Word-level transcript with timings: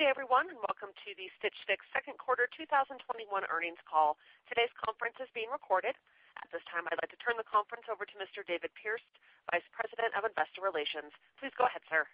Good 0.00 0.08
day, 0.08 0.16
everyone, 0.16 0.48
and 0.48 0.56
welcome 0.64 0.96
to 0.96 1.10
the 1.20 1.28
Stitch 1.36 1.60
Fix 1.68 1.84
second 1.92 2.16
quarter 2.16 2.48
2021 2.56 3.04
earnings 3.52 3.76
call. 3.84 4.16
Today's 4.48 4.72
conference 4.80 5.20
is 5.20 5.28
being 5.36 5.52
recorded. 5.52 5.92
At 6.40 6.48
this 6.48 6.64
time, 6.72 6.88
I'd 6.88 6.96
like 7.04 7.12
to 7.12 7.20
turn 7.20 7.36
the 7.36 7.44
conference 7.44 7.84
over 7.84 8.08
to 8.08 8.16
Mr. 8.16 8.40
David 8.40 8.72
Pearce, 8.80 9.04
Vice 9.52 9.68
President 9.76 10.16
of 10.16 10.24
Investor 10.24 10.64
Relations. 10.64 11.12
Please 11.36 11.52
go 11.52 11.68
ahead, 11.68 11.84
sir. 11.92 12.08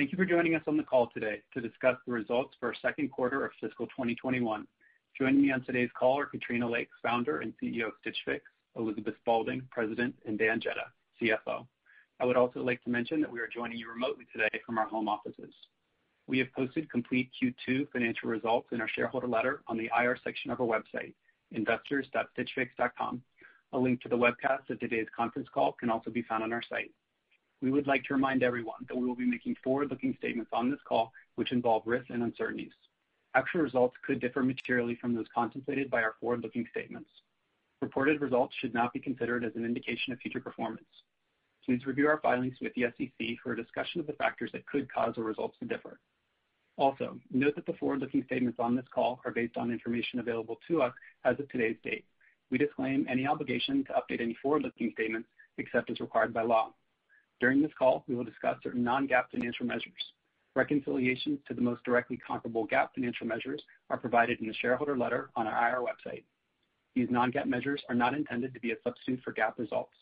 Thank 0.00 0.08
you 0.08 0.16
for 0.16 0.24
joining 0.24 0.56
us 0.56 0.64
on 0.64 0.80
the 0.80 0.88
call 0.88 1.12
today 1.12 1.44
to 1.52 1.60
discuss 1.60 2.00
the 2.08 2.12
results 2.16 2.56
for 2.56 2.72
our 2.72 2.78
second 2.80 3.12
quarter 3.12 3.44
of 3.44 3.52
fiscal 3.60 3.84
2021. 3.92 4.40
Joining 5.12 5.44
me 5.44 5.52
on 5.52 5.60
today's 5.60 5.92
call 5.92 6.16
are 6.16 6.24
Katrina 6.24 6.64
Lake, 6.64 6.88
Founder 7.04 7.44
and 7.44 7.52
CEO 7.60 7.92
of 7.92 8.00
Stitch 8.00 8.16
Fix, 8.24 8.48
Elizabeth 8.80 9.20
Spaulding, 9.20 9.60
President, 9.68 10.16
and 10.24 10.40
Dan 10.40 10.56
Jedda, 10.56 10.88
CFO. 11.20 11.68
I 12.20 12.24
would 12.24 12.36
also 12.36 12.60
like 12.60 12.82
to 12.82 12.90
mention 12.90 13.20
that 13.20 13.30
we 13.30 13.38
are 13.40 13.46
joining 13.46 13.78
you 13.78 13.88
remotely 13.88 14.26
today 14.32 14.60
from 14.66 14.76
our 14.76 14.88
home 14.88 15.08
offices. 15.08 15.54
We 16.26 16.38
have 16.38 16.52
posted 16.52 16.90
complete 16.90 17.30
Q2 17.40 17.90
financial 17.92 18.28
results 18.28 18.68
in 18.72 18.80
our 18.80 18.88
shareholder 18.88 19.28
letter 19.28 19.62
on 19.68 19.78
the 19.78 19.88
IR 19.96 20.18
section 20.24 20.50
of 20.50 20.60
our 20.60 20.66
website, 20.66 21.14
investors.stitchfix.com. 21.52 23.22
A 23.72 23.78
link 23.78 24.00
to 24.02 24.08
the 24.08 24.16
webcast 24.16 24.68
of 24.68 24.80
today's 24.80 25.06
conference 25.16 25.48
call 25.52 25.72
can 25.72 25.90
also 25.90 26.10
be 26.10 26.22
found 26.22 26.42
on 26.42 26.52
our 26.52 26.62
site. 26.68 26.90
We 27.62 27.70
would 27.70 27.86
like 27.86 28.02
to 28.04 28.14
remind 28.14 28.42
everyone 28.42 28.86
that 28.88 28.96
we 28.96 29.06
will 29.06 29.16
be 29.16 29.24
making 29.24 29.56
forward-looking 29.62 30.16
statements 30.18 30.50
on 30.52 30.70
this 30.70 30.80
call, 30.88 31.12
which 31.36 31.52
involve 31.52 31.82
risks 31.86 32.10
and 32.10 32.22
uncertainties. 32.22 32.72
Actual 33.34 33.60
results 33.60 33.96
could 34.04 34.20
differ 34.20 34.42
materially 34.42 34.96
from 35.00 35.14
those 35.14 35.26
contemplated 35.32 35.88
by 35.88 36.02
our 36.02 36.14
forward-looking 36.20 36.66
statements. 36.70 37.10
Reported 37.80 38.20
results 38.20 38.54
should 38.60 38.74
not 38.74 38.92
be 38.92 39.00
considered 39.00 39.44
as 39.44 39.52
an 39.54 39.64
indication 39.64 40.12
of 40.12 40.18
future 40.18 40.40
performance. 40.40 40.84
Please 41.68 41.84
review 41.84 42.08
our 42.08 42.18
filings 42.20 42.56
with 42.62 42.72
the 42.72 42.86
SEC 42.96 43.36
for 43.42 43.52
a 43.52 43.56
discussion 43.62 44.00
of 44.00 44.06
the 44.06 44.14
factors 44.14 44.48
that 44.54 44.64
could 44.64 44.90
cause 44.90 45.14
the 45.14 45.22
results 45.22 45.54
to 45.58 45.66
differ. 45.66 46.00
Also, 46.78 47.18
note 47.30 47.54
that 47.56 47.66
the 47.66 47.74
forward-looking 47.74 48.24
statements 48.24 48.58
on 48.58 48.74
this 48.74 48.86
call 48.90 49.20
are 49.26 49.30
based 49.30 49.58
on 49.58 49.70
information 49.70 50.18
available 50.18 50.58
to 50.66 50.80
us 50.80 50.94
as 51.26 51.38
of 51.38 51.46
today's 51.50 51.76
date. 51.84 52.06
We 52.50 52.56
disclaim 52.56 53.06
any 53.06 53.26
obligation 53.26 53.84
to 53.84 53.92
update 53.92 54.22
any 54.22 54.34
forward-looking 54.42 54.92
statements 54.94 55.28
except 55.58 55.90
as 55.90 56.00
required 56.00 56.32
by 56.32 56.40
law. 56.40 56.72
During 57.38 57.60
this 57.60 57.74
call, 57.78 58.02
we 58.08 58.14
will 58.14 58.24
discuss 58.24 58.56
certain 58.62 58.82
non-GAAP 58.82 59.24
financial 59.30 59.66
measures. 59.66 60.12
Reconciliations 60.56 61.38
to 61.48 61.52
the 61.52 61.60
most 61.60 61.84
directly 61.84 62.16
comparable 62.16 62.66
GAAP 62.66 62.94
financial 62.94 63.26
measures 63.26 63.62
are 63.90 63.98
provided 63.98 64.40
in 64.40 64.46
the 64.46 64.54
shareholder 64.54 64.96
letter 64.96 65.28
on 65.36 65.46
our 65.46 65.68
IR 65.68 65.84
website. 65.84 66.24
These 66.94 67.10
non-GAAP 67.10 67.44
measures 67.44 67.82
are 67.90 67.94
not 67.94 68.14
intended 68.14 68.54
to 68.54 68.60
be 68.60 68.70
a 68.70 68.76
substitute 68.82 69.20
for 69.22 69.34
GAAP 69.34 69.58
results. 69.58 69.92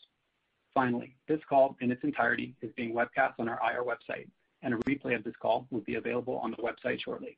Finally, 0.77 1.15
this 1.27 1.39
call 1.49 1.75
in 1.81 1.89
its 1.91 2.03
entirety 2.03 2.53
is 2.61 2.71
being 2.77 2.93
webcast 2.93 3.33
on 3.39 3.49
our 3.49 3.59
IR 3.67 3.83
website, 3.83 4.27
and 4.61 4.75
a 4.75 4.77
replay 4.87 5.15
of 5.15 5.23
this 5.23 5.33
call 5.41 5.65
will 5.71 5.81
be 5.81 5.95
available 5.95 6.37
on 6.37 6.51
the 6.51 6.57
website 6.57 6.99
shortly. 7.03 7.35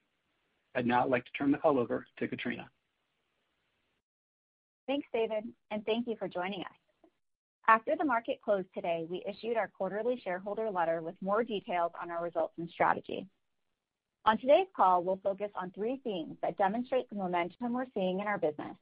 I'd 0.76 0.86
now 0.86 1.08
like 1.08 1.24
to 1.24 1.32
turn 1.38 1.50
the 1.50 1.58
call 1.58 1.80
over 1.80 2.06
to 2.18 2.28
Katrina. 2.28 2.70
Thanks, 4.88 5.08
David, 5.14 5.46
and 5.72 5.86
thank 5.86 6.06
you 6.06 6.18
for 6.20 6.28
joining 6.28 6.60
us. 6.60 7.08
After 7.70 7.96
the 7.98 8.04
market 8.04 8.42
closed 8.44 8.68
today, 8.74 9.06
we 9.10 9.24
issued 9.26 9.56
our 9.56 9.70
quarterly 9.70 10.20
shareholder 10.22 10.70
letter 10.70 11.02
with 11.02 11.16
more 11.22 11.46
details 11.46 11.94
on 12.02 12.12
our 12.12 12.22
results 12.22 12.56
and 12.58 12.70
strategy. 12.70 13.26
On 14.26 14.38
today's 14.38 14.68
call, 14.76 15.02
we'll 15.02 15.22
focus 15.24 15.52
on 15.56 15.72
three 15.72 16.02
themes 16.04 16.36
that 16.42 16.58
demonstrate 16.58 17.10
the 17.10 17.16
momentum 17.16 17.72
we're 17.72 17.86
seeing 17.94 18.20
in 18.20 18.28
our 18.28 18.38
business. 18.38 18.76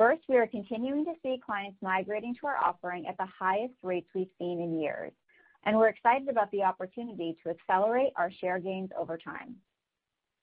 First, 0.00 0.22
we 0.30 0.38
are 0.38 0.46
continuing 0.46 1.04
to 1.04 1.12
see 1.22 1.38
clients 1.44 1.76
migrating 1.82 2.34
to 2.40 2.46
our 2.46 2.56
offering 2.56 3.06
at 3.06 3.18
the 3.18 3.26
highest 3.38 3.74
rates 3.82 4.08
we've 4.14 4.30
seen 4.38 4.58
in 4.58 4.80
years, 4.80 5.12
and 5.66 5.76
we're 5.76 5.88
excited 5.88 6.26
about 6.30 6.50
the 6.52 6.62
opportunity 6.62 7.36
to 7.42 7.50
accelerate 7.50 8.14
our 8.16 8.32
share 8.40 8.58
gains 8.58 8.88
over 8.98 9.18
time. 9.18 9.56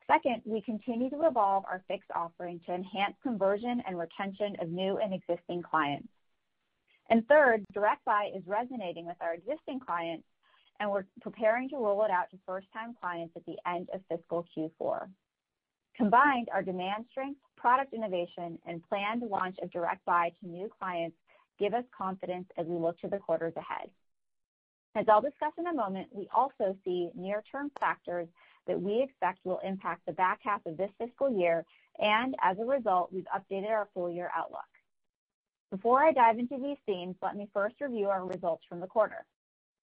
Second, 0.06 0.44
we 0.46 0.62
continue 0.62 1.10
to 1.10 1.26
evolve 1.26 1.64
our 1.66 1.82
Fix 1.88 2.06
offering 2.14 2.62
to 2.68 2.74
enhance 2.76 3.16
conversion 3.24 3.82
and 3.88 3.98
retention 3.98 4.56
of 4.62 4.70
new 4.70 5.00
and 5.00 5.12
existing 5.12 5.64
clients. 5.64 6.08
Third, 7.28 7.66
Direct 7.74 8.06
Buy 8.06 8.30
is 8.36 8.44
resonating 8.46 9.08
with 9.08 9.18
our 9.22 9.34
existing 9.34 9.80
clients, 9.80 10.28
and 10.80 10.92
we're 10.92 11.06
preparing 11.22 11.68
to 11.70 11.78
roll 11.78 12.06
it 12.06 12.12
out 12.12 12.30
to 12.30 12.38
first-time 12.46 12.96
clients 13.02 13.34
at 13.36 13.44
the 13.48 13.58
end 13.66 13.90
of 13.92 14.02
fiscal 14.08 14.46
Q4. 14.56 15.08
Combined, 15.98 16.48
our 16.54 16.62
demand 16.62 17.06
strength, 17.12 17.40
product 17.56 17.94
innovation, 17.94 18.60
and 18.68 18.88
planned 18.88 19.24
launch 19.24 19.58
of 19.64 19.72
Direct 19.72 20.06
Buy 20.06 20.32
to 20.40 20.48
new 20.48 20.70
clients 20.80 21.18
give 21.58 21.74
us 21.74 21.84
confidence 21.98 22.46
as 22.56 22.68
we 22.68 22.78
look 22.78 23.00
to 23.00 23.08
the 23.08 23.18
quarters 23.18 23.54
ahead. 23.58 23.90
As 24.96 25.06
I'll 25.10 25.22
discuss 25.22 25.54
in 25.58 25.66
a 25.66 25.74
moment, 25.74 26.08
we 26.12 26.28
also 26.36 26.78
see 26.86 27.10
near-term 27.16 27.72
factors 27.80 28.28
that 28.68 28.80
we 28.80 29.02
expect 29.02 29.40
will 29.44 29.60
impact 29.64 30.06
the 30.06 30.12
back 30.12 30.40
half 30.44 30.64
of 30.68 30.78
this 30.78 30.92
fiscal 31.00 31.32
year, 31.32 31.66
and 32.00 32.36
as 32.44 32.60
a 32.60 32.66
result, 32.66 33.12
we've 33.12 33.28
updated 33.36 33.70
our 33.70 33.88
full-year 33.94 34.30
outlook. 34.36 34.62
Before 35.72 36.04
I 36.04 36.12
dive 36.12 36.38
into 36.38 36.58
these 36.58 36.78
themes, 36.86 37.16
let 37.24 37.36
me 37.36 37.50
first 37.54 37.76
review 37.82 38.08
our 38.10 38.24
results 38.26 38.64
from 38.70 38.80
the 38.80 38.88
quarter. 38.88 39.26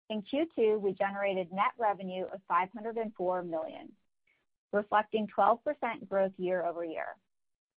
In 0.09 0.23
Q2, 0.23 0.81
we 0.81 0.93
generated 0.93 1.53
net 1.53 1.71
revenue 1.77 2.25
of 2.33 2.41
$504 2.51 3.47
million, 3.47 3.91
reflecting 4.71 5.27
12% 5.37 5.57
growth 6.07 6.31
year-over-year. 6.37 7.15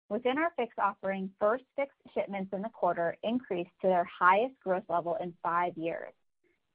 Within 0.08 0.36
our 0.38 0.52
Fix 0.56 0.74
offering, 0.78 1.30
first 1.40 1.64
Fix 1.74 1.92
shipments 2.12 2.52
in 2.52 2.62
the 2.62 2.68
quarter 2.68 3.16
increased 3.22 3.70
to 3.80 3.88
their 3.88 4.04
highest 4.04 4.54
growth 4.60 4.84
level 4.88 5.16
in 5.22 5.32
five 5.42 5.76
years. 5.76 6.12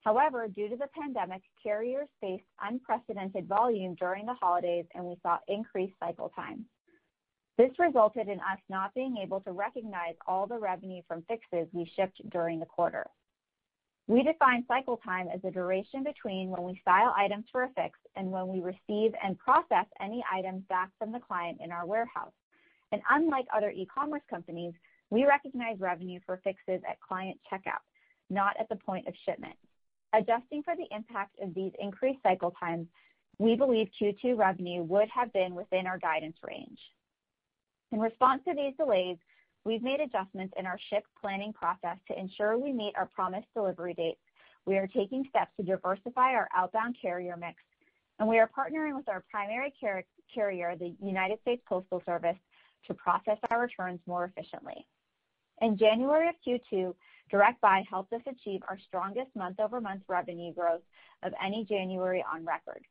However, 0.01 0.47
due 0.47 0.69
to 0.69 0.75
the 0.75 0.87
pandemic, 0.99 1.41
carriers 1.61 2.07
faced 2.21 2.45
unprecedented 2.61 3.47
volume 3.47 3.95
during 3.95 4.25
the 4.25 4.33
holidays, 4.33 4.85
and 4.95 5.05
we 5.05 5.17
saw 5.21 5.37
increased 5.47 5.93
cycle 5.99 6.29
time. 6.29 6.65
This 7.57 7.71
resulted 7.77 8.27
in 8.27 8.39
us 8.39 8.59
not 8.69 8.93
being 8.93 9.17
able 9.17 9.41
to 9.41 9.51
recognize 9.51 10.15
all 10.27 10.47
the 10.47 10.59
revenue 10.59 11.01
from 11.07 11.23
Fixes 11.23 11.67
we 11.73 11.91
shipped 11.95 12.21
during 12.29 12.59
the 12.59 12.65
quarter. 12.65 13.05
We 14.07 14.23
define 14.23 14.63
cycle 14.69 14.97
time 15.03 15.27
as 15.33 15.41
the 15.41 15.51
duration 15.51 16.03
between 16.03 16.49
when 16.49 16.63
we 16.63 16.79
style 16.81 17.13
items 17.17 17.45
for 17.51 17.63
a 17.63 17.69
Fix 17.75 17.99
and 18.15 18.31
when 18.31 18.47
we 18.47 18.61
receive 18.61 19.13
and 19.21 19.37
process 19.37 19.85
any 20.01 20.23
items 20.31 20.63
back 20.69 20.91
from 20.97 21.11
the 21.11 21.19
client 21.19 21.59
in 21.61 21.73
our 21.73 21.85
warehouse. 21.85 22.31
And 22.93 23.01
unlike 23.09 23.47
other 23.53 23.69
e-commerce 23.69 24.21
companies, 24.29 24.73
we 25.09 25.25
recognize 25.25 25.79
revenue 25.79 26.21
for 26.25 26.39
Fixes 26.41 26.81
at 26.89 27.01
client 27.01 27.37
checkout, 27.51 27.83
not 28.29 28.55
at 28.57 28.69
the 28.69 28.77
point 28.77 29.07
of 29.07 29.13
shipment. 29.25 29.55
Adjusting 30.13 30.63
for 30.63 30.73
the 30.77 30.87
impact 30.95 31.35
of 31.41 31.53
these 31.53 31.73
increased 31.77 32.23
cycle 32.23 32.53
times, 32.57 32.87
we 33.39 33.55
believe 33.55 33.89
Q2 34.01 34.37
revenue 34.37 34.83
would 34.83 35.09
have 35.09 35.33
been 35.33 35.53
within 35.53 35.85
our 35.85 35.99
guidance 35.99 36.37
range. 36.47 36.79
In 37.91 37.99
response 37.99 38.41
to 38.47 38.55
these 38.55 38.73
delays, 38.77 39.17
we've 39.65 39.83
made 39.83 39.99
adjustments 39.99 40.53
in 40.57 40.65
our 40.65 40.79
ship 40.89 41.03
planning 41.19 41.53
process 41.53 41.97
to 42.07 42.19
ensure 42.19 42.57
we 42.57 42.71
meet 42.71 42.93
our 42.95 43.07
promised 43.07 43.47
delivery 43.53 43.93
dates. 43.93 44.19
We 44.65 44.77
are 44.77 44.87
taking 44.87 45.25
steps 45.29 45.51
to 45.57 45.63
diversify 45.63 46.33
our 46.33 46.47
outbound 46.55 46.97
carrier 47.01 47.37
mix, 47.37 47.55
and 48.19 48.27
we 48.27 48.39
are 48.39 48.49
partnering 48.49 48.95
with 48.95 49.07
our 49.07 49.23
primary 49.29 49.73
carrier, 50.33 50.75
the 50.75 50.95
United 51.01 51.39
States 51.41 51.61
Postal 51.67 52.01
Service, 52.05 52.37
to 52.87 52.93
process 52.93 53.37
our 53.49 53.61
returns 53.61 53.99
more 54.07 54.25
efficiently. 54.25 54.85
In 55.61 55.77
January 55.77 56.29
of 56.29 56.35
Q2, 56.45 56.93
Direct 57.29 57.59
Buy 57.61 57.83
helped 57.89 58.13
us 58.13 58.21
achieve 58.27 58.61
our 58.69 58.77
strongest 58.87 59.35
month-over-month 59.35 60.03
revenue 60.07 60.53
growth 60.53 60.83
of 61.23 61.33
any 61.43 61.65
January 61.65 62.23
on 62.31 62.45
record 62.45 62.85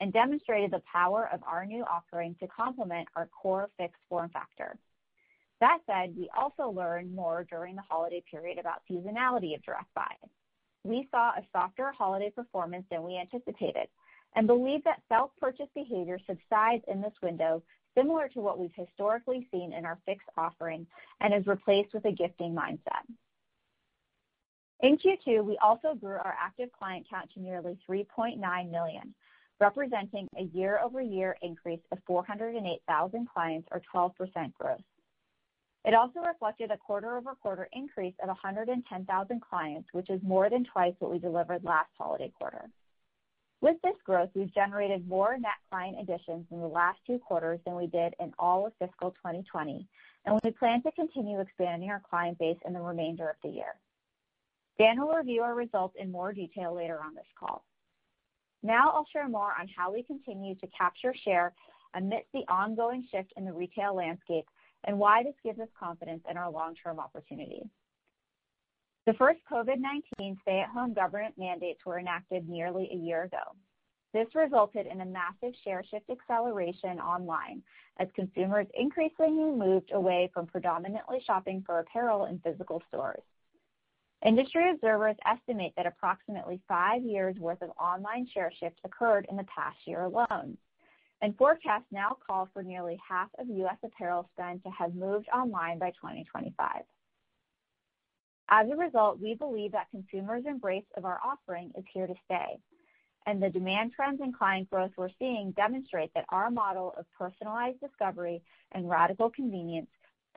and 0.00 0.12
demonstrated 0.12 0.70
the 0.70 0.82
power 0.90 1.28
of 1.32 1.40
our 1.44 1.64
new 1.64 1.84
offering 1.84 2.34
to 2.40 2.46
complement 2.48 3.08
our 3.16 3.28
core 3.28 3.70
fixed 3.78 4.00
form 4.08 4.28
factor. 4.30 4.76
That 5.60 5.78
said, 5.86 6.14
we 6.16 6.28
also 6.36 6.68
learned 6.68 7.14
more 7.14 7.46
during 7.48 7.76
the 7.76 7.82
holiday 7.88 8.22
period 8.30 8.58
about 8.58 8.82
seasonality 8.90 9.54
of 9.54 9.62
Direct 9.62 9.92
Buy. 9.94 10.14
We 10.84 11.08
saw 11.10 11.30
a 11.30 11.42
softer 11.52 11.92
holiday 11.96 12.30
performance 12.30 12.84
than 12.90 13.02
we 13.02 13.16
anticipated 13.16 13.88
and 14.34 14.46
believe 14.46 14.84
that 14.84 15.02
self-purchase 15.08 15.68
behavior 15.74 16.18
subsides 16.26 16.84
in 16.88 17.00
this 17.00 17.14
window, 17.22 17.62
similar 17.96 18.28
to 18.28 18.40
what 18.40 18.58
we've 18.58 18.74
historically 18.74 19.48
seen 19.50 19.72
in 19.72 19.86
our 19.86 19.98
Fix 20.04 20.22
offering, 20.36 20.86
and 21.20 21.32
is 21.32 21.46
replaced 21.46 21.94
with 21.94 22.04
a 22.04 22.12
gifting 22.12 22.54
mindset. 22.54 23.06
In 24.80 24.98
Q2, 24.98 25.42
we 25.42 25.56
also 25.62 25.94
grew 25.94 26.16
our 26.16 26.36
active 26.38 26.68
client 26.78 27.06
count 27.08 27.30
to 27.32 27.40
nearly 27.40 27.78
3.9 27.88 28.38
million, 28.70 29.14
representing 29.58 30.28
a 30.38 30.42
year-over-year 30.42 31.38
increase 31.40 31.80
of 31.90 31.98
408,000 32.06 33.26
clients 33.32 33.68
or 33.72 33.80
12% 33.94 34.52
growth. 34.52 34.80
It 35.86 35.94
also 35.94 36.18
reflected 36.18 36.72
a 36.72 36.76
quarter-over-quarter 36.76 37.68
increase 37.72 38.14
of 38.20 38.26
110,000 38.26 39.40
clients, 39.40 39.88
which 39.92 40.10
is 40.10 40.20
more 40.24 40.50
than 40.50 40.64
twice 40.64 40.94
what 40.98 41.12
we 41.12 41.20
delivered 41.20 41.62
last 41.62 41.90
holiday 41.96 42.32
quarter. 42.36 42.68
With 43.60 43.76
this 43.82 43.94
growth, 44.04 44.30
we've 44.34 44.52
generated 44.52 45.08
more 45.08 45.38
net 45.38 45.52
client 45.70 45.96
additions 46.00 46.44
in 46.50 46.58
the 46.58 46.66
last 46.66 46.98
two 47.06 47.20
quarters 47.20 47.60
than 47.64 47.76
we 47.76 47.86
did 47.86 48.14
in 48.18 48.34
all 48.36 48.66
of 48.66 48.72
fiscal 48.80 49.12
2020, 49.12 49.86
and 50.24 50.40
we 50.42 50.50
plan 50.50 50.82
to 50.82 50.90
continue 50.90 51.38
expanding 51.38 51.88
our 51.88 52.02
client 52.10 52.36
base 52.40 52.58
in 52.66 52.72
the 52.72 52.80
remainder 52.80 53.30
of 53.30 53.36
the 53.44 53.48
year. 53.48 53.76
Dan 54.78 55.00
will 55.00 55.14
review 55.14 55.42
our 55.42 55.54
results 55.54 55.94
in 55.98 56.10
more 56.10 56.32
detail 56.32 56.74
later 56.74 56.98
on 57.02 57.14
this 57.14 57.24
call. 57.38 57.64
Now 58.64 58.90
I'll 58.90 59.06
share 59.12 59.28
more 59.28 59.54
on 59.58 59.68
how 59.68 59.92
we 59.92 60.02
continue 60.02 60.56
to 60.56 60.66
capture 60.76 61.14
share 61.14 61.54
amidst 61.94 62.32
the 62.34 62.44
ongoing 62.48 63.06
shift 63.10 63.32
in 63.36 63.44
the 63.44 63.52
retail 63.52 63.94
landscape 63.94 64.46
and 64.86 64.98
why 64.98 65.22
this 65.22 65.34
gives 65.44 65.60
us 65.60 65.68
confidence 65.78 66.22
in 66.30 66.36
our 66.36 66.50
long-term 66.50 66.98
opportunity. 66.98 67.62
The 69.06 69.14
first 69.14 69.40
COVID-19 69.50 70.40
stay-at-home 70.42 70.94
government 70.94 71.34
mandates 71.38 71.80
were 71.84 71.98
enacted 71.98 72.48
nearly 72.48 72.88
a 72.92 72.96
year 72.96 73.24
ago. 73.24 73.54
This 74.12 74.26
resulted 74.34 74.86
in 74.86 75.00
a 75.00 75.06
massive 75.06 75.54
share 75.62 75.84
shift 75.90 76.08
acceleration 76.10 76.98
online 76.98 77.62
as 77.98 78.08
consumers 78.14 78.66
increasingly 78.74 79.50
moved 79.52 79.90
away 79.92 80.30
from 80.32 80.46
predominantly 80.46 81.20
shopping 81.26 81.62
for 81.66 81.80
apparel 81.80 82.24
in 82.24 82.38
physical 82.40 82.82
stores. 82.88 83.22
Industry 84.24 84.70
observers 84.70 85.16
estimate 85.24 85.74
that 85.76 85.86
approximately 85.86 86.60
five 86.66 87.02
years' 87.02 87.38
worth 87.38 87.62
of 87.62 87.70
online 87.78 88.26
share 88.32 88.50
shift 88.58 88.80
occurred 88.84 89.26
in 89.30 89.36
the 89.36 89.44
past 89.44 89.76
year 89.84 90.02
alone, 90.02 90.56
and 91.22 91.36
forecasts 91.36 91.86
now 91.90 92.16
call 92.26 92.48
for 92.52 92.62
nearly 92.62 93.00
half 93.06 93.28
of 93.38 93.48
U.S. 93.48 93.76
apparel 93.82 94.28
spend 94.34 94.62
to 94.64 94.70
have 94.70 94.94
moved 94.94 95.28
online 95.34 95.78
by 95.78 95.90
2025. 95.90 96.82
As 98.48 98.66
a 98.70 98.76
result, 98.76 99.20
we 99.20 99.34
believe 99.34 99.72
that 99.72 99.90
consumers' 99.90 100.44
embrace 100.46 100.84
of 100.96 101.04
our 101.04 101.18
offering 101.24 101.72
is 101.76 101.84
here 101.92 102.06
to 102.06 102.14
stay, 102.26 102.58
and 103.26 103.42
the 103.42 103.50
demand 103.50 103.92
trends 103.94 104.20
and 104.20 104.36
client 104.36 104.70
growth 104.70 104.92
we're 104.96 105.08
seeing 105.18 105.50
demonstrate 105.52 106.12
that 106.14 106.26
our 106.28 106.50
model 106.50 106.94
of 106.96 107.06
personalized 107.18 107.80
discovery 107.80 108.40
and 108.72 108.88
radical 108.88 109.30
convenience 109.30 109.88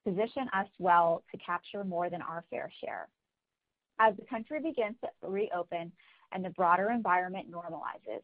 position 0.04 0.50
us 0.54 0.68
well 0.80 1.24
to 1.32 1.38
capture 1.38 1.84
more 1.84 2.10
than 2.10 2.22
our 2.22 2.44
fair 2.50 2.72
share. 2.84 3.08
As 4.00 4.16
the 4.16 4.26
country 4.26 4.60
begins 4.62 4.96
to 5.04 5.10
reopen 5.28 5.92
and 6.32 6.44
the 6.44 6.50
broader 6.52 6.90
environment 6.90 7.52
normalizes, 7.52 8.24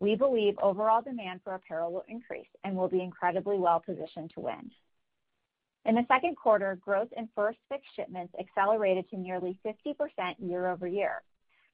we 0.00 0.16
believe 0.16 0.54
overall 0.62 1.02
demand 1.02 1.40
for 1.42 1.54
apparel 1.54 1.92
will 1.92 2.04
increase 2.08 2.48
and 2.64 2.76
will 2.76 2.88
be 2.88 3.00
incredibly 3.00 3.58
well-positioned 3.58 4.30
to 4.34 4.40
win. 4.40 4.70
In 5.86 5.94
the 5.94 6.06
second 6.08 6.36
quarter, 6.36 6.76
growth 6.76 7.08
in 7.16 7.28
First 7.34 7.58
Fix 7.68 7.84
shipments 7.94 8.34
accelerated 8.38 9.08
to 9.10 9.18
nearly 9.18 9.58
50% 9.64 9.94
year-over-year, 10.38 11.22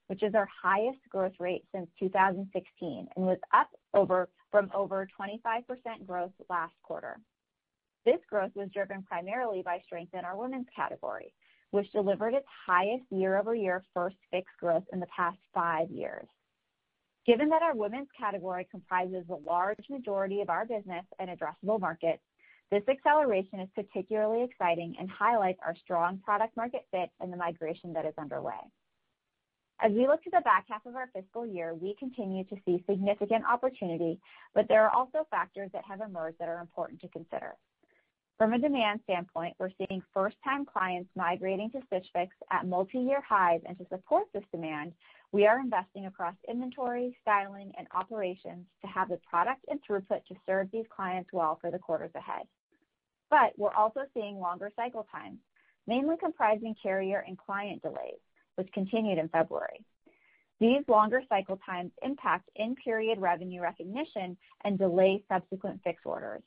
which 0.09 0.23
is 0.23 0.35
our 0.35 0.49
highest 0.63 0.99
growth 1.09 1.35
rate 1.39 1.65
since 1.73 1.89
2016 2.01 3.09
and 3.15 3.25
was 3.25 3.39
up 3.55 3.69
from 4.51 4.71
over 4.75 5.09
25% 5.19 6.07
growth 6.07 6.33
last 6.49 6.75
quarter. 6.83 7.21
This 8.05 8.19
growth 8.29 8.51
was 8.57 8.69
driven 8.73 9.03
primarily 9.03 9.63
by 9.63 9.81
strength 9.87 10.15
in 10.15 10.25
our 10.25 10.37
women's 10.37 10.67
category, 10.75 11.33
which 11.71 11.93
delivered 11.93 12.35
its 12.35 12.47
highest 12.67 13.05
year-over-year 13.11 13.85
First 13.95 14.17
Fix 14.33 14.51
growth 14.59 14.85
in 14.93 14.99
the 14.99 15.07
past 15.15 15.39
five 15.55 15.89
years. 15.91 16.27
Given 17.31 17.51
that 17.51 17.63
our 17.63 17.77
women's 17.77 18.09
category 18.19 18.67
comprises 18.73 19.25
the 19.29 19.37
large 19.37 19.89
majority 19.89 20.41
of 20.41 20.51
our 20.51 20.67
business 20.67 21.05
and 21.21 21.31
addressable 21.31 21.79
market, 21.79 22.21
this 22.73 22.83
acceleration 22.89 23.61
is 23.61 23.69
particularly 23.73 24.43
exciting 24.43 24.97
and 24.99 25.09
highlights 25.09 25.61
our 25.65 25.77
strong 25.77 26.19
product 26.25 26.57
market 26.57 26.89
fit 26.91 27.09
and 27.21 27.33
the 27.33 27.37
migration 27.37 27.93
that 27.93 28.05
is 28.05 28.15
underway. 28.19 28.59
As 29.81 29.93
we 29.93 30.09
look 30.09 30.25
to 30.25 30.31
the 30.31 30.41
back 30.41 30.65
half 30.69 30.85
of 30.87 30.97
our 30.97 31.09
fiscal 31.15 31.47
year, 31.47 31.73
we 31.73 31.95
continue 32.01 32.43
to 32.47 32.57
see 32.67 32.83
significant 32.91 33.45
opportunity, 33.45 34.19
but 34.53 34.67
there 34.67 34.85
are 34.85 34.91
also 34.91 35.25
factors 35.31 35.71
that 35.73 35.85
have 35.85 36.01
emerged 36.01 36.41
that 36.41 36.49
are 36.49 36.59
important 36.59 37.01
to 37.03 37.09
consider. 37.11 37.55
From 38.41 38.55
a 38.55 38.59
demand 38.59 39.01
standpoint, 39.05 39.55
we're 39.59 39.69
seeing 39.77 40.03
first-time 40.15 40.65
clients 40.65 41.11
migrating 41.15 41.71
to 41.73 41.81
Stitch 41.89 42.07
Fix 42.15 42.35
at 42.51 42.67
multi-year 42.67 43.21
highs, 43.21 43.61
and 43.69 43.77
to 43.77 43.85
support 43.91 44.29
this 44.33 44.45
demand, 44.51 44.95
we 45.31 45.47
are 45.47 45.61
investing 45.61 46.07
across 46.07 46.33
inventory, 46.49 47.15
styling, 47.21 47.71
and 47.77 47.87
operations 47.95 48.65
to 48.81 48.87
have 48.87 49.11
the 49.11 49.19
product 49.29 49.61
and 49.69 49.79
throughput 49.83 50.25
to 50.25 50.35
serve 50.47 50.71
these 50.73 50.87
clients 50.89 51.29
well 51.35 51.59
for 51.61 51.71
the 51.71 51.79
quarters 51.79 52.13
ahead. 52.15 52.47
But 53.29 53.53
we're 53.59 53.75
also 53.75 54.05
seeing 54.15 54.41
longer 54.41 54.71
cycle 54.75 55.07
times, 55.13 55.37
mainly 55.87 56.17
comprising 56.17 56.75
carrier 56.83 57.23
and 57.29 57.37
client 57.37 57.83
delays, 57.83 58.21
which 58.55 58.73
continued 58.73 59.19
in 59.19 59.29
February. 59.29 59.85
These 60.61 60.89
longer 60.89 61.21
cycle 61.29 61.59
times 61.67 61.91
impact 62.01 62.49
in-period 62.57 63.21
revenue 63.21 63.61
recognition 63.61 64.39
and 64.65 64.79
delay 64.79 65.23
subsequent 65.29 65.83
Fix 65.85 66.01
orders, 66.07 66.41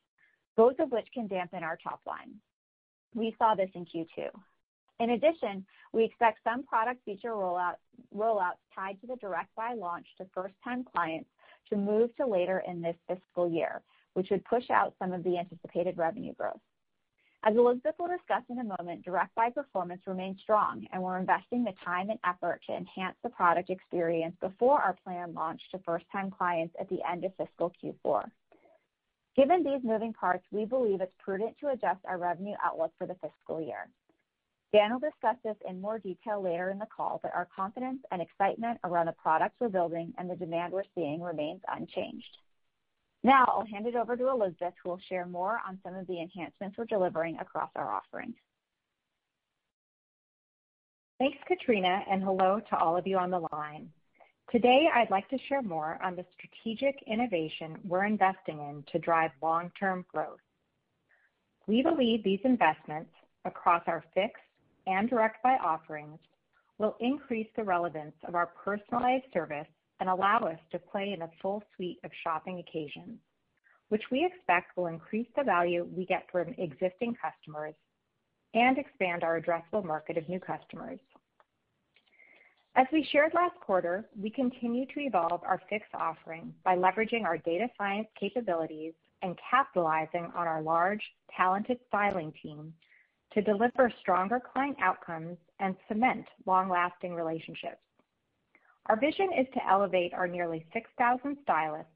both 0.56 0.80
of 0.80 0.92
which 0.92 1.08
can 1.14 1.28
dampen 1.28 1.64
our 1.64 1.78
top 1.78 2.02
line. 2.06 2.36
We 3.16 3.36
saw 3.38 3.56
this 3.56 3.70
in 3.76 3.86
Q2. 3.86 4.30
In 5.00 5.12
addition, 5.12 5.66
we 5.92 6.04
expect 6.04 6.40
some 6.44 6.64
product 6.64 7.04
feature 7.04 7.32
rollouts 7.32 8.58
tied 8.76 9.00
to 9.02 9.08
the 9.08 9.16
Direct 9.18 9.54
Buy 9.56 9.74
launch 9.74 10.08
to 10.18 10.26
first-time 10.34 10.86
clients 10.96 11.30
to 11.70 11.76
move 11.76 12.16
to 12.18 12.26
later 12.26 12.64
in 12.68 12.82
this 12.82 12.96
fiscal 13.08 13.50
year, 13.50 13.82
which 14.14 14.30
would 14.30 14.46
push 14.46 14.70
out 14.70 14.94
some 15.00 15.12
of 15.12 15.24
the 15.24 15.38
anticipated 15.38 15.98
revenue 15.98 16.34
growth. 16.34 16.60
As 17.46 17.58
Elizabeth 17.58 17.96
will 18.00 18.08
discuss 18.08 18.44
in 18.50 18.60
a 18.60 18.64
moment, 18.64 19.04
Direct 19.04 19.36
Buy 19.36 19.50
performance 19.50 20.02
remains 20.08 20.40
strong, 20.42 20.88
and 20.94 21.04
we're 21.04 21.18
investing 21.20 21.64
the 21.64 21.74
time 21.84 22.10
and 22.10 22.20
effort 22.26 22.62
to 22.68 22.74
enhance 22.74 23.18
the 23.22 23.30
product 23.30 23.70
experience 23.70 24.36
before 24.40 24.80
our 24.80 24.96
planned 25.04 25.36
launch 25.36 25.62
to 25.72 25.80
first-time 25.80 26.32
clients 26.32 26.74
at 26.80 26.88
the 26.88 27.00
end 27.10 27.26
of 27.26 27.36
fiscal 27.36 27.74
Q4. 27.84 28.32
Given 29.36 29.64
these 29.64 29.82
moving 29.84 30.14
parts, 30.14 30.46
we 30.52 30.66
believe 30.66 31.02
it's 31.02 31.12
prudent 31.20 31.56
to 31.60 31.70
adjust 31.70 32.00
our 32.06 32.18
revenue 32.18 32.56
outlook 32.64 32.92
for 32.98 33.08
the 33.08 33.16
fiscal 33.16 33.62
year. 33.62 33.90
Dan 34.72 34.92
will 34.92 35.00
discuss 35.00 35.36
this 35.44 35.56
in 35.70 35.80
more 35.80 36.00
detail 36.00 36.42
later 36.42 36.70
in 36.72 36.80
the 36.80 36.88
call, 36.96 37.20
but 37.22 37.34
our 37.34 37.48
confidence 37.56 38.00
and 38.12 38.22
excitement 38.22 38.80
around 38.84 39.06
the 39.06 39.14
products 39.14 39.56
we're 39.60 39.70
building 39.70 40.14
and 40.18 40.30
the 40.30 40.36
demand 40.36 40.74
we're 40.74 40.84
seeing 40.96 41.22
remains 41.22 41.62
unchanged. 41.68 42.38
Now, 43.24 43.46
I'll 43.48 43.66
hand 43.66 43.88
it 43.88 43.96
over 43.96 44.18
to 44.18 44.30
Elizabeth, 44.30 44.74
who 44.84 44.90
will 44.90 45.00
share 45.08 45.26
more 45.26 45.60
on 45.68 45.80
some 45.84 45.96
of 45.96 46.08
the 46.08 46.20
enhancements 46.20 46.78
we're 46.78 46.86
delivering 46.86 47.38
across 47.40 47.70
our 47.76 47.90
offerings. 47.92 48.36
Thanks, 51.20 51.38
Katrina, 51.48 52.04
and 52.10 52.22
hello 52.22 52.60
to 52.70 52.78
all 52.78 52.98
of 52.98 53.08
you 53.08 53.18
on 53.18 53.32
the 53.32 53.48
line. 53.54 53.90
Today, 54.52 54.88
I'd 54.94 55.10
like 55.10 55.28
to 55.30 55.38
share 55.50 55.64
more 55.64 56.00
on 56.04 56.16
the 56.16 56.26
strategic 56.34 57.02
innovation 57.08 57.78
we're 57.84 58.06
investing 58.06 58.60
in 58.60 58.84
to 58.92 59.00
drive 59.00 59.32
long-term 59.42 60.06
growth. 60.14 60.40
We 61.66 61.82
believe 61.82 62.24
these 62.24 62.42
investments 62.44 63.10
across 63.46 63.84
our 63.88 64.04
Fix 64.14 64.40
and 64.86 65.10
Direct 65.10 65.42
Buy 65.42 65.58
offerings 65.64 66.20
will 66.78 66.96
increase 67.00 67.48
the 67.56 67.64
relevance 67.64 68.16
of 68.28 68.36
our 68.36 68.48
personalized 68.64 69.26
service 69.34 69.68
and 70.00 70.10
allow 70.10 70.40
us 70.40 70.60
to 70.72 70.80
play 70.80 71.14
in 71.14 71.22
a 71.22 71.32
full 71.42 71.64
suite 71.76 72.00
of 72.04 72.12
shopping 72.24 72.60
occasions, 72.60 73.18
which 73.90 74.04
we 74.12 74.26
expect 74.26 74.76
will 74.76 74.88
increase 74.88 75.28
the 75.36 75.44
value 75.44 75.88
we 75.96 76.06
get 76.06 76.28
from 76.32 76.54
existing 76.58 77.16
customers 77.16 77.74
and 78.54 78.78
expand 78.78 79.24
our 79.24 79.40
addressable 79.40 79.84
market 79.84 80.18
of 80.18 80.28
new 80.30 80.40
customers. 80.40 81.00
As 82.76 82.88
we 82.92 83.08
shared 83.12 83.36
last 83.36 83.56
quarter, 83.60 84.10
we 84.20 84.32
continue 84.32 84.88
to 84.88 85.00
evolve 85.00 85.44
our 85.44 85.62
Fix 85.70 85.86
offering 85.94 86.52
by 86.64 86.76
leveraging 86.76 87.24
our 87.24 87.38
data 87.38 87.68
science 87.78 88.08
capabilities 88.20 88.94
and 89.22 89.38
capitalizing 89.50 90.32
on 90.36 90.48
our 90.48 90.60
large, 90.60 91.02
talented 91.38 91.78
styling 91.88 92.34
team 92.42 92.74
to 93.34 93.44
deliver 93.44 93.94
stronger 94.02 94.40
client 94.40 94.76
outcomes 94.82 95.38
and 95.60 95.76
cement 95.88 96.26
long-lasting 96.48 97.14
relationships. 97.14 97.78
Our 98.88 99.00
vision 99.00 99.30
is 99.38 99.46
to 99.54 99.70
elevate 99.70 100.14
our 100.16 100.28
nearly 100.28 100.66
6,000 100.74 101.38
stylists, 101.44 101.92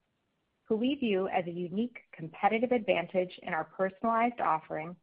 who 0.66 0.76
we 0.76 0.94
view 0.94 1.28
as 1.30 1.46
a 1.48 1.52
unique 1.52 1.98
competitive 2.16 2.72
advantage 2.72 3.32
in 3.42 3.52
our 3.52 3.64
personalized 3.64 4.42
offering, 4.42 4.96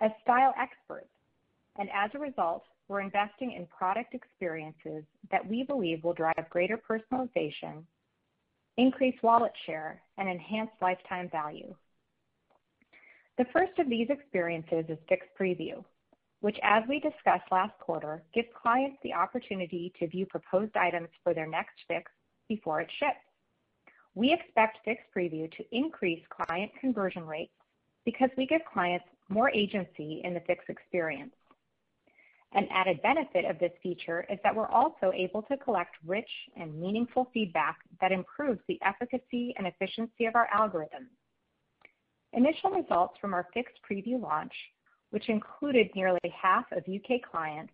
as 0.00 0.10
style 0.22 0.52
experts. 0.60 1.08
And 1.78 1.88
as 1.94 2.10
a 2.14 2.18
result, 2.18 2.64
we're 2.88 3.00
investing 3.00 3.52
in 3.52 3.66
product 3.66 4.14
experiences 4.14 5.04
that 5.30 5.46
we 5.46 5.62
believe 5.62 6.04
will 6.04 6.12
drive 6.12 6.48
greater 6.50 6.78
personalization, 6.78 7.84
increase 8.76 9.16
wallet 9.22 9.52
share, 9.66 10.02
and 10.18 10.28
enhance 10.28 10.70
lifetime 10.82 11.28
value. 11.30 11.74
The 13.38 13.46
first 13.52 13.78
of 13.78 13.88
these 13.88 14.08
experiences 14.10 14.84
is 14.88 14.98
Fix 15.08 15.26
Preview, 15.38 15.82
which, 16.40 16.58
as 16.62 16.84
we 16.88 17.00
discussed 17.00 17.50
last 17.50 17.76
quarter, 17.80 18.22
gives 18.34 18.48
clients 18.60 18.98
the 19.02 19.14
opportunity 19.14 19.92
to 19.98 20.06
view 20.06 20.26
proposed 20.26 20.76
items 20.76 21.08
for 21.22 21.34
their 21.34 21.46
next 21.46 21.74
Fix 21.88 22.12
before 22.48 22.80
it 22.80 22.90
ships. 22.98 23.16
We 24.14 24.32
expect 24.32 24.78
Fix 24.84 25.02
Preview 25.16 25.50
to 25.56 25.64
increase 25.72 26.22
client 26.28 26.70
conversion 26.80 27.26
rates 27.26 27.52
because 28.04 28.30
we 28.36 28.46
give 28.46 28.60
clients 28.72 29.06
more 29.28 29.50
agency 29.50 30.20
in 30.22 30.34
the 30.34 30.40
Fix 30.40 30.64
experience. 30.68 31.32
An 32.54 32.68
added 32.70 33.02
benefit 33.02 33.44
of 33.44 33.58
this 33.58 33.72
feature 33.82 34.24
is 34.30 34.38
that 34.44 34.54
we're 34.54 34.68
also 34.68 35.10
able 35.12 35.42
to 35.42 35.56
collect 35.56 35.96
rich 36.06 36.30
and 36.56 36.80
meaningful 36.80 37.28
feedback 37.34 37.78
that 38.00 38.12
improves 38.12 38.60
the 38.68 38.78
efficacy 38.82 39.52
and 39.58 39.66
efficiency 39.66 40.26
of 40.26 40.36
our 40.36 40.48
algorithms. 40.56 41.10
Initial 42.32 42.70
results 42.70 43.14
from 43.20 43.34
our 43.34 43.48
Fix 43.52 43.72
Preview 43.88 44.20
launch, 44.20 44.52
which 45.10 45.28
included 45.28 45.88
nearly 45.96 46.20
half 46.40 46.64
of 46.70 46.86
U.K. 46.86 47.22
clients, 47.28 47.72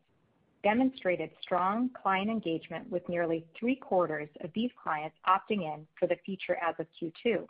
demonstrated 0.63 1.31
strong 1.43 1.91
client 2.03 2.31
engagement 2.31 2.91
with 2.91 3.07
nearly 3.09 3.47
three-quarters 3.59 4.29
of 4.43 4.51
these 4.55 4.71
clients 4.83 5.17
opting 5.27 5.63
in 5.63 5.87
for 5.99 6.07
the 6.07 6.17
feature 6.25 6.57
as 6.57 6.75
of 6.79 6.87
Q2. 7.01 7.47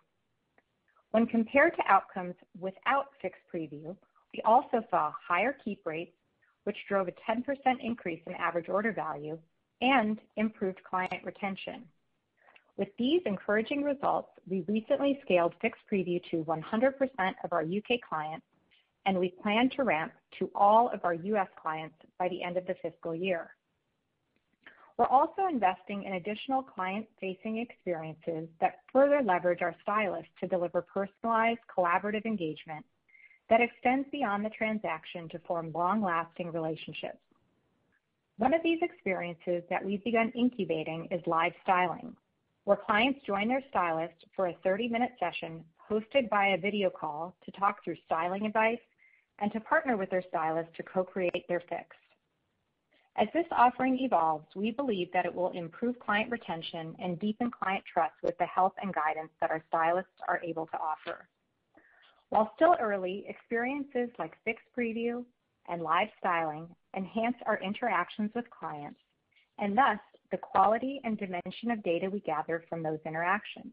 When 1.12 1.26
compared 1.26 1.74
to 1.76 1.82
outcomes 1.88 2.34
without 2.58 3.06
Fix 3.22 3.38
Preview, 3.52 3.96
we 4.32 4.42
also 4.44 4.82
saw 4.90 5.12
higher 5.26 5.56
keep 5.64 5.84
rates, 5.84 6.12
which 6.64 6.76
drove 6.88 7.08
a 7.08 7.12
10% 7.30 7.44
increase 7.80 8.20
in 8.26 8.34
average 8.34 8.68
order 8.68 8.92
value 8.92 9.38
and 9.80 10.18
improved 10.36 10.82
client 10.84 11.24
retention. 11.24 11.84
With 12.76 12.88
these 12.98 13.20
encouraging 13.26 13.82
results, 13.82 14.30
we 14.48 14.64
recently 14.66 15.18
scaled 15.22 15.54
Fix 15.60 15.78
Preview 15.90 16.22
to 16.30 16.44
100% 16.44 17.34
of 17.44 17.52
our 17.52 17.62
U.K. 17.62 18.00
clients, 18.08 18.46
and 19.06 19.18
we 19.18 19.34
plan 19.42 19.70
to 19.76 19.82
ramp 19.82 20.12
to 20.38 20.50
all 20.54 20.88
of 20.88 21.04
our 21.04 21.14
U.S. 21.14 21.48
clients 21.60 21.96
by 22.18 22.28
the 22.28 22.42
end 22.42 22.56
of 22.56 22.66
the 22.66 22.74
fiscal 22.82 23.14
year. 23.14 23.50
We're 24.96 25.06
also 25.06 25.46
investing 25.50 26.04
in 26.04 26.14
additional 26.14 26.62
client-facing 26.62 27.58
experiences 27.58 28.48
that 28.60 28.80
further 28.92 29.22
leverage 29.22 29.62
our 29.62 29.74
stylists 29.82 30.30
to 30.40 30.46
deliver 30.46 30.82
personalized, 30.82 31.60
collaborative 31.74 32.26
engagement 32.26 32.84
that 33.50 33.60
extends 33.60 34.08
beyond 34.10 34.44
the 34.44 34.50
transaction 34.50 35.28
to 35.28 35.38
form 35.40 35.72
long-lasting 35.74 36.52
relationships. 36.52 37.18
One 38.38 38.54
of 38.54 38.62
these 38.62 38.78
experiences 38.80 39.62
that 39.68 39.84
we've 39.84 40.02
begun 40.04 40.32
incubating 40.34 41.08
is 41.10 41.20
live 41.26 41.52
styling, 41.62 42.16
where 42.64 42.76
clients 42.76 43.20
join 43.26 43.48
their 43.48 43.62
stylist 43.68 44.24
for 44.34 44.46
a 44.46 44.56
30-minute 44.64 45.12
session 45.18 45.64
hosted 45.90 46.30
by 46.30 46.46
a 46.46 46.58
video 46.58 46.88
call 46.88 47.34
to 47.44 47.50
talk 47.50 47.84
through 47.84 47.96
styling 48.06 48.46
advice 48.46 48.78
and 49.40 49.52
to 49.52 49.60
partner 49.60 49.96
with 49.96 50.10
their 50.10 50.24
stylist 50.28 50.72
to 50.76 50.82
co-create 50.84 51.46
their 51.48 51.62
Fix. 51.68 51.96
As 53.16 53.26
this 53.34 53.46
offering 53.50 53.98
evolves, 53.98 54.46
we 54.54 54.70
believe 54.70 55.10
that 55.12 55.26
it 55.26 55.34
will 55.34 55.50
improve 55.50 55.98
client 55.98 56.30
retention 56.30 56.94
and 57.00 57.18
deepen 57.18 57.50
client 57.50 57.82
trust 57.92 58.14
with 58.22 58.38
the 58.38 58.46
help 58.46 58.74
and 58.80 58.94
guidance 58.94 59.32
that 59.40 59.50
our 59.50 59.62
stylists 59.68 60.12
are 60.28 60.40
able 60.44 60.66
to 60.66 60.78
offer. 60.78 61.26
While 62.30 62.52
still 62.54 62.76
early, 62.80 63.24
experiences 63.28 64.08
like 64.18 64.32
Fix 64.44 64.62
Preview 64.76 65.24
and 65.68 65.82
live 65.82 66.08
styling 66.18 66.68
enhance 66.96 67.36
our 67.46 67.60
interactions 67.60 68.30
with 68.34 68.48
clients, 68.50 69.00
and 69.58 69.76
thus 69.76 69.98
the 70.30 70.38
quality 70.38 71.00
and 71.04 71.18
dimension 71.18 71.70
of 71.70 71.82
data 71.82 72.08
we 72.08 72.20
gather 72.20 72.64
from 72.68 72.82
those 72.82 73.00
interactions. 73.04 73.72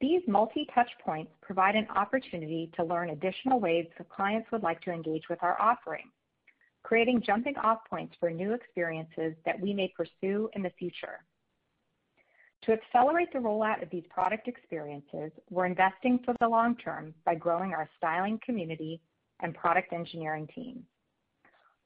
These 0.00 0.22
multi-touch 0.26 0.90
points 1.04 1.32
provide 1.40 1.76
an 1.76 1.86
opportunity 1.94 2.70
to 2.76 2.84
learn 2.84 3.10
additional 3.10 3.60
ways 3.60 3.86
that 3.96 4.08
clients 4.08 4.50
would 4.50 4.62
like 4.62 4.80
to 4.82 4.90
engage 4.90 5.28
with 5.30 5.42
our 5.42 5.60
offering, 5.60 6.10
creating 6.82 7.22
jumping-off 7.24 7.78
points 7.88 8.14
for 8.18 8.28
new 8.28 8.52
experiences 8.52 9.34
that 9.46 9.58
we 9.58 9.72
may 9.72 9.92
pursue 9.96 10.50
in 10.54 10.62
the 10.62 10.72
future. 10.78 11.24
To 12.64 12.72
accelerate 12.72 13.30
the 13.30 13.40
rollout 13.40 13.82
of 13.82 13.90
these 13.90 14.04
product 14.08 14.48
experiences, 14.48 15.30
we're 15.50 15.66
investing 15.66 16.18
for 16.24 16.34
the 16.40 16.48
long 16.48 16.76
term 16.76 17.12
by 17.26 17.34
growing 17.34 17.74
our 17.74 17.90
styling 17.98 18.40
community 18.44 19.02
and 19.40 19.54
product 19.54 19.92
engineering 19.92 20.48
team. 20.54 20.82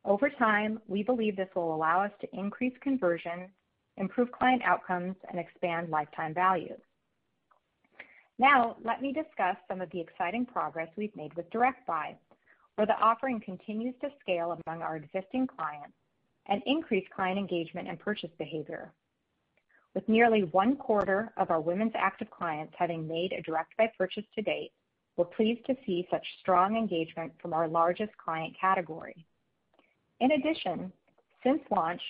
Over 0.04 0.30
time, 0.30 0.80
we 0.86 1.02
believe 1.02 1.34
this 1.34 1.48
will 1.56 1.74
allow 1.74 2.02
us 2.04 2.12
to 2.20 2.28
increase 2.32 2.74
conversion, 2.80 3.48
improve 3.96 4.30
client 4.30 4.62
outcomes, 4.64 5.16
and 5.28 5.40
expand 5.40 5.90
lifetime 5.90 6.32
value. 6.32 6.76
Now, 8.38 8.76
let 8.84 9.02
me 9.02 9.12
discuss 9.12 9.56
some 9.66 9.80
of 9.80 9.90
the 9.90 10.00
exciting 10.00 10.46
progress 10.46 10.88
we've 10.96 11.16
made 11.16 11.34
with 11.34 11.50
Direct 11.50 11.84
Buy, 11.88 12.16
where 12.76 12.86
the 12.86 12.98
offering 13.00 13.40
continues 13.40 13.96
to 14.00 14.10
scale 14.20 14.56
among 14.66 14.82
our 14.82 14.94
existing 14.94 15.48
clients 15.48 15.96
and 16.46 16.62
increase 16.66 17.04
client 17.12 17.36
engagement 17.36 17.88
and 17.88 17.98
purchase 17.98 18.30
behavior. 18.38 18.92
With 19.94 20.08
nearly 20.08 20.44
one-quarter 20.44 21.32
of 21.36 21.50
our 21.50 21.60
women's 21.60 21.94
active 21.96 22.30
clients 22.30 22.74
having 22.78 23.08
made 23.08 23.32
a 23.32 23.42
Direct 23.42 23.76
Buy 23.76 23.90
purchase 23.96 24.24
to 24.34 24.42
date, 24.42 24.72
we're 25.16 25.24
pleased 25.24 25.66
to 25.66 25.76
see 25.84 26.06
such 26.10 26.24
strong 26.40 26.76
engagement 26.76 27.32
from 27.42 27.52
our 27.52 27.66
largest 27.66 28.16
client 28.16 28.54
category. 28.60 29.26
In 30.20 30.32
addition, 30.32 30.92
since 31.42 31.60
launch, 31.70 32.02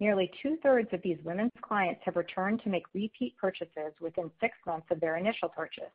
nearly 0.00 0.30
two-thirds 0.42 0.88
of 0.92 1.02
these 1.02 1.18
women's 1.24 1.52
clients 1.60 2.00
have 2.04 2.16
returned 2.16 2.62
to 2.62 2.70
make 2.70 2.84
repeat 2.94 3.36
purchases 3.36 3.92
within 4.00 4.30
six 4.40 4.56
months 4.66 4.86
of 4.90 5.00
their 5.00 5.16
initial 5.16 5.48
purchase. 5.48 5.92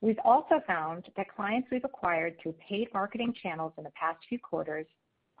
We've 0.00 0.18
also 0.24 0.60
found 0.66 1.06
that 1.16 1.34
clients 1.34 1.68
we've 1.70 1.84
acquired 1.84 2.36
through 2.40 2.54
paid 2.66 2.88
marketing 2.94 3.34
channels 3.42 3.72
in 3.78 3.84
the 3.84 3.90
past 3.90 4.18
few 4.28 4.38
quarters 4.38 4.86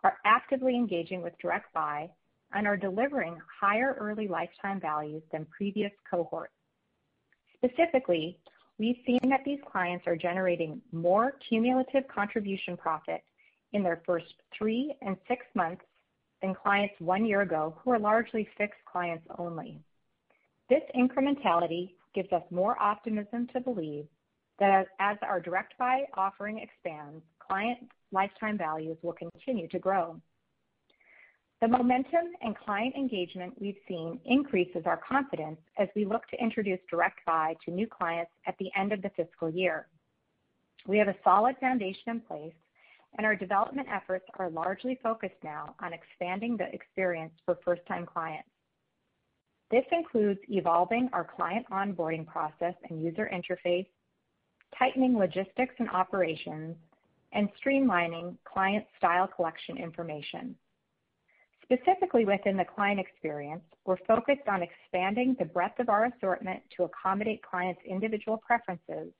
are 0.04 0.18
actively 0.24 0.74
engaging 0.74 1.22
with 1.22 1.38
Direct 1.38 1.72
Buy 1.72 2.10
and 2.54 2.66
are 2.66 2.76
delivering 2.76 3.36
higher 3.60 3.96
early 3.98 4.28
lifetime 4.28 4.80
values 4.80 5.22
than 5.32 5.46
previous 5.46 5.92
cohorts. 6.10 6.52
Specifically, 7.56 8.38
we've 8.78 8.96
seen 9.06 9.20
that 9.28 9.44
these 9.44 9.58
clients 9.70 10.06
are 10.06 10.16
generating 10.16 10.80
more 10.92 11.34
cumulative 11.48 12.04
contribution 12.08 12.76
profit 12.76 13.22
in 13.72 13.82
their 13.82 14.02
first 14.06 14.32
three 14.56 14.94
and 15.02 15.16
six 15.26 15.44
months 15.54 15.84
than 16.40 16.54
clients 16.54 16.94
one 17.00 17.26
year 17.26 17.42
ago 17.42 17.76
who 17.78 17.90
are 17.90 17.98
largely 17.98 18.48
fixed 18.56 18.80
clients 18.90 19.26
only. 19.38 19.78
This 20.70 20.82
incrementality 20.96 21.90
gives 22.14 22.32
us 22.32 22.42
more 22.50 22.80
optimism 22.80 23.48
to 23.52 23.60
believe 23.60 24.06
that 24.58 24.86
as 24.98 25.16
our 25.22 25.40
Direct 25.40 25.76
Buy 25.78 26.02
offering 26.14 26.58
expands, 26.58 27.22
client 27.38 27.78
lifetime 28.12 28.58
values 28.58 28.96
will 29.02 29.14
continue 29.14 29.68
to 29.68 29.78
grow. 29.78 30.20
The 31.60 31.66
momentum 31.66 32.26
and 32.40 32.56
client 32.56 32.94
engagement 32.94 33.60
we've 33.60 33.80
seen 33.88 34.20
increases 34.24 34.82
our 34.86 34.96
confidence 34.96 35.58
as 35.76 35.88
we 35.96 36.04
look 36.04 36.28
to 36.28 36.40
introduce 36.40 36.78
Direct 36.88 37.18
Buy 37.26 37.56
to 37.64 37.72
new 37.72 37.88
clients 37.88 38.30
at 38.46 38.56
the 38.58 38.70
end 38.76 38.92
of 38.92 39.02
the 39.02 39.10
fiscal 39.16 39.50
year. 39.50 39.88
We 40.86 40.98
have 40.98 41.08
a 41.08 41.16
solid 41.24 41.56
foundation 41.60 42.02
in 42.06 42.20
place, 42.20 42.54
and 43.16 43.26
our 43.26 43.34
development 43.34 43.88
efforts 43.92 44.24
are 44.38 44.50
largely 44.50 45.00
focused 45.02 45.42
now 45.42 45.74
on 45.80 45.92
expanding 45.92 46.56
the 46.56 46.72
experience 46.72 47.32
for 47.44 47.58
first-time 47.64 48.06
clients. 48.06 48.48
This 49.72 49.84
includes 49.90 50.40
evolving 50.48 51.10
our 51.12 51.24
client 51.24 51.66
onboarding 51.72 52.24
process 52.24 52.74
and 52.88 53.02
user 53.02 53.28
interface, 53.34 53.88
tightening 54.78 55.18
logistics 55.18 55.74
and 55.78 55.90
operations, 55.90 56.76
and 57.32 57.48
streamlining 57.60 58.36
client 58.44 58.86
style 58.96 59.26
collection 59.26 59.76
information. 59.76 60.54
Specifically 61.70 62.24
within 62.24 62.56
the 62.56 62.64
client 62.64 62.98
experience, 62.98 63.62
we're 63.84 63.98
focused 64.06 64.48
on 64.48 64.62
expanding 64.62 65.36
the 65.38 65.44
breadth 65.44 65.78
of 65.80 65.90
our 65.90 66.06
assortment 66.06 66.62
to 66.74 66.84
accommodate 66.84 67.42
clients' 67.42 67.82
individual 67.86 68.38
preferences 68.38 69.12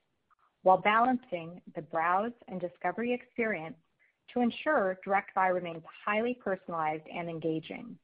while 0.63 0.81
balancing 0.81 1.61
the 1.75 1.81
browse 1.83 2.33
and 2.47 2.59
discovery 2.59 3.13
experience 3.13 3.75
to 4.33 4.41
ensure 4.41 4.97
Direct 5.03 5.33
Buy 5.35 5.47
remains 5.47 5.83
highly 6.05 6.39
personalized 6.43 7.03
and 7.13 7.29
engaging. 7.29 7.95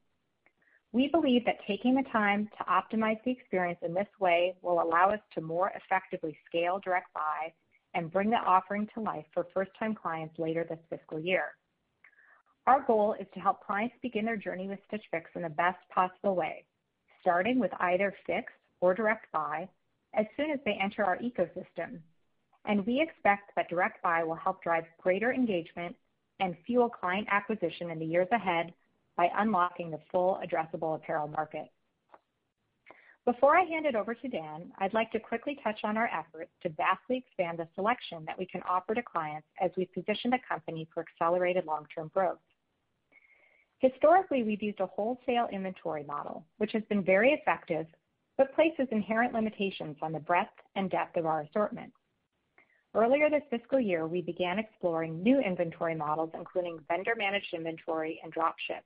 We 0.92 1.08
believe 1.08 1.44
that 1.46 1.58
taking 1.68 1.96
the 1.96 2.10
time 2.12 2.48
to 2.58 2.64
optimize 2.66 3.22
the 3.26 3.32
experience 3.32 3.80
in 3.82 3.94
this 3.94 4.08
way 4.20 4.56
will 4.62 4.82
allow 4.82 5.10
us 5.10 5.20
to 5.34 5.42
more 5.42 5.72
effectively 5.76 6.38
scale 6.46 6.80
Direct 6.84 7.12
Buy 7.14 7.52
and 7.96 8.12
bring 8.12 8.30
the 8.30 8.38
offering 8.38 8.88
to 8.94 9.02
life 9.02 9.26
for 9.34 9.48
first-time 9.54 9.96
clients 9.96 10.38
later 10.38 10.66
this 10.70 10.80
fiscal 10.90 11.20
year. 11.20 11.56
Our 12.68 12.82
goal 12.82 13.16
is 13.20 13.28
to 13.36 13.40
help 13.40 13.64
clients 13.64 13.96
begin 14.02 14.26
their 14.26 14.38
journey 14.38 14.68
with 14.68 14.80
Stitch 14.88 15.04
Fix 15.12 15.30
in 15.36 15.44
the 15.44 15.50
best 15.50 15.78
possible 15.94 16.36
way, 16.36 16.64
starting 17.22 17.60
with 17.60 17.72
either 17.80 18.16
Fix 18.26 18.52
or 18.82 18.96
Direct 18.96 19.32
Buy 19.32 19.70
as 20.16 20.26
soon 20.36 20.50
as 20.50 20.60
they 20.66 20.80
enter 20.82 21.06
our 21.06 21.18
ecosystem. 21.18 22.00
And 22.66 22.86
we 22.88 23.00
expect 23.00 23.52
that 23.56 23.70
Direct 23.70 24.02
Buy 24.02 24.24
will 24.24 24.36
help 24.36 24.64
drive 24.64 24.86
greater 25.00 25.32
engagement 25.32 25.96
and 26.40 26.56
fuel 26.66 26.90
client 26.90 27.28
acquisition 27.30 27.92
in 27.92 28.00
the 28.00 28.06
years 28.06 28.28
ahead 28.32 28.74
by 29.16 29.30
unlocking 29.38 29.92
the 29.92 30.00
full 30.12 30.40
addressable 30.44 30.96
apparel 30.96 31.28
market. 31.28 31.70
Before 33.26 33.56
I 33.56 33.64
hand 33.64 33.86
it 33.86 33.96
over 33.96 34.16
to 34.16 34.28
Dan, 34.28 34.72
I'd 34.80 34.94
like 34.94 35.12
to 35.12 35.20
quickly 35.20 35.60
touch 35.64 35.80
on 35.84 35.98
our 35.98 36.08
efforts 36.08 36.52
to 36.64 36.70
vastly 36.70 37.18
expand 37.18 37.60
the 37.60 37.68
selection 37.76 38.24
that 38.26 38.38
we 38.38 38.46
can 38.48 38.62
offer 38.64 38.96
to 38.96 39.04
clients 39.04 39.48
as 39.62 39.70
we 39.78 39.86
position 39.86 40.32
the 40.32 40.40
company 40.48 40.88
for 40.94 41.02
accelerated 41.02 41.66
long-term 41.66 42.10
growth. 42.14 42.40
Historically, 43.80 44.44
we've 44.44 44.64
used 44.64 44.80
a 44.80 44.86
wholesale 44.86 45.48
inventory 45.52 46.04
model, 46.04 46.46
which 46.58 46.72
has 46.72 46.84
been 46.90 47.04
very 47.04 47.32
effective, 47.34 47.86
but 48.38 48.54
places 48.56 48.88
inherent 48.92 49.34
limitations 49.34 49.98
on 50.02 50.12
the 50.12 50.20
breadth 50.20 50.54
and 50.76 50.90
depth 50.90 51.18
of 51.18 51.26
our 51.26 51.42
assortment. 51.42 51.92
Earlier 52.94 53.30
this 53.30 53.44
fiscal 53.50 53.80
year, 53.80 54.08
we 54.08 54.22
began 54.22 54.58
exploring 54.58 55.22
new 55.22 55.40
inventory 55.42 55.96
models, 55.96 56.32
including 56.34 56.80
vendor-managed 56.88 57.54
inventory 57.54 58.22
and 58.24 58.32
drop 58.32 58.56
ship. 58.60 58.84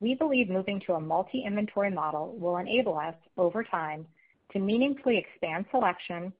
We 0.00 0.16
believe 0.16 0.50
moving 0.50 0.80
to 0.86 0.94
a 0.94 1.00
multi-inventory 1.00 1.90
model 1.90 2.36
will 2.36 2.56
enable 2.56 2.98
us, 2.98 3.14
over 3.36 3.62
time, 3.62 4.06
to 4.52 4.58
meaningfully 4.58 5.16
expand 5.16 5.66
selection, 5.70 6.32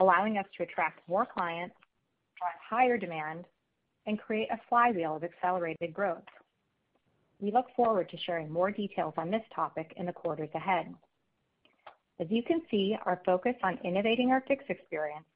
allowing 0.00 0.38
us 0.38 0.46
to 0.56 0.62
attract 0.62 1.06
more 1.06 1.26
clients, 1.26 1.76
drive 2.38 2.54
higher 2.68 2.96
demand, 2.96 3.44
and 4.06 4.18
create 4.18 4.48
a 4.50 4.60
flywheel 4.68 5.16
of 5.16 5.24
accelerated 5.24 5.92
growth. 5.92 6.24
We 7.42 7.50
look 7.50 7.66
forward 7.74 8.08
to 8.08 8.16
sharing 8.18 8.50
more 8.50 8.70
details 8.70 9.14
on 9.16 9.30
this 9.30 9.42
topic 9.54 9.92
in 9.96 10.06
the 10.06 10.12
quarters 10.12 10.48
ahead. 10.54 10.94
As 12.20 12.28
you 12.30 12.42
can 12.42 12.62
see, 12.70 12.96
our 13.04 13.20
focus 13.26 13.56
on 13.64 13.80
innovating 13.84 14.30
our 14.30 14.44
Fix 14.46 14.64
experience, 14.68 15.26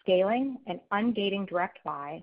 scaling 0.00 0.58
and 0.66 0.80
ungating 0.92 1.48
Direct 1.48 1.78
Buy, 1.84 2.22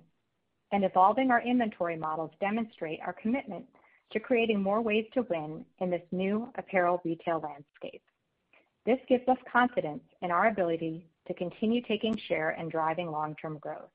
and 0.72 0.84
evolving 0.84 1.30
our 1.30 1.40
inventory 1.40 1.96
models 1.96 2.32
demonstrate 2.38 3.00
our 3.00 3.14
commitment 3.14 3.64
to 4.12 4.20
creating 4.20 4.62
more 4.62 4.82
ways 4.82 5.06
to 5.14 5.22
win 5.22 5.64
in 5.78 5.90
this 5.90 6.02
new 6.12 6.50
apparel 6.56 7.00
retail 7.02 7.40
landscape. 7.40 8.02
This 8.84 8.98
gives 9.08 9.26
us 9.28 9.38
confidence 9.50 10.02
in 10.20 10.30
our 10.30 10.48
ability 10.48 11.06
to 11.26 11.34
continue 11.34 11.80
taking 11.80 12.14
share 12.28 12.50
and 12.50 12.70
driving 12.70 13.10
long-term 13.10 13.56
growth. 13.58 13.88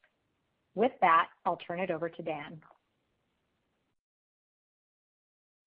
With 0.73 0.93
that, 1.01 1.27
I'll 1.45 1.57
turn 1.57 1.79
it 1.79 1.91
over 1.91 2.09
to 2.09 2.23
Dan. 2.23 2.59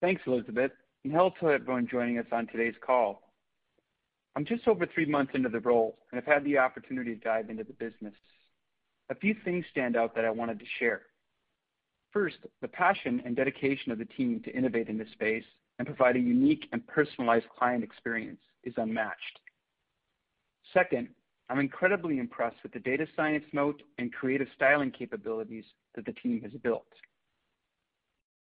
Thanks, 0.02 0.22
Elizabeth, 0.26 0.72
and 1.04 1.12
hello 1.12 1.30
to 1.38 1.52
everyone 1.52 1.86
joining 1.88 2.18
us 2.18 2.26
on 2.32 2.48
today's 2.48 2.74
call. 2.84 3.22
I'm 4.34 4.44
just 4.44 4.66
over 4.66 4.84
three 4.84 5.06
months 5.06 5.30
into 5.36 5.48
the 5.48 5.60
role 5.60 5.96
and 6.10 6.20
have 6.20 6.26
had 6.26 6.44
the 6.44 6.58
opportunity 6.58 7.14
to 7.14 7.20
dive 7.20 7.50
into 7.50 7.62
the 7.62 7.72
business. 7.74 8.12
A 9.10 9.14
few 9.14 9.36
things 9.44 9.64
stand 9.70 9.96
out 9.96 10.16
that 10.16 10.24
I 10.24 10.30
wanted 10.30 10.58
to 10.58 10.64
share. 10.80 11.02
First, 12.10 12.38
the 12.60 12.66
passion 12.66 13.22
and 13.24 13.36
dedication 13.36 13.92
of 13.92 13.98
the 13.98 14.04
team 14.04 14.40
to 14.44 14.50
innovate 14.50 14.88
in 14.88 14.98
this 14.98 15.12
space 15.12 15.44
and 15.78 15.86
provide 15.86 16.16
a 16.16 16.20
unique 16.20 16.66
and 16.72 16.84
personalized 16.88 17.46
client 17.56 17.84
experience 17.84 18.40
is 18.64 18.74
unmatched. 18.78 19.38
Second, 20.74 21.10
I'm 21.48 21.60
incredibly 21.60 22.18
impressed 22.18 22.60
with 22.64 22.72
the 22.72 22.80
data 22.80 23.06
science 23.14 23.44
moat 23.52 23.80
and 23.98 24.12
creative 24.12 24.48
styling 24.56 24.90
capabilities 24.90 25.64
that 25.94 26.06
the 26.06 26.12
team 26.14 26.40
has 26.42 26.50
built. 26.60 26.88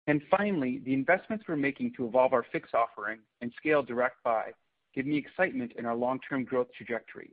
And 0.09 0.23
finally, 0.31 0.81
the 0.87 0.95
investments 0.95 1.45
we're 1.47 1.57
making 1.57 1.93
to 1.99 2.07
evolve 2.07 2.33
our 2.33 2.47
Fix 2.51 2.71
offering 2.73 3.19
and 3.43 3.53
scale 3.59 3.83
Direct 3.83 4.17
Buy 4.25 4.53
give 4.95 5.05
me 5.05 5.19
excitement 5.19 5.73
in 5.79 5.85
our 5.85 5.95
long-term 5.95 6.45
growth 6.45 6.69
trajectory, 6.75 7.31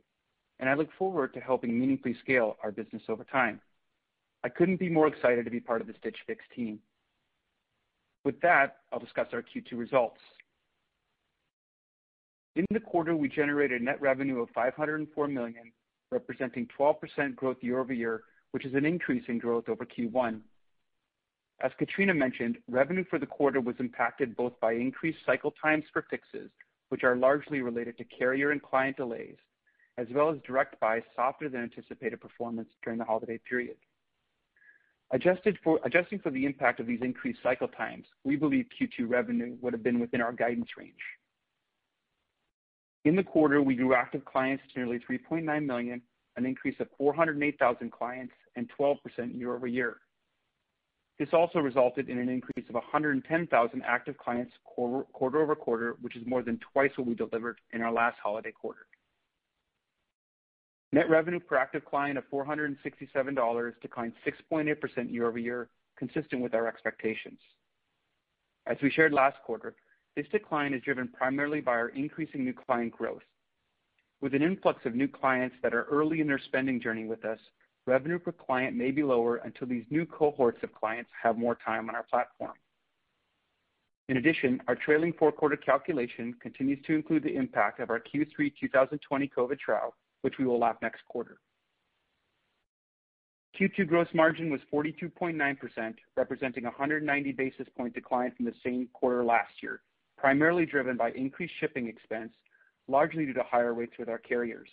and 0.60 0.68
I 0.68 0.74
look 0.74 0.90
forward 0.98 1.32
to 1.32 1.40
helping 1.40 1.78
meaningfully 1.78 2.14
scale 2.20 2.58
our 2.62 2.70
business 2.70 3.02
over 3.08 3.24
time. 3.24 3.62
I 4.44 4.50
couldn't 4.50 4.78
be 4.78 4.90
more 4.90 5.06
excited 5.06 5.46
to 5.46 5.50
be 5.50 5.58
part 5.58 5.80
of 5.80 5.86
the 5.86 5.94
Stitch 5.98 6.18
Fix 6.26 6.44
team. 6.54 6.78
With 8.26 8.38
that, 8.42 8.76
I'll 8.92 9.00
discuss 9.00 9.28
our 9.32 9.42
Q2 9.42 9.72
results. 9.72 10.20
In 12.56 12.66
the 12.70 12.80
quarter, 12.80 13.16
we 13.16 13.30
generated 13.30 13.80
net 13.80 14.00
revenue 14.02 14.40
of 14.42 14.50
504 14.50 15.28
million, 15.28 15.72
representing 16.12 16.68
12% 16.78 17.34
growth 17.36 17.56
year-over-year, 17.62 18.24
which 18.50 18.66
is 18.66 18.74
an 18.74 18.84
increase 18.84 19.24
in 19.28 19.38
growth 19.38 19.70
over 19.70 19.86
Q1. 19.86 20.40
As 21.60 21.72
Katrina 21.78 22.12
mentioned, 22.12 22.58
revenue 22.68 23.04
for 23.08 23.18
the 23.18 23.26
quarter 23.26 23.60
was 23.60 23.76
impacted 23.78 24.36
both 24.36 24.58
by 24.60 24.72
increased 24.72 25.18
cycle 25.24 25.52
times 25.52 25.84
for 25.92 26.02
Fixes, 26.10 26.50
which 26.90 27.02
are 27.02 27.16
largely 27.16 27.62
related 27.62 27.96
to 27.98 28.04
carrier 28.04 28.50
and 28.50 28.62
client 28.62 28.96
delays, 28.96 29.36
as 29.96 30.06
well 30.10 30.28
as 30.30 30.38
Direct 30.46 30.78
Buy 30.80 31.02
softer 31.14 31.48
than 31.48 31.62
anticipated 31.62 32.20
performance 32.20 32.68
during 32.84 32.98
the 32.98 33.04
holiday 33.04 33.38
period. 33.48 33.76
Adjusting 35.12 35.56
for 35.62 35.80
the 36.30 36.44
impact 36.44 36.80
of 36.80 36.86
these 36.86 37.00
increased 37.00 37.38
cycle 37.42 37.68
times, 37.68 38.04
we 38.24 38.36
believe 38.36 38.66
Q2 38.78 39.08
revenue 39.08 39.56
would 39.62 39.72
have 39.72 39.82
been 39.82 40.00
within 40.00 40.20
our 40.20 40.32
guidance 40.32 40.68
range. 40.76 40.94
In 43.04 43.16
the 43.16 43.22
quarter, 43.22 43.62
we 43.62 43.76
grew 43.76 43.94
active 43.94 44.24
clients 44.24 44.64
to 44.74 44.80
nearly 44.80 44.98
3.9 44.98 45.64
million, 45.64 46.02
an 46.36 46.44
increase 46.44 46.74
of 46.80 46.88
408,000 46.98 47.90
clients 47.92 48.34
and 48.56 48.68
12% 48.78 48.98
year-over-year. 49.38 49.98
This 51.18 51.28
also 51.32 51.60
resulted 51.60 52.10
in 52.10 52.18
an 52.18 52.28
increase 52.28 52.68
of 52.68 52.74
110,000 52.74 53.82
active 53.86 54.18
clients 54.18 54.52
quarter-over-quarter, 54.64 55.96
which 56.02 56.14
is 56.14 56.26
more 56.26 56.42
than 56.42 56.60
twice 56.72 56.90
what 56.96 57.06
we 57.06 57.14
delivered 57.14 57.58
in 57.72 57.80
our 57.80 57.92
last 57.92 58.18
holiday 58.22 58.52
quarter. 58.52 58.86
Net 60.92 61.08
revenue 61.08 61.40
per 61.40 61.56
active 61.56 61.84
client 61.84 62.18
of 62.18 62.24
$467 62.30 63.72
declined 63.80 64.12
6.8% 64.26 65.12
year-over-year, 65.12 65.68
consistent 65.98 66.42
with 66.42 66.54
our 66.54 66.68
expectations. 66.68 67.38
As 68.66 68.76
we 68.82 68.90
shared 68.90 69.12
last 69.12 69.36
quarter, 69.44 69.74
this 70.16 70.26
decline 70.30 70.74
is 70.74 70.82
driven 70.82 71.08
primarily 71.08 71.60
by 71.60 71.72
our 71.72 71.88
increasing 71.90 72.44
new 72.44 72.52
client 72.52 72.92
growth. 72.92 73.22
With 74.20 74.34
an 74.34 74.42
influx 74.42 74.84
of 74.84 74.94
new 74.94 75.08
clients 75.08 75.56
that 75.62 75.74
are 75.74 75.84
early 75.84 76.20
in 76.20 76.26
their 76.26 76.38
spending 76.38 76.80
journey 76.80 77.04
with 77.04 77.24
us, 77.24 77.38
revenue 77.86 78.18
per 78.18 78.32
client 78.32 78.76
may 78.76 78.90
be 78.90 79.02
lower 79.02 79.36
until 79.36 79.66
these 79.66 79.84
new 79.90 80.04
cohorts 80.06 80.62
of 80.62 80.74
clients 80.74 81.10
have 81.22 81.38
more 81.38 81.56
time 81.64 81.88
on 81.88 81.94
our 81.94 82.02
platform. 82.04 82.54
In 84.08 84.18
addition, 84.18 84.60
our 84.68 84.76
trailing 84.76 85.12
four-quarter 85.18 85.56
calculation 85.56 86.34
continues 86.40 86.78
to 86.86 86.94
include 86.94 87.24
the 87.24 87.34
impact 87.34 87.80
of 87.80 87.90
our 87.90 88.00
Q3 88.00 88.52
2020 88.60 89.30
COVID 89.36 89.58
trial, 89.58 89.94
which 90.22 90.34
we 90.38 90.46
will 90.46 90.60
lap 90.60 90.78
next 90.80 91.00
quarter. 91.08 91.38
Q2 93.58 93.88
gross 93.88 94.08
margin 94.14 94.50
was 94.50 94.60
42.9%, 94.72 95.94
representing 96.16 96.64
190 96.64 97.32
basis 97.32 97.66
point 97.76 97.94
decline 97.94 98.32
from 98.36 98.44
the 98.44 98.54
same 98.62 98.88
quarter 98.92 99.24
last 99.24 99.50
year, 99.62 99.80
primarily 100.18 100.66
driven 100.66 100.96
by 100.96 101.10
increased 101.12 101.54
shipping 101.58 101.88
expense, 101.88 102.32
largely 102.86 103.24
due 103.24 103.32
to 103.32 103.42
higher 103.42 103.74
rates 103.74 103.94
with 103.98 104.08
our 104.08 104.18
carriers. 104.18 104.68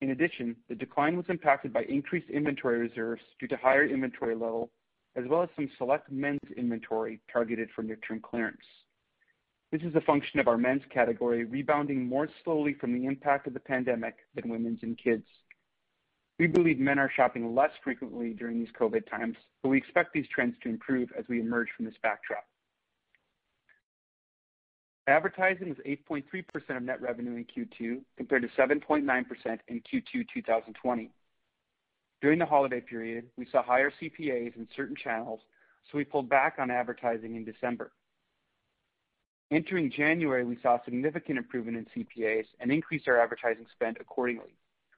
In 0.00 0.10
addition, 0.10 0.56
the 0.68 0.74
decline 0.74 1.16
was 1.16 1.26
impacted 1.28 1.72
by 1.72 1.82
increased 1.84 2.30
inventory 2.30 2.78
reserves 2.78 3.22
due 3.40 3.48
to 3.48 3.56
higher 3.56 3.84
inventory 3.84 4.34
level, 4.34 4.70
as 5.16 5.24
well 5.26 5.42
as 5.42 5.48
some 5.56 5.68
select 5.76 6.10
men's 6.10 6.38
inventory 6.56 7.20
targeted 7.32 7.68
for 7.74 7.82
near-term 7.82 8.20
clearance. 8.20 8.64
This 9.72 9.82
is 9.82 9.94
a 9.96 10.00
function 10.02 10.40
of 10.40 10.48
our 10.48 10.56
men's 10.56 10.84
category 10.90 11.44
rebounding 11.44 12.06
more 12.06 12.28
slowly 12.44 12.74
from 12.74 12.94
the 12.94 13.06
impact 13.06 13.46
of 13.46 13.54
the 13.54 13.60
pandemic 13.60 14.16
than 14.34 14.48
women's 14.48 14.82
and 14.82 14.96
kids. 14.96 15.26
We 16.38 16.46
believe 16.46 16.78
men 16.78 17.00
are 17.00 17.10
shopping 17.14 17.54
less 17.54 17.72
frequently 17.82 18.32
during 18.32 18.60
these 18.60 18.72
COVID 18.80 19.10
times, 19.10 19.36
but 19.62 19.70
we 19.70 19.76
expect 19.76 20.14
these 20.14 20.28
trends 20.32 20.54
to 20.62 20.68
improve 20.68 21.10
as 21.18 21.24
we 21.28 21.40
emerge 21.40 21.68
from 21.76 21.84
this 21.84 21.98
backdrop. 22.02 22.46
Advertising 25.08 25.70
was 25.70 25.78
8.3% 25.86 26.76
of 26.76 26.82
net 26.82 27.00
revenue 27.00 27.36
in 27.36 27.46
Q2, 27.46 28.02
compared 28.18 28.42
to 28.42 28.48
7.9% 28.48 29.58
in 29.68 29.80
Q2 29.80 30.26
2020. 30.34 31.10
During 32.20 32.38
the 32.38 32.44
holiday 32.44 32.82
period, 32.82 33.24
we 33.38 33.46
saw 33.50 33.62
higher 33.62 33.90
CPAs 33.90 34.54
in 34.54 34.68
certain 34.76 34.94
channels, 34.94 35.40
so 35.90 35.96
we 35.96 36.04
pulled 36.04 36.28
back 36.28 36.56
on 36.58 36.70
advertising 36.70 37.36
in 37.36 37.44
December. 37.46 37.90
Entering 39.50 39.90
January, 39.90 40.44
we 40.44 40.58
saw 40.62 40.78
significant 40.84 41.38
improvement 41.38 41.78
in 41.78 42.04
CPAs 42.04 42.44
and 42.60 42.70
increased 42.70 43.08
our 43.08 43.18
advertising 43.18 43.64
spend 43.72 43.96
accordingly, 43.98 44.52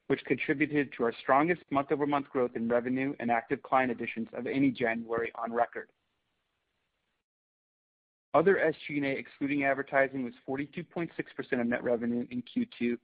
which 0.09 0.25
contributed 0.25 0.93
to 0.97 1.05
our 1.05 1.15
strongest 1.23 1.63
month-over-month 1.71 2.29
growth 2.31 2.57
in 2.57 2.67
revenue 2.67 3.15
and 3.21 3.31
active 3.31 3.63
client 3.63 3.93
additions 3.93 4.27
of 4.33 4.49
any 4.49 4.73
January 4.73 5.31
on 5.37 5.53
record. 5.53 5.89
Other 8.33 8.73
SG&A 8.91 9.11
excluding 9.19 9.65
advertising 9.65 10.25
was 10.25 10.35
42.6% 10.49 11.11
of 11.61 11.67
net 11.67 11.83
revenue 11.83 12.27
in 12.31 12.43
Q2, 12.43 12.97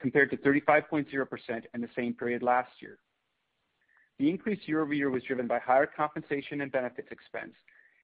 compared 0.00 0.30
to 0.30 0.36
35.0% 0.38 1.62
in 1.74 1.80
the 1.80 1.88
same 1.94 2.14
period 2.14 2.42
last 2.42 2.70
year. 2.80 2.98
The 4.18 4.28
increase 4.28 4.58
year-over-year 4.66 5.10
was 5.10 5.22
driven 5.22 5.46
by 5.46 5.60
higher 5.60 5.86
compensation 5.86 6.62
and 6.62 6.72
benefits 6.72 7.08
expense, 7.12 7.52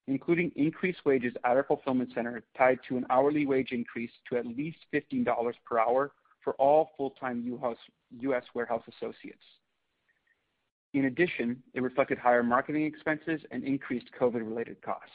including 0.06 0.52
increased 0.54 1.04
wages 1.04 1.32
at 1.44 1.56
our 1.56 1.64
fulfillment 1.64 2.10
center 2.14 2.44
tied 2.56 2.78
to 2.88 2.96
an 2.96 3.06
hourly 3.10 3.46
wage 3.46 3.72
increase 3.72 4.12
to 4.28 4.36
at 4.36 4.46
least 4.46 4.78
$15 4.92 5.54
per 5.64 5.78
hour 5.78 6.12
for 6.42 6.52
all 6.54 6.90
full-time 6.96 7.42
U.S. 8.20 8.44
warehouse 8.54 8.82
associates. 8.86 9.42
In 10.92 11.06
addition, 11.06 11.60
it 11.72 11.82
reflected 11.82 12.18
higher 12.18 12.44
marketing 12.44 12.84
expenses 12.84 13.40
and 13.50 13.64
increased 13.64 14.10
COVID-related 14.20 14.80
costs. 14.82 15.10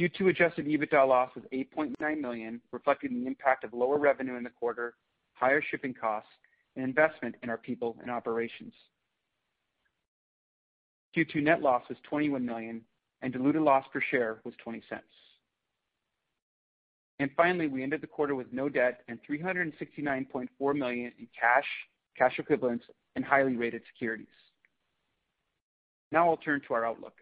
Q2 0.00 0.28
adjusted 0.28 0.66
EBITDA 0.66 1.08
loss 1.08 1.30
was 1.34 1.44
8.9 1.52 2.20
million, 2.20 2.60
reflecting 2.70 3.14
the 3.14 3.26
impact 3.26 3.64
of 3.64 3.72
lower 3.72 3.98
revenue 3.98 4.36
in 4.36 4.44
the 4.44 4.50
quarter, 4.50 4.94
higher 5.34 5.62
shipping 5.70 5.94
costs, 5.94 6.28
and 6.74 6.84
investment 6.84 7.34
in 7.42 7.48
our 7.48 7.56
people 7.56 7.96
and 8.02 8.10
operations. 8.10 8.74
Q2 11.16 11.42
net 11.42 11.62
loss 11.62 11.82
was 11.88 11.96
21 12.08 12.44
million, 12.44 12.82
and 13.22 13.32
diluted 13.32 13.62
loss 13.62 13.86
per 13.90 14.02
share 14.10 14.40
was 14.44 14.52
$0.20. 14.66 14.82
And 17.18 17.30
Finally, 17.34 17.68
we 17.68 17.82
ended 17.82 18.02
the 18.02 18.06
quarter 18.06 18.34
with 18.34 18.52
no 18.52 18.68
debt 18.68 19.00
and 19.08 19.18
369.4 19.28 20.76
million 20.76 21.12
in 21.18 21.26
cash, 21.38 21.64
cash 22.18 22.38
equivalents, 22.38 22.84
and 23.14 23.24
highly 23.24 23.56
rated 23.56 23.80
securities. 23.90 24.26
Now 26.12 26.28
I'll 26.28 26.36
turn 26.36 26.60
to 26.68 26.74
our 26.74 26.84
outlook. 26.84 27.14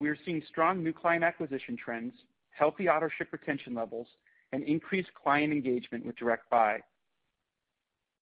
We 0.00 0.08
are 0.08 0.18
seeing 0.24 0.42
strong 0.48 0.82
new 0.82 0.92
client 0.92 1.24
acquisition 1.24 1.76
trends, 1.82 2.12
healthy 2.50 2.88
auto-ship 2.88 3.28
retention 3.32 3.74
levels, 3.74 4.06
and 4.52 4.62
increased 4.64 5.08
client 5.14 5.52
engagement 5.52 6.04
with 6.04 6.16
Direct 6.16 6.48
Buy. 6.50 6.80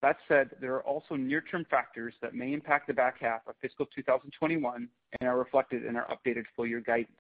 That 0.03 0.17
said, 0.29 0.51
there 0.61 0.75
are 0.75 0.83
also 0.83 1.17
near-term 1.17 1.67
factors 1.71 2.15
that 2.21 2.35
may 2.35 2.53
impact 2.53 2.87
the 2.87 2.93
back 2.93 3.21
half 3.21 3.41
of 3.49 3.55
fiscal 3.61 3.87
2021 3.95 4.89
and 5.19 5.29
are 5.29 5.39
reflected 5.39 5.85
in 5.87 5.97
our 5.97 6.07
updated 6.07 6.45
full-year 6.55 6.81
guidance. 6.81 7.11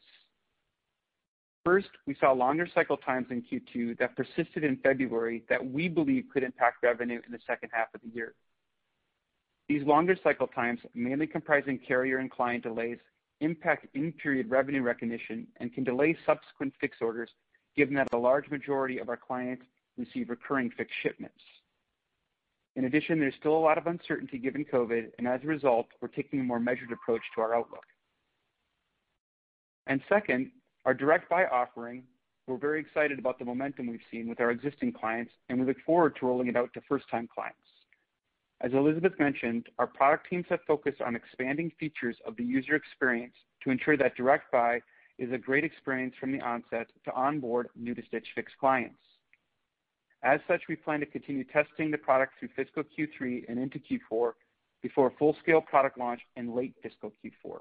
First, 1.64 1.88
we 2.06 2.14
saw 2.20 2.32
longer 2.32 2.68
cycle 2.74 2.98
times 2.98 3.26
in 3.30 3.42
Q2 3.42 3.98
that 3.98 4.14
persisted 4.16 4.64
in 4.64 4.76
February 4.82 5.44
that 5.48 5.64
we 5.64 5.88
believe 5.88 6.26
could 6.30 6.42
impact 6.42 6.82
revenue 6.82 7.22
in 7.24 7.32
the 7.32 7.38
second 7.46 7.70
half 7.72 7.88
of 7.94 8.02
the 8.02 8.14
year. 8.14 8.34
These 9.68 9.82
longer 9.86 10.14
cycle 10.22 10.46
times, 10.46 10.80
mainly 10.94 11.26
comprising 11.26 11.78
carrier 11.78 12.18
and 12.18 12.30
client 12.30 12.64
delays, 12.64 12.98
impact 13.40 13.86
in-period 13.94 14.50
revenue 14.50 14.82
recognition 14.82 15.46
and 15.58 15.72
can 15.72 15.84
delay 15.84 16.16
subsequent 16.24 16.72
Fix 16.80 16.96
orders, 17.00 17.30
given 17.76 17.94
that 17.94 18.08
a 18.12 18.16
large 18.16 18.48
majority 18.50 18.98
of 18.98 19.08
our 19.08 19.16
clients 19.16 19.64
receive 19.96 20.30
recurring 20.30 20.70
Fix 20.76 20.90
shipments. 21.02 21.40
In 22.76 22.86
addition, 22.86 23.20
there's 23.20 23.34
still 23.38 23.56
a 23.56 23.58
lot 23.58 23.78
of 23.78 23.86
uncertainty 23.86 24.38
given 24.38 24.64
COVID, 24.64 25.10
and 25.18 25.28
as 25.28 25.40
a 25.44 25.46
result, 25.46 25.86
we're 26.00 26.08
taking 26.08 26.40
a 26.40 26.42
more 26.42 26.58
measured 26.58 26.90
approach 26.90 27.22
to 27.34 27.40
our 27.40 27.54
outlook. 27.54 27.84
Second, 30.08 30.50
our 30.84 30.94
Direct 30.94 31.28
Buy 31.30 31.46
offering, 31.46 32.02
we're 32.46 32.56
very 32.58 32.80
excited 32.80 33.18
about 33.18 33.38
the 33.38 33.44
momentum 33.44 33.86
we've 33.86 34.00
seen 34.10 34.28
with 34.28 34.40
our 34.40 34.50
existing 34.50 34.92
clients, 34.92 35.32
and 35.48 35.60
we 35.60 35.66
look 35.66 35.76
forward 35.86 36.16
to 36.20 36.26
rolling 36.26 36.48
it 36.48 36.56
out 36.56 36.72
to 36.74 36.80
first-time 36.88 37.28
clients. 37.32 37.58
As 38.64 38.72
Elizabeth 38.72 39.12
mentioned, 39.18 39.66
our 39.79 39.87
product 39.87 40.27
teams 40.31 40.46
have 40.48 40.61
focused 40.66 41.03
on 41.03 41.14
expanding 41.14 41.70
features 41.79 42.16
of 42.27 42.35
the 42.37 42.44
user 42.44 42.74
experience 42.74 43.35
to 43.62 43.68
ensure 43.68 43.98
that 43.98 44.16
Direct 44.16 44.50
Buy 44.50 44.81
is 45.18 45.31
a 45.33 45.37
great 45.37 45.64
experience 45.64 46.14
from 46.18 46.33
the 46.33 46.40
onset 46.40 46.87
to 47.05 47.12
onboard 47.12 47.68
new 47.77 47.94
to 47.94 48.03
Stitch 48.07 48.27
Fix 48.35 48.50
clients. 48.59 48.96
As 50.22 50.40
such, 50.48 50.62
we 50.66 50.77
plan 50.77 51.00
to 51.00 51.07
continue 51.07 51.44
testing 51.44 51.90
the 51.90 51.98
product 51.98 52.38
through 52.38 52.48
fiscal 52.57 52.83
Q3 52.83 53.44
and 53.50 53.59
into 53.59 53.79
Q4 53.79 54.33
before 54.81 55.09
a 55.09 55.16
full-scale 55.18 55.61
product 55.61 55.98
launch 55.98 56.22
in 56.37 56.57
late 56.57 56.72
fiscal 56.83 57.12
Q4. 57.22 57.59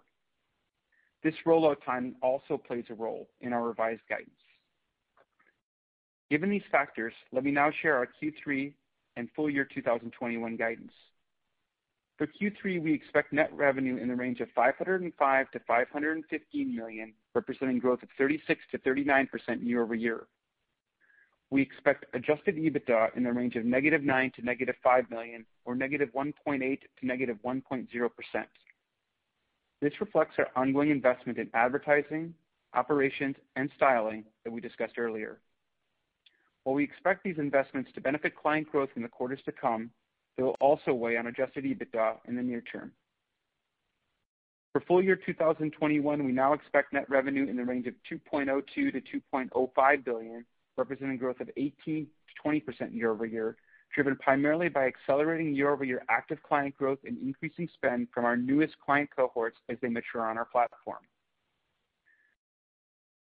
This 1.22 1.36
rollout 1.46 1.84
timing 1.86 2.16
also 2.22 2.58
plays 2.58 2.86
a 2.90 2.94
role 2.94 3.28
in 3.42 3.52
our 3.52 3.68
revised 3.68 4.04
guidance. 4.10 4.30
Given 6.30 6.50
these 6.50 6.64
factors, 6.72 7.14
let 7.34 7.44
me 7.44 7.52
now 7.52 7.72
share 7.82 7.98
our 7.98 8.08
Q3 8.08 8.74
and 9.16 9.30
full 9.36 9.50
year 9.50 9.66
2021 9.66 10.56
guidance. 10.56 10.92
For 12.18 12.28
Q3, 12.28 12.82
we 12.82 12.94
expect 12.94 13.34
net 13.34 13.52
revenue 13.54 13.98
in 13.98 14.08
the 14.08 14.16
range 14.16 14.40
of 14.40 14.48
$505 14.56 15.12
million-$515 15.20 16.76
million, 16.76 17.14
representing 17.34 17.80
growth 17.80 18.04
of 18.04 18.10
36%-39% 18.20 19.28
year-over-year. 19.62 20.28
We 21.50 21.62
expect 21.62 22.06
adjusted 22.14 22.56
EBITDA 22.56 23.16
in 23.18 23.24
the 23.24 23.34
range 23.34 23.56
of 23.56 23.64
-$9 23.64 24.04
million 24.04 24.32
to 24.32 24.42
-$5 24.42 25.10
million, 25.10 25.46
or 25.66 25.76
-1.8 25.76 26.80
to 27.00 27.06
-1.0%. 27.06 28.46
This 29.82 29.94
reflects 30.00 30.36
our 30.38 30.48
ongoing 30.56 30.92
investment 30.92 31.38
in 31.38 31.50
advertising, 31.54 32.34
operations, 32.74 33.36
and 33.56 33.70
styling 33.76 34.24
that 34.44 34.52
we 34.52 34.62
discussed 34.62 34.98
earlier. 34.98 35.40
While 36.64 36.76
we 36.76 36.84
expect 36.84 37.24
these 37.24 37.38
investments 37.38 37.92
to 37.96 38.02
benefit 38.02 38.36
client 38.36 38.72
growth 38.72 38.90
in 38.96 39.02
the 39.02 39.10
quarters 39.10 39.40
to 39.46 39.52
come, 39.52 39.90
they 40.38 40.44
will 40.44 40.58
also 40.60 40.94
weigh 40.94 41.18
on 41.18 41.28
adjusted 41.28 41.66
EBITDA 41.66 42.18
in 42.28 42.36
the 42.36 42.42
near 42.42 42.62
term. 42.62 42.92
For 44.72 44.82
full 44.82 45.04
year 45.04 45.16
2021, 45.16 46.26
we 46.26 46.32
now 46.32 46.54
expect 46.54 46.94
net 46.94 47.08
revenue 47.10 47.48
in 47.48 47.56
the 47.58 47.64
range 47.64 47.86
of 47.86 47.94
$2.02 48.12 48.64
billion-$2.05 48.76 50.06
billion, 50.06 50.46
representing 50.78 51.18
growth 51.18 51.40
of 51.42 51.50
18%-20% 51.58 52.08
year-over-year, 52.92 53.56
driven 53.94 54.16
primarily 54.16 54.70
by 54.70 54.88
accelerating 54.88 55.54
year-over-year 55.54 56.04
active 56.10 56.42
client 56.42 56.76
growth 56.76 56.98
and 57.06 57.18
increasing 57.20 57.70
spend 57.76 58.08
from 58.12 58.26
our 58.26 58.36
newest 58.36 58.74
client 58.84 59.10
cohorts 59.16 59.58
as 59.70 59.78
they 59.82 59.90
mature 59.90 60.28
on 60.28 60.40
our 60.40 60.46
platform. 60.46 61.04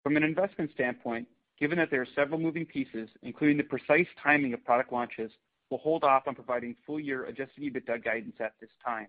From 0.01 0.17
an 0.17 0.23
investment 0.23 0.71
standpoint, 0.73 1.27
given 1.59 1.77
that 1.77 1.89
there 1.91 2.01
are 2.01 2.07
several 2.15 2.39
moving 2.39 2.65
pieces, 2.65 3.09
including 3.23 3.57
the 3.57 3.63
precise 3.63 4.07
timing 4.21 4.53
of 4.53 4.63
product 4.65 4.91
launches, 4.91 5.31
we'll 5.69 5.79
hold 5.79 6.03
off 6.03 6.23
on 6.27 6.35
providing 6.35 6.75
full-year 6.85 7.25
adjusted 7.25 7.63
EBITDA 7.63 8.03
guidance 8.03 8.35
at 8.39 8.53
this 8.59 8.69
time. 8.83 9.07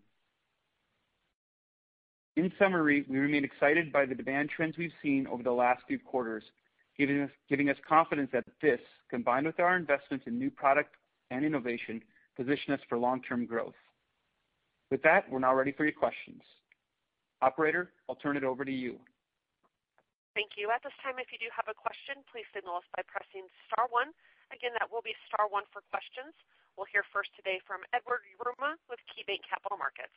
In 2.36 2.52
summary, 2.58 3.04
we 3.08 3.18
remain 3.18 3.44
excited 3.44 3.92
by 3.92 4.04
the 4.04 4.14
demand 4.14 4.50
trends 4.50 4.76
we've 4.76 4.92
seen 5.02 5.26
over 5.26 5.42
the 5.42 5.50
last 5.52 5.82
few 5.88 5.98
quarters, 5.98 6.44
giving 6.98 7.68
us 7.68 7.76
confidence 7.88 8.30
that 8.32 8.44
this, 8.60 8.80
combined 9.10 9.46
with 9.46 9.58
our 9.58 9.76
investments 9.76 10.26
in 10.26 10.38
new 10.38 10.50
product 10.50 10.94
and 11.30 11.44
innovation, 11.44 12.02
position 12.36 12.74
us 12.74 12.80
for 12.88 12.98
long-term 12.98 13.46
growth. 13.46 13.74
With 14.90 15.02
that, 15.02 15.30
we're 15.30 15.40
now 15.40 15.54
ready 15.54 15.72
for 15.72 15.84
your 15.84 15.92
questions. 15.92 16.42
Operator, 17.42 17.90
I'll 18.08 18.16
turn 18.16 18.36
it 18.36 18.44
over 18.44 18.64
to 18.64 18.72
you. 18.72 18.98
Thank 20.36 20.60
you. 20.60 20.68
At 20.68 20.84
this 20.84 20.92
time, 21.00 21.16
if 21.16 21.32
you 21.32 21.40
do 21.40 21.48
have 21.48 21.64
a 21.64 21.72
question, 21.72 22.20
please 22.28 22.44
signal 22.52 22.84
us 22.84 22.86
by 22.92 23.00
pressing 23.08 23.48
star 23.64 23.88
one. 23.88 24.12
Again, 24.52 24.76
that 24.76 24.92
will 24.92 25.00
be 25.00 25.16
star 25.24 25.48
one 25.48 25.64
for 25.72 25.80
questions. 25.88 26.36
We'll 26.76 26.92
hear 26.92 27.08
first 27.08 27.32
today 27.40 27.56
from 27.64 27.80
Edward 27.96 28.20
Yruma 28.36 28.76
with 28.92 29.00
KeyBanc 29.08 29.48
Capital 29.48 29.80
Markets. 29.80 30.12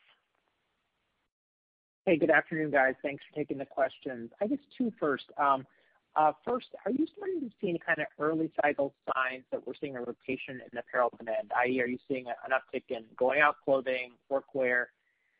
Hey, 2.03 2.19
good 2.19 2.36
afternoon, 2.36 2.67
guys. 2.67 2.99
Thanks 2.99 3.23
for 3.23 3.32
taking 3.39 3.63
the 3.63 3.65
questions. 3.65 4.27
I 4.43 4.51
guess 4.51 4.60
two 4.75 4.91
first. 4.99 5.32
Um, 5.39 5.63
uh, 6.19 6.36
first, 6.43 6.67
are 6.84 6.91
you 6.91 7.08
starting 7.15 7.39
to 7.47 7.49
see 7.63 7.71
any 7.71 7.79
kind 7.79 8.03
of 8.03 8.12
early 8.19 8.51
cycle 8.60 8.91
signs 9.15 9.47
that 9.55 9.63
we're 9.63 9.79
seeing 9.79 9.95
a 9.95 10.03
rotation 10.03 10.60
in 10.60 10.77
apparel 10.77 11.15
demand, 11.15 11.55
i.e., 11.63 11.79
are 11.79 11.88
you 11.88 11.99
seeing 12.12 12.27
an 12.27 12.51
uptick 12.51 12.84
in 12.89 13.08
going-out 13.15 13.55
clothing, 13.63 14.12
workwear? 14.27 14.91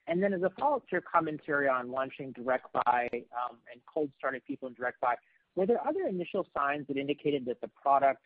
And 0.08 0.22
then 0.24 0.34
as 0.34 0.42
a 0.42 0.50
follow-up 0.60 0.88
to 0.88 0.94
your 0.94 1.02
commentary 1.02 1.68
on 1.68 1.92
launching 1.92 2.32
Direct 2.32 2.68
Buy 2.74 3.10
um, 3.14 3.58
and 3.72 3.82
cold 3.92 4.10
starting 4.18 4.42
people 4.48 4.68
in 4.68 4.74
Direct 4.74 5.00
Buy, 5.02 5.16
were 5.56 5.66
there 5.66 5.86
other 5.88 6.08
initial 6.08 6.48
signs 6.56 6.88
that 6.88 6.98
indicated 6.98 7.46
that 7.46 7.62
the 7.62 7.68
product 7.68 8.22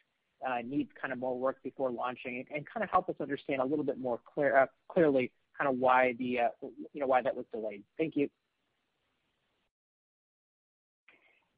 uh, 0.48 0.60
needs 0.64 0.90
kind 1.00 1.12
of 1.12 1.20
more 1.20 1.38
work 1.38 1.58
before 1.64 1.92
launching? 1.92 2.46
And 2.54 2.66
kind 2.66 2.84
of 2.84 2.90
help 2.90 3.10
us 3.10 3.16
understand 3.20 3.62
a 3.62 3.66
little 3.66 3.86
bit 3.86 4.00
more 4.00 4.20
uh, 4.38 4.66
clearly 4.88 5.32
kind 5.58 5.70
of 5.70 5.80
why 5.80 6.14
the 6.18 6.40
uh 6.40 6.48
you 6.94 7.00
know 7.02 7.08
why 7.08 7.22
that 7.22 7.36
was 7.36 7.46
delayed. 7.54 7.84
Thank 7.98 8.16
you. 8.16 8.30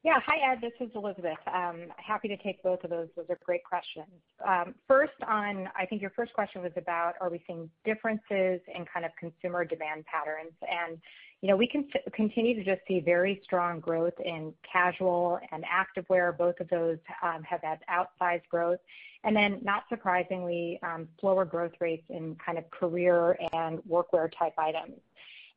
Yeah. 0.06 0.20
Hi, 0.24 0.52
Ed. 0.52 0.60
This 0.60 0.70
is 0.78 0.94
Elizabeth. 0.94 1.36
Um, 1.52 1.88
happy 1.96 2.28
to 2.28 2.36
take 2.36 2.62
both 2.62 2.84
of 2.84 2.90
those. 2.90 3.08
Those 3.16 3.26
are 3.28 3.40
great 3.44 3.64
questions. 3.64 4.06
Um, 4.46 4.76
first, 4.86 5.14
on, 5.26 5.68
I 5.76 5.84
think 5.84 6.00
your 6.00 6.12
first 6.12 6.32
question 6.32 6.62
was 6.62 6.70
about 6.76 7.14
are 7.20 7.28
we 7.28 7.42
seeing 7.44 7.68
differences 7.84 8.60
in 8.72 8.84
kind 8.84 9.04
of 9.04 9.10
consumer 9.18 9.64
demand 9.64 10.04
patterns? 10.06 10.52
And, 10.62 10.98
you 11.42 11.48
know, 11.48 11.56
we 11.56 11.66
can 11.66 11.88
continue 12.12 12.54
to 12.54 12.62
just 12.62 12.86
see 12.86 13.00
very 13.00 13.40
strong 13.42 13.80
growth 13.80 14.14
in 14.24 14.54
casual 14.62 15.40
and 15.50 15.64
activewear. 15.64 16.38
Both 16.38 16.60
of 16.60 16.68
those 16.68 16.98
um, 17.24 17.42
have 17.42 17.62
had 17.62 17.80
outsized 17.90 18.46
growth. 18.48 18.78
And 19.24 19.34
then 19.34 19.58
not 19.62 19.86
surprisingly, 19.88 20.78
slower 21.18 21.44
growth 21.44 21.72
rates 21.80 22.06
in 22.10 22.36
kind 22.36 22.58
of 22.58 22.70
career 22.70 23.36
and 23.52 23.80
workwear 23.90 24.30
type 24.38 24.54
items. 24.56 25.00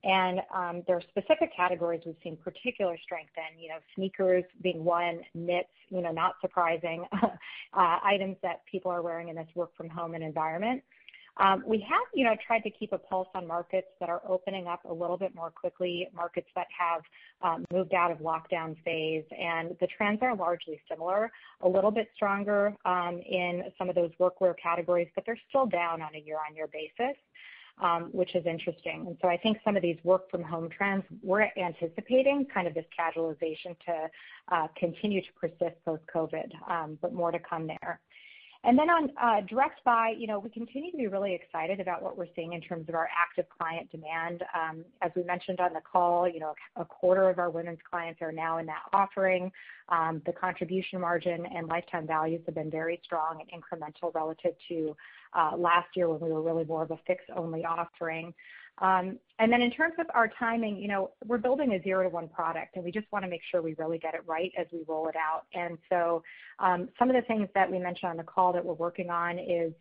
And 0.04 0.40
um, 0.56 0.84
there 0.88 0.96
are 0.96 1.02
specific 1.02 1.54
categories 1.56 2.02
we've 2.06 2.16
seen 2.24 2.38
particular 2.38 2.98
strength 3.04 3.32
in, 3.36 3.62
you 3.62 3.68
know, 3.70 3.80
sneakers 3.96 4.46
being 4.62 4.84
one, 4.86 5.22
knits, 5.34 5.68
you 5.90 6.02
know, 6.02 6.12
not 6.12 6.36
surprising, 6.40 7.06
uh, 7.14 7.30
items 7.74 8.38
that 8.42 8.62
people 8.72 8.92
are 8.92 9.02
wearing 9.02 9.28
in 9.28 9.36
this 9.36 9.48
work 9.56 9.76
from 9.76 9.90
home 9.90 10.16
environment. 10.16 10.82
Um, 11.38 11.64
we 11.66 11.80
have 11.90 12.02
you 12.14 12.26
know, 12.26 12.36
tried 12.46 12.62
to 12.62 12.70
keep 12.70 12.92
a 12.92 12.98
pulse 12.98 13.28
on 13.34 13.48
markets 13.48 13.88
that 14.00 14.10
are 14.10 14.22
opening 14.28 14.68
up 14.68 14.84
a 14.84 14.94
little 14.94 15.18
bit 15.18 15.34
more 15.34 15.50
quickly, 15.50 16.08
markets 16.14 16.48
that 16.56 16.68
have 16.78 17.02
um, 17.42 17.66
moved 17.72 17.94
out 17.94 18.12
of 18.12 18.18
lockdown 18.18 18.76
phase, 18.84 19.24
and 19.38 19.76
the 19.80 19.88
trends 19.88 20.20
are 20.22 20.36
largely 20.36 20.82
similar. 20.90 21.32
A 21.62 21.68
little 21.68 21.92
bit 21.92 22.10
stronger 22.16 22.76
in 22.86 23.64
some 23.78 23.90
of 23.90 23.96
those 23.96 24.12
workwear 24.20 24.54
categories, 24.62 25.08
but 25.16 25.26
they're 25.26 25.40
still 25.48 25.66
down 25.66 26.02
on 26.02 26.14
a 26.14 26.20
year-on-year 26.20 26.68
basis, 26.74 27.16
Um, 27.82 28.10
which 28.12 28.36
is 28.36 28.46
interesting. 28.46 29.06
And 29.08 29.18
so 29.22 29.30
I 29.30 29.38
think 29.38 29.60
some 29.64 29.78
of 29.78 29.82
these 29.82 29.96
work 30.04 30.30
from 30.30 30.44
home 30.44 30.68
trends, 30.68 31.06
we're 31.24 31.48
anticipating 31.56 32.46
kind 32.54 32.68
of 32.68 32.74
this 32.74 32.84
casualization 33.00 33.74
to 33.86 34.10
uh, 34.52 34.68
continue 34.76 35.22
to 35.22 35.28
persist 35.40 35.78
post-COVID, 35.86 36.50
um, 36.70 36.98
but 37.02 37.14
more 37.14 37.32
to 37.32 37.40
come 37.40 37.68
there. 37.68 38.02
Then 38.64 38.90
on 38.90 39.10
uh, 39.22 39.42
Direct 39.48 39.84
Buy, 39.84 40.14
you 40.18 40.28
know, 40.28 40.40
we 40.40 40.50
continue 40.50 40.92
to 40.92 40.98
be 40.98 41.08
really 41.08 41.34
excited 41.34 41.80
about 41.80 42.04
what 42.04 42.18
we're 42.18 42.28
seeing 42.36 42.54
in 42.54 42.62
terms 42.62 42.88
of 42.90 42.96
our 42.96 43.10
active 43.18 43.46
client 43.50 43.90
demand. 43.92 44.44
Um, 44.54 44.84
as 45.02 45.12
we 45.16 45.24
mentioned 45.24 45.60
on 45.60 45.74
the 45.74 45.82
call, 45.82 46.28
you 46.28 46.40
know, 46.40 46.54
a 46.76 46.86
quarter 46.86 47.30
of 47.30 47.40
our 47.40 47.50
women's 47.50 47.80
clients 47.90 48.22
are 48.22 48.32
now 48.32 48.58
in 48.58 48.66
that 48.68 48.84
offering. 48.94 49.52
Um, 49.90 50.22
the 50.26 50.34
contribution 50.34 51.00
margin 51.00 51.46
and 51.46 51.68
lifetime 51.68 52.06
values 52.06 52.42
have 52.46 52.56
been 52.56 52.70
very 52.70 53.02
strong 53.04 53.42
and 53.42 53.64
incremental 53.64 54.14
relative 54.14 54.54
to 54.68 54.96
uh, 55.34 55.56
last 55.58 55.88
year 55.96 56.10
when 56.10 56.20
we 56.20 56.34
were 56.34 56.42
really 56.42 56.66
more 56.66 56.84
of 56.84 56.92
a 56.92 57.00
Fix-only 57.08 57.66
offering. 57.66 58.34
In 58.82 59.72
terms 59.72 59.96
of 60.00 60.08
our 60.14 60.30
timing, 60.40 60.78
you 60.78 60.88
know, 60.88 61.12
we're 61.26 61.38
building 61.38 61.74
a 61.74 61.82
zero 61.82 62.04
to 62.04 62.10
one 62.10 62.28
product, 62.28 62.76
and 62.76 62.84
we 62.84 62.92
just 62.92 63.10
want 63.12 63.24
to 63.24 63.30
make 63.30 63.42
sure 63.50 63.62
we 63.62 63.76
really 63.78 63.98
get 63.98 64.14
it 64.14 64.22
right 64.26 64.52
as 64.58 64.68
we 64.74 64.80
roll 64.88 65.08
it 65.08 65.16
out. 65.16 65.44
And 65.54 65.78
so 65.90 66.24
um 66.60 66.90
some 66.98 67.10
of 67.10 67.16
the 67.16 67.22
things 67.24 67.48
that 67.56 67.70
we 67.72 67.80
mentioned 67.80 68.10
on 68.12 68.18
the 68.18 68.24
call 68.24 68.52
that 68.54 68.64
we're 68.64 68.74
working 68.74 69.10
on 69.10 69.40
is 69.40 69.74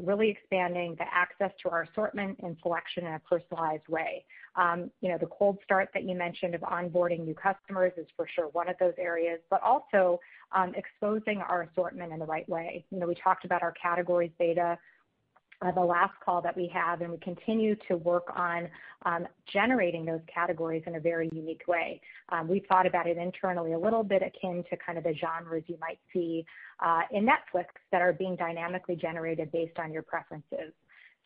really 0.00 0.30
expanding 0.30 0.96
the 0.98 1.04
access 1.12 1.52
to 1.62 1.70
our 1.70 1.82
assortment 1.82 2.38
and 2.42 2.56
selection 2.62 3.06
in 3.06 3.14
a 3.14 3.18
personalized 3.20 3.86
way. 3.88 4.24
Um, 4.56 4.90
you 5.00 5.08
know, 5.10 5.18
the 5.18 5.26
cold 5.26 5.58
start 5.62 5.90
that 5.94 6.02
you 6.02 6.16
mentioned 6.16 6.54
of 6.54 6.62
onboarding 6.62 7.24
new 7.24 7.34
customers 7.34 7.92
is 7.96 8.06
for 8.16 8.26
sure 8.34 8.48
one 8.48 8.68
of 8.68 8.76
those 8.80 8.94
areas, 8.98 9.40
but 9.50 9.62
also 9.62 10.18
exposing 10.74 11.38
our 11.40 11.62
assortment 11.62 12.12
in 12.12 12.18
the 12.18 12.26
right 12.26 12.48
way. 12.48 12.84
You 12.90 12.98
know, 12.98 13.06
we 13.06 13.14
talked 13.14 13.44
about 13.44 13.62
our 13.62 13.72
categories 13.72 14.32
data 14.38 14.78
Uh, 15.60 15.72
the 15.72 15.80
last 15.80 16.12
call 16.24 16.40
that 16.40 16.56
we 16.56 16.70
have, 16.72 17.00
and 17.00 17.10
we 17.10 17.18
continue 17.18 17.74
to 17.88 17.96
work 17.96 18.28
on 18.36 18.68
um, 19.04 19.26
generating 19.52 20.04
those 20.04 20.20
categories 20.32 20.84
in 20.86 20.94
a 20.94 21.00
very 21.00 21.28
unique 21.32 21.62
way. 21.66 22.00
Um, 22.28 22.46
we've 22.46 22.64
thought 22.68 22.86
about 22.86 23.08
it 23.08 23.16
internally 23.16 23.72
a 23.72 23.78
little 23.78 24.04
bit 24.04 24.22
akin 24.22 24.62
to 24.70 24.76
kind 24.76 24.98
of 24.98 25.02
the 25.02 25.14
genres 25.14 25.64
you 25.66 25.76
might 25.80 25.98
see 26.12 26.46
uh, 26.78 27.00
in 27.10 27.26
Netflix 27.26 27.66
that 27.90 28.00
are 28.00 28.12
being 28.12 28.36
dynamically 28.36 28.94
generated 28.94 29.50
based 29.50 29.80
on 29.80 29.92
your 29.92 30.02
preferences. 30.02 30.72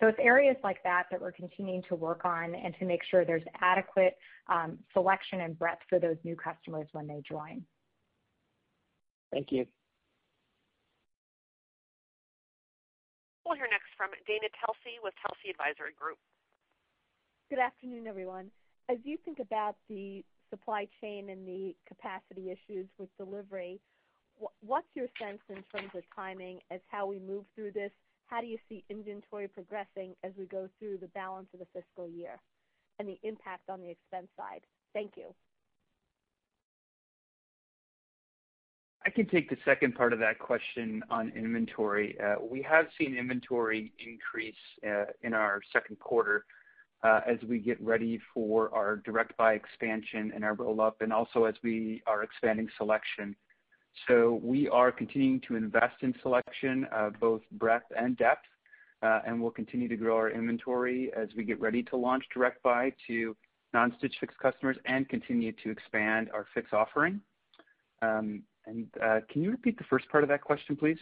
So 0.01 0.09
it's 0.09 0.18
areas 0.18 0.57
like 0.64 0.83
that 0.83 1.05
that 1.11 1.21
we're 1.21 1.33
continuing 1.33 1.83
to 1.88 1.95
work 1.95 2.25
on 2.25 2.55
and 2.55 2.75
to 2.79 2.87
make 2.87 3.03
sure 3.09 3.25
there's 3.25 3.45
adequate 3.61 4.16
um, 4.49 4.79
selection 4.92 5.42
and 5.42 5.59
breadth 5.59 5.83
for 5.88 5.99
those 5.99 6.16
new 6.25 6.37
customers 6.37 6.88
when 6.92 7.07
they 7.07 7.23
join. 7.29 7.62
Thank 9.31 9.53
you. 9.53 9.66
We'll 13.53 13.61
hear 13.61 13.69
next 13.69 13.93
from 14.01 14.09
Dana 14.25 14.49
Telsey 14.65 14.97
with 15.05 15.12
Telsey 15.21 15.51
Advisory 15.51 15.93
Group. 16.01 16.17
Good 17.51 17.59
afternoon, 17.59 18.07
everyone. 18.07 18.51
As 18.88 18.97
you 19.05 19.19
think 19.27 19.41
about 19.41 19.77
the 19.91 20.25
supply 20.49 20.88
chain 21.03 21.29
and 21.29 21.47
the 21.47 21.77
capacity 21.87 22.49
issues 22.49 22.88
with 22.97 23.11
delivery, 23.19 23.79
what's 24.65 24.88
your 24.95 25.05
sense 25.21 25.45
in 25.51 25.57
terms 25.69 25.93
of 25.95 26.03
timing 26.17 26.61
as 26.71 26.81
how 26.88 27.05
we 27.05 27.19
move 27.19 27.45
through 27.55 27.73
this? 27.73 27.91
How 28.25 28.41
do 28.41 28.47
you 28.47 28.57
see 28.71 28.85
inventory 28.88 29.49
progressing 29.49 30.17
as 30.25 30.33
we 30.38 30.47
go 30.47 30.71
through 30.79 30.97
the 31.05 31.09
balance 31.09 31.49
of 31.53 31.61
the 31.61 31.69
fiscal 31.75 32.09
year 32.09 32.41
and 32.99 33.07
the 33.07 33.21
impact 33.23 33.69
on 33.69 33.83
the 33.83 33.91
expense 33.91 34.29
side? 34.35 34.62
Thank 34.95 35.12
you. 35.19 35.35
I 39.05 39.11
can 39.11 39.27
take 39.27 39.51
the 39.51 39.57
second 39.65 39.95
part 39.95 40.12
of 40.12 40.21
that 40.21 40.38
question 40.38 41.03
on 41.11 41.33
inventory. 41.35 42.17
Uh, 42.21 42.37
we 42.41 42.62
have 42.62 42.87
seen 42.97 43.17
inventory 43.17 43.93
increase 43.99 44.55
uh, 44.87 45.07
in 45.23 45.35
our 45.35 45.61
second 45.73 45.99
quarter 45.99 46.45
uh, 47.03 47.21
as 47.27 47.38
we 47.49 47.59
get 47.59 47.81
ready 47.83 48.21
for 48.33 48.73
our 48.73 48.97
Direct 48.97 49.37
Buy 49.37 49.55
expansion 49.55 50.31
and 50.35 50.45
our 50.45 50.55
roll-up, 50.55 51.01
and 51.01 51.12
also 51.12 51.45
as 51.45 51.55
we 51.65 52.01
are 52.07 52.23
expanding 52.23 52.69
selection. 52.79 53.35
So 54.07 54.41
we 54.43 54.69
are 54.69 54.93
continuing 54.93 55.41
to 55.49 55.57
invest 55.57 55.97
in 56.03 56.15
selection, 56.23 56.87
both 57.21 57.43
breadth 57.53 57.87
and 57.97 58.17
depth, 58.17 58.47
and 59.03 59.43
we'll 59.43 59.51
continue 59.51 59.88
to 59.88 59.97
grow 59.97 60.17
our 60.17 60.31
inventory 60.31 61.11
as 61.17 61.29
we 61.37 61.43
get 61.45 61.61
ready 61.61 61.83
to 61.85 61.97
launch 61.97 62.25
Direct 62.33 62.62
Buy 62.62 62.93
to 63.09 63.37
non-Stitch 63.75 64.15
Fix 64.21 64.33
customers 64.41 64.77
and 64.85 65.09
continue 65.09 65.53
to 65.65 65.71
expand 65.71 66.31
our 66.33 66.47
Fix 66.55 66.69
offering. 66.73 67.21
Um, 68.01 68.45
Uh, 68.68 69.20
can 69.31 69.42
you 69.42 69.51
repeat 69.51 69.79
the 69.79 69.85
first 69.85 70.09
part 70.09 70.22
of 70.22 70.29
that 70.29 70.42
question, 70.42 70.77
please? 70.77 70.98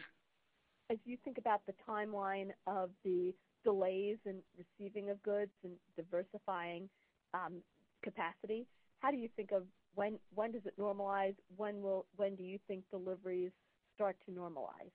As 0.90 0.98
you 1.04 1.16
think 1.24 1.38
about 1.38 1.60
the 1.66 1.74
timeline 1.88 2.50
of 2.66 2.90
the 3.04 3.32
delays 3.64 4.16
in 4.24 4.36
receiving 4.56 5.10
of 5.10 5.22
goods 5.22 5.52
and 5.62 5.72
diversifying 5.96 6.88
um, 7.34 7.54
capacity, 8.02 8.66
how 9.00 9.10
do 9.10 9.16
you 9.16 9.28
think 9.36 9.52
of 9.52 9.64
when 9.94 10.18
when 10.34 10.52
does 10.52 10.62
it 10.64 10.74
normalize? 10.78 11.34
When 11.56 11.82
will 11.82 12.06
when 12.16 12.34
do 12.34 12.42
you 12.42 12.58
think 12.66 12.84
deliveries 12.90 13.52
start 13.94 14.16
to 14.26 14.32
normalize? 14.32 14.92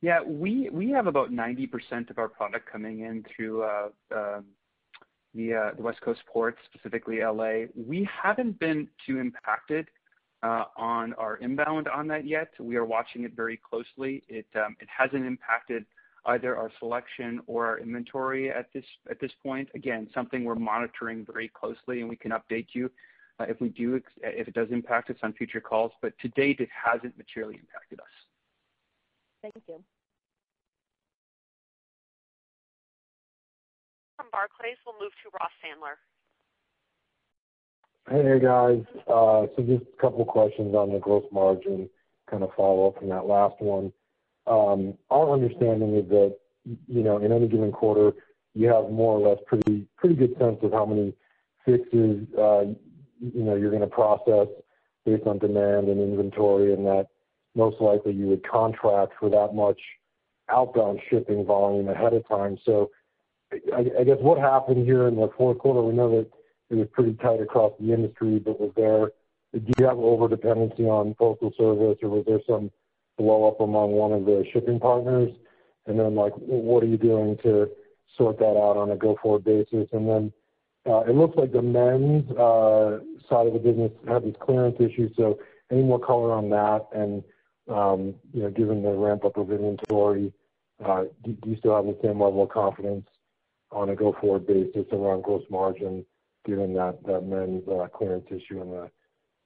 Yeah. 0.00 0.22
We 0.22 0.68
we 0.70 0.90
have 0.90 1.06
about 1.06 1.30
90% 1.32 2.10
of 2.10 2.18
our 2.18 2.28
product 2.28 2.70
coming 2.70 3.00
in 3.00 3.24
through 3.34 3.62
uh, 3.62 3.88
um, 4.14 4.44
the 5.34 5.54
uh, 5.54 5.74
the 5.76 5.82
West 5.82 6.00
Coast 6.00 6.20
ports, 6.32 6.58
specifically 6.72 7.22
L.A. 7.22 7.68
We 7.74 8.08
haven't 8.22 8.58
been 8.58 8.88
too 9.06 9.18
impacted 9.18 9.88
Uh, 10.46 10.64
on 10.76 11.12
our 11.14 11.38
inbound 11.38 11.88
on 11.88 12.06
that 12.06 12.24
yet. 12.24 12.50
We 12.60 12.76
are 12.76 12.84
watching 12.84 13.24
it 13.24 13.32
very 13.34 13.56
closely. 13.68 14.22
It 14.28 14.46
um, 14.54 14.76
hasn't 14.86 15.26
impacted 15.26 15.84
either 16.26 16.56
our 16.56 16.70
selection 16.78 17.40
or 17.48 17.66
our 17.66 17.80
inventory 17.80 18.48
at 18.52 18.68
this 18.72 19.32
point. 19.42 19.68
Again, 19.74 20.08
something 20.14 20.44
we're 20.44 20.54
monitoring 20.54 21.26
very 21.26 21.48
closely, 21.48 22.00
and 22.00 22.08
we 22.08 22.14
can 22.14 22.30
update 22.30 22.68
you 22.74 22.88
uh, 23.40 23.46
if 23.48 23.60
we 23.60 23.70
do 23.70 24.00
if 24.22 24.46
it 24.46 24.54
does 24.54 24.68
impact 24.70 25.10
us 25.10 25.16
on 25.24 25.32
future 25.32 25.60
calls. 25.60 25.90
But 26.00 26.16
to 26.20 26.28
date, 26.28 26.60
it 26.60 26.68
hasn't 26.70 27.18
materially 27.18 27.56
impacted 27.56 27.98
us. 27.98 28.14
Thank 29.42 29.54
you. 29.66 29.82
From 34.14 34.26
Barclays, 34.30 34.76
we'll 34.86 34.94
move 35.00 35.12
to 35.24 35.30
Ross 35.40 35.50
Sandler. 35.58 35.96
Hey, 38.08 38.38
guys. 38.38 38.82
So 39.08 39.50
just 39.58 39.82
a 39.82 40.00
couple 40.00 40.24
questions 40.24 40.76
on 40.76 40.92
the 40.92 41.00
gross 41.00 41.24
margin, 41.32 41.90
kind 42.30 42.44
of 42.44 42.50
follow 42.56 42.88
up 42.88 42.98
from 42.98 43.08
that 43.08 43.26
last 43.26 43.60
one. 43.60 43.92
Our 44.46 45.32
understanding 45.32 45.96
is 45.96 46.08
that, 46.10 46.36
you 46.86 47.02
know, 47.02 47.18
in 47.18 47.32
any 47.32 47.48
given 47.48 47.72
quarter, 47.72 48.12
you 48.54 48.68
have 48.68 48.90
more 48.90 49.18
or 49.18 49.28
less 49.28 49.38
pretty 49.46 49.86
pretty 49.96 50.14
good 50.14 50.38
sense 50.38 50.58
of 50.62 50.72
how 50.72 50.86
many 50.86 51.14
Fixes 51.64 52.26
uh 52.38 52.66
you're 53.20 53.70
going 53.70 53.80
to 53.80 53.88
process 53.88 54.46
based 55.04 55.26
on 55.26 55.38
demand 55.38 55.88
and 55.88 56.00
inventory, 56.00 56.72
and 56.72 56.86
that 56.86 57.08
most 57.56 57.80
likely 57.80 58.12
you 58.12 58.26
would 58.28 58.46
contract 58.48 59.14
for 59.18 59.28
that 59.30 59.52
much 59.52 59.80
outbound 60.48 61.00
shipping 61.10 61.44
volume 61.44 61.88
ahead 61.88 62.14
of 62.14 62.26
time. 62.28 62.56
So 62.64 62.90
I 63.74 64.04
guess 64.04 64.18
what 64.20 64.38
happened 64.38 64.86
here 64.86 65.08
in 65.08 65.16
the 65.16 65.28
fourth 65.36 65.58
quarter, 65.58 65.82
we 65.82 65.92
know 65.92 66.10
that 66.10 66.30
it 66.70 66.74
was 66.74 66.88
pretty 66.92 67.14
tight 67.14 67.40
across 67.40 67.72
the 67.78 67.92
industry, 67.92 68.38
but 68.38 68.60
was 68.60 68.72
there, 68.76 69.12
do 69.52 69.72
you 69.78 69.86
have 69.86 69.96
overdependency 69.96 70.80
on 70.80 71.14
Postal 71.14 71.52
Service, 71.56 71.98
or 72.02 72.08
was 72.08 72.24
there 72.26 72.40
some 72.46 72.70
blow 73.16 73.48
up 73.48 73.60
among 73.60 73.92
one 73.92 74.12
of 74.12 74.24
the 74.24 74.44
shipping 74.52 74.80
partners? 74.80 75.30
And 75.86 75.98
then, 75.98 76.14
like, 76.14 76.32
what 76.34 76.82
are 76.82 76.86
you 76.86 76.96
doing 76.96 77.38
to 77.44 77.70
sort 78.16 78.38
that 78.38 78.44
out 78.44 78.76
on 78.76 78.90
a 78.90 78.96
go-forward 78.96 79.44
basis? 79.44 79.88
And 79.92 80.08
then, 80.08 80.32
uh, 80.88 81.00
it 81.00 81.14
looks 81.14 81.36
like 81.36 81.52
the 81.52 81.62
men's 81.62 82.28
uh, 82.32 82.98
side 83.28 83.46
of 83.46 83.52
the 83.52 83.60
business 83.60 83.92
had 84.08 84.24
these 84.24 84.34
clearance 84.40 84.76
issues, 84.80 85.12
so 85.16 85.38
any 85.70 85.82
more 85.82 86.00
color 86.00 86.32
on 86.32 86.50
that? 86.50 86.86
And, 86.92 87.22
um, 87.68 88.14
you 88.32 88.42
know, 88.42 88.50
given 88.50 88.82
the 88.82 88.92
ramp-up 88.92 89.36
of 89.36 89.50
inventory, 89.50 90.32
uh, 90.84 91.04
do 91.24 91.36
you 91.46 91.56
still 91.56 91.76
have 91.76 91.86
the 91.86 91.98
same 92.02 92.20
level 92.20 92.42
of 92.42 92.50
confidence 92.50 93.06
on 93.70 93.90
a 93.90 93.96
go-forward 93.96 94.46
basis 94.46 94.86
around 94.92 95.22
gross 95.22 95.44
margin 95.50 96.04
given 96.46 96.72
that 96.74 96.96
men's 97.24 97.66
uh, 97.68 97.88
clearance 97.88 98.26
issue 98.30 98.62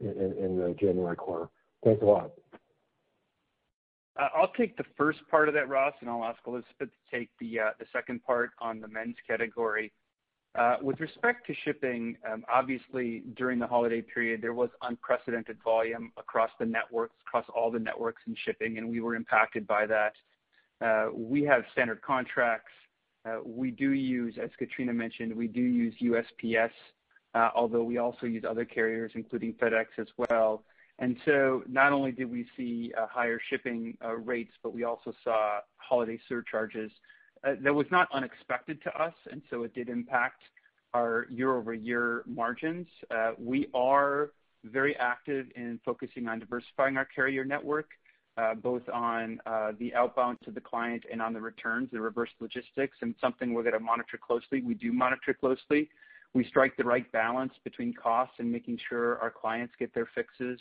in 0.00 0.56
the 0.56 0.76
January 0.78 1.16
quarter? 1.16 1.48
Thanks 1.84 2.02
a 2.02 2.04
lot. 2.04 2.30
Uh, 4.18 4.28
I'll 4.36 4.52
take 4.52 4.76
the 4.76 4.84
first 4.98 5.20
part 5.30 5.48
of 5.48 5.54
that, 5.54 5.68
Ross, 5.68 5.94
and 6.00 6.10
I'll 6.10 6.24
ask 6.24 6.38
Elizabeth 6.46 6.76
to 6.80 6.88
take 7.10 7.30
the 7.40 7.58
uh, 7.60 7.70
second 7.92 8.22
part 8.22 8.50
on 8.60 8.80
the 8.80 8.88
men's 8.88 9.16
category. 9.26 9.92
With 10.82 11.00
respect 11.00 11.46
to 11.46 11.54
shipping, 11.64 12.16
um, 12.30 12.44
obviously 12.52 13.22
during 13.36 13.58
the 13.58 13.66
holiday 13.66 14.02
period, 14.02 14.42
there 14.42 14.52
was 14.52 14.68
unprecedented 14.82 15.56
volume 15.64 16.12
across 16.18 16.50
the 16.58 16.66
networks, 16.66 17.14
across 17.26 17.46
all 17.54 17.70
the 17.70 17.78
networks 17.78 18.22
in 18.26 18.36
shipping, 18.44 18.76
and 18.76 18.90
we 18.90 19.00
were 19.00 19.14
impacted 19.14 19.66
by 19.66 19.86
that. 19.86 20.12
We 21.14 21.42
have 21.44 21.62
standard 21.72 22.02
contracts. 22.02 22.72
Uh, 23.24 23.38
we 23.44 23.70
do 23.70 23.90
use, 23.90 24.36
as 24.42 24.50
Katrina 24.58 24.92
mentioned, 24.92 25.34
we 25.34 25.46
do 25.46 25.60
use 25.60 25.94
USPS, 26.00 26.70
uh, 27.34 27.50
although 27.54 27.82
we 27.82 27.98
also 27.98 28.26
use 28.26 28.44
other 28.48 28.64
carriers, 28.64 29.12
including 29.14 29.54
FedEx 29.54 29.86
as 29.98 30.08
well. 30.16 30.62
And 30.98 31.16
so 31.24 31.62
not 31.68 31.92
only 31.92 32.12
did 32.12 32.30
we 32.30 32.46
see 32.56 32.92
uh, 32.96 33.06
higher 33.06 33.40
shipping 33.48 33.96
rates, 34.18 34.52
but 34.62 34.74
we 34.74 34.84
also 34.84 35.14
saw 35.24 35.60
holiday 35.76 36.18
surcharges. 36.28 36.90
That 37.42 37.74
was 37.74 37.86
not 37.90 38.08
unexpected 38.12 38.82
to 38.82 39.02
us, 39.02 39.14
and 39.30 39.40
so 39.48 39.62
it 39.62 39.74
did 39.74 39.88
impact 39.88 40.42
our 40.92 41.26
year-over-year 41.30 42.24
margins. 42.26 42.86
We 43.38 43.68
are 43.72 44.30
very 44.64 44.94
active 44.96 45.46
in 45.56 45.80
focusing 45.84 46.28
on 46.28 46.38
diversifying 46.38 46.96
our 46.96 47.06
carrier 47.06 47.44
network, 47.44 47.90
Uh, 48.40 48.54
both 48.54 48.88
on 48.88 49.38
uh, 49.44 49.72
the 49.78 49.92
outbound 49.94 50.38
to 50.42 50.50
the 50.50 50.60
client 50.60 51.04
and 51.12 51.20
on 51.20 51.34
the 51.34 51.40
returns, 51.40 51.90
the 51.92 52.00
reverse 52.00 52.30
logistics, 52.40 52.96
and 53.02 53.14
something 53.20 53.52
we're 53.52 53.62
going 53.62 53.74
to 53.74 53.80
monitor 53.80 54.16
closely. 54.16 54.62
We 54.62 54.72
do 54.72 54.94
monitor 54.94 55.34
closely. 55.34 55.90
We 56.32 56.44
strike 56.44 56.74
the 56.78 56.84
right 56.84 57.10
balance 57.12 57.52
between 57.64 57.92
costs 57.92 58.36
and 58.38 58.50
making 58.50 58.78
sure 58.88 59.18
our 59.18 59.30
clients 59.30 59.74
get 59.78 59.92
their 59.92 60.08
Fixes 60.14 60.58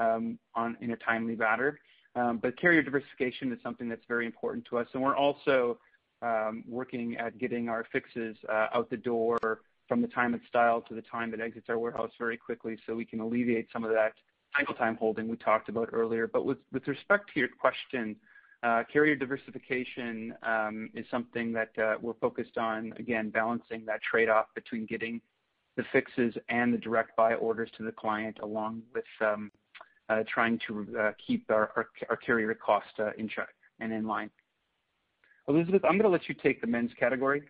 um, 0.00 0.40
in 0.80 0.90
a 0.90 0.96
timely 0.96 1.36
manner. 1.36 1.78
Um, 2.16 2.38
but 2.38 2.58
carrier 2.58 2.82
diversification 2.82 3.52
is 3.52 3.58
something 3.62 3.88
that's 3.88 4.06
very 4.08 4.26
important 4.26 4.64
to 4.70 4.78
us, 4.78 4.88
and 4.94 5.00
we're 5.00 5.16
also 5.16 5.78
um, 6.22 6.64
working 6.66 7.16
at 7.18 7.38
getting 7.38 7.68
our 7.68 7.86
Fixes 7.92 8.36
uh, 8.48 8.68
out 8.74 8.90
the 8.90 8.96
door 8.96 9.60
from 9.86 10.02
the 10.02 10.08
time 10.08 10.34
it's 10.34 10.46
styled 10.48 10.88
to 10.88 10.94
the 10.94 11.02
time 11.02 11.32
it 11.32 11.40
exits 11.40 11.66
our 11.68 11.78
warehouse 11.78 12.12
very 12.18 12.36
quickly 12.36 12.76
so 12.86 12.94
we 12.94 13.04
can 13.04 13.20
alleviate 13.20 13.68
some 13.72 13.84
of 13.84 13.90
that 13.90 14.14
cycle 14.56 14.74
time 14.74 14.96
holding 14.96 15.28
we 15.28 15.36
talked 15.36 15.68
about 15.68 15.90
earlier. 15.92 16.26
But 16.26 16.44
with 16.44 16.58
with 16.72 16.86
respect 16.88 17.30
to 17.32 17.40
your 17.40 17.48
question, 17.48 18.16
uh, 18.62 18.82
carrier 18.92 19.16
diversification 19.16 20.34
um, 20.42 20.90
is 20.94 21.06
something 21.10 21.52
that 21.52 21.70
uh, 21.78 21.94
we're 22.00 22.14
focused 22.14 22.58
on, 22.58 22.92
again, 22.98 23.30
balancing 23.30 23.84
that 23.86 24.02
trade-off 24.02 24.46
between 24.54 24.86
getting 24.86 25.20
the 25.76 25.84
Fixes 25.92 26.34
and 26.48 26.74
the 26.74 26.78
Direct 26.78 27.16
Buy 27.16 27.34
orders 27.34 27.70
to 27.78 27.84
the 27.84 27.92
client, 27.92 28.38
along 28.42 28.82
with 28.94 29.04
um, 29.20 29.50
uh, 30.08 30.24
trying 30.28 30.58
to 30.66 31.14
keep 31.24 31.50
our 31.50 31.88
carrier 32.26 32.54
cost 32.54 32.86
in 33.16 33.28
check 33.28 33.48
and 33.78 33.92
in 33.92 34.06
line. 34.06 34.30
Elizabeth, 35.48 35.82
I'm 35.84 35.92
going 35.92 36.02
to 36.02 36.10
let 36.10 36.28
you 36.28 36.34
take 36.34 36.60
the 36.60 36.66
men's 36.66 36.90
category. 36.98 37.42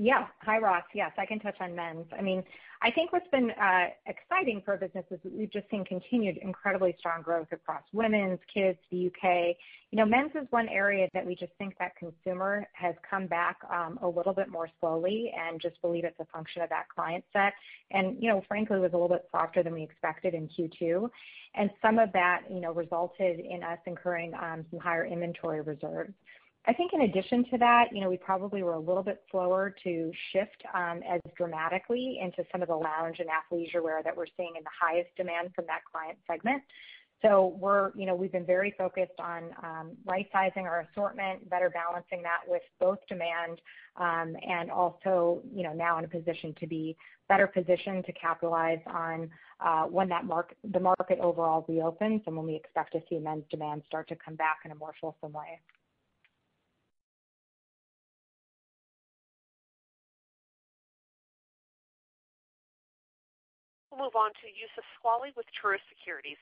Yeah. 0.00 0.28
Hi, 0.42 0.58
Ross. 0.58 0.84
Yes, 0.94 1.10
I 1.18 1.26
can 1.26 1.40
touch 1.40 1.56
on 1.60 1.74
men's. 1.74 2.06
I 2.16 2.22
mean, 2.22 2.44
I 2.82 2.90
think 2.92 3.12
what's 3.12 3.26
been 3.32 3.50
uh, 3.50 3.86
exciting 4.06 4.62
for 4.64 4.74
our 4.74 4.76
business 4.76 5.04
is 5.10 5.18
we've 5.24 5.50
just 5.50 5.68
seen 5.72 5.84
continued 5.84 6.36
incredibly 6.36 6.94
strong 7.00 7.20
growth 7.20 7.48
across 7.50 7.82
women's, 7.92 8.38
kids, 8.54 8.78
the 8.92 8.96
U.K. 8.96 9.56
You 9.90 9.98
know, 9.98 10.06
men's 10.06 10.30
is 10.36 10.46
one 10.50 10.68
area 10.68 11.08
that 11.14 11.26
we 11.26 11.34
just 11.34 11.50
think 11.58 11.76
that 11.80 11.96
consumer 11.96 12.68
has 12.74 12.94
come 13.10 13.26
back 13.26 13.56
um, 13.72 13.98
a 14.00 14.06
little 14.06 14.32
bit 14.32 14.48
more 14.48 14.68
slowly 14.78 15.32
and 15.36 15.60
just 15.60 15.82
believe 15.82 16.04
it's 16.04 16.20
a 16.20 16.26
function 16.26 16.62
of 16.62 16.68
that 16.68 16.88
client 16.94 17.24
set. 17.32 17.54
And, 17.90 18.22
you 18.22 18.30
know, 18.30 18.44
frankly, 18.46 18.78
was 18.78 18.92
a 18.92 18.96
little 18.96 19.08
bit 19.08 19.26
softer 19.32 19.64
than 19.64 19.72
we 19.72 19.82
expected 19.82 20.32
in 20.32 20.48
Q2. 20.48 21.08
and 21.56 21.70
Some 21.82 21.98
of 21.98 22.12
that 22.12 22.42
you 22.48 22.60
know, 22.60 22.72
resulted 22.72 23.40
in 23.40 23.64
us 23.64 23.78
incurring 23.84 24.32
um, 24.34 24.64
some 24.70 24.78
higher 24.78 25.06
inventory 25.06 25.60
reserves. 25.60 26.14
I 26.66 26.74
think 26.74 26.92
in 26.92 27.02
addition 27.02 27.44
to 27.50 27.58
that, 27.58 27.86
you 27.92 28.00
know, 28.02 28.10
we 28.10 28.18
probably 28.18 28.62
were 28.62 28.74
a 28.74 28.78
little 28.78 29.02
bit 29.02 29.22
slower 29.30 29.74
to 29.84 30.12
shift 30.32 30.62
um, 30.74 31.00
as 31.08 31.20
dramatically 31.36 32.18
into 32.20 32.44
some 32.52 32.60
of 32.60 32.68
the 32.68 32.76
lounge 32.76 33.20
and 33.20 33.28
athleisure 33.28 33.82
wear 33.82 34.02
that 34.02 34.14
we're 34.14 34.26
seeing 34.36 34.52
in 34.56 34.62
the 34.62 34.70
highest 34.78 35.08
demand 35.16 35.50
from 35.54 35.64
that 35.66 35.80
client 35.90 36.18
segment. 36.26 36.62
So 37.22 37.56
we're, 37.58 37.90
you 37.96 38.06
know, 38.06 38.14
We've 38.14 38.30
been 38.30 38.46
very 38.46 38.74
focused 38.78 39.18
on 39.18 39.50
um, 39.62 39.96
right-sizing 40.04 40.66
our 40.66 40.86
assortment, 40.90 41.48
better 41.50 41.70
balancing 41.70 42.22
that 42.22 42.40
with 42.46 42.62
both 42.78 42.98
demand, 43.08 43.60
um, 43.96 44.36
and 44.46 44.70
also 44.70 45.42
you 45.52 45.64
know, 45.64 45.72
now 45.72 45.98
in 45.98 46.04
a 46.04 46.08
position 46.08 46.54
to 46.60 46.66
be 46.66 46.96
better 47.28 47.46
positioned 47.46 48.04
to 48.06 48.12
capitalize 48.12 48.78
on 48.86 49.30
uh, 49.60 49.84
when 49.84 50.08
that 50.08 50.24
market 50.24 50.56
the 50.72 50.80
market 50.80 51.18
overall 51.20 51.64
reopens 51.68 52.22
and 52.26 52.36
when 52.36 52.46
we 52.46 52.54
expect 52.54 52.92
to 52.92 53.00
see 53.08 53.18
men's 53.18 53.44
demand 53.50 53.82
start 53.86 54.08
to 54.08 54.16
come 54.16 54.36
back 54.36 54.58
in 54.64 54.70
a 54.70 54.74
more 54.76 54.92
fulsome 55.00 55.32
way. 55.32 55.58
We'll 63.98 64.06
move 64.06 64.16
on 64.16 64.30
to 64.30 64.46
Youssef 64.46 64.84
Squali 64.96 65.34
with 65.36 65.46
Truist 65.46 65.82
Securities. 65.88 66.36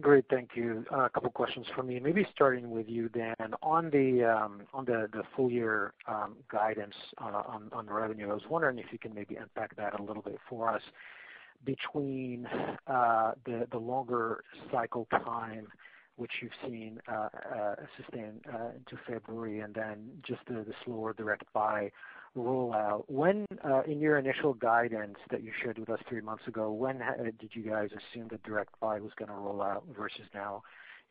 Great. 0.00 0.24
Thank 0.28 0.50
you. 0.54 0.84
A 0.90 1.08
couple 1.08 1.30
questions 1.30 1.66
from 1.74 1.86
me. 1.86 2.00
Maybe 2.00 2.26
starting 2.34 2.70
with 2.70 2.88
you, 2.88 3.08
Dan. 3.08 3.54
On 3.62 3.90
the 3.90 4.24
um, 4.24 4.62
full 5.34 5.50
year 5.50 5.94
um, 6.06 6.36
guidance 6.50 6.94
uh, 7.18 7.42
on 7.72 7.86
the 7.86 7.92
revenue, 7.92 8.30
I 8.30 8.34
was 8.34 8.42
wondering 8.50 8.78
if 8.78 8.86
you 8.92 8.98
can 8.98 9.14
maybe 9.14 9.36
unpack 9.36 9.74
that 9.76 9.98
a 9.98 10.02
little 10.02 10.22
bit 10.22 10.38
for 10.48 10.68
us 10.68 10.82
between 11.64 12.46
uh, 12.86 13.32
the 13.44 13.78
longer 13.78 14.44
cycle 14.70 15.06
time, 15.10 15.68
which 16.16 16.32
you've 16.42 16.52
seen 16.66 17.00
uh, 17.08 17.28
sustain 17.96 18.40
into 18.74 19.02
February, 19.08 19.60
and 19.60 19.74
then 19.74 20.08
just 20.26 20.40
the 20.46 20.64
slower 20.84 21.14
Direct 21.14 21.44
Buy 21.54 21.90
rollout. 22.36 23.04
When 23.08 23.46
uh, 23.64 23.82
in 23.82 24.00
your 24.00 24.18
initial 24.18 24.54
guidance 24.54 25.16
that 25.30 25.42
you 25.42 25.50
shared 25.62 25.78
with 25.78 25.90
us 25.90 26.00
three 26.08 26.20
months 26.20 26.46
ago, 26.46 26.70
when 26.70 27.02
uh, 27.02 27.14
did 27.40 27.50
you 27.52 27.62
guys 27.62 27.90
assume 27.90 28.28
that 28.28 28.42
Direct 28.42 28.78
Buy 28.80 29.00
was 29.00 29.12
going 29.18 29.28
to 29.28 29.34
roll 29.34 29.62
out 29.62 29.84
versus 29.96 30.26
now 30.34 30.62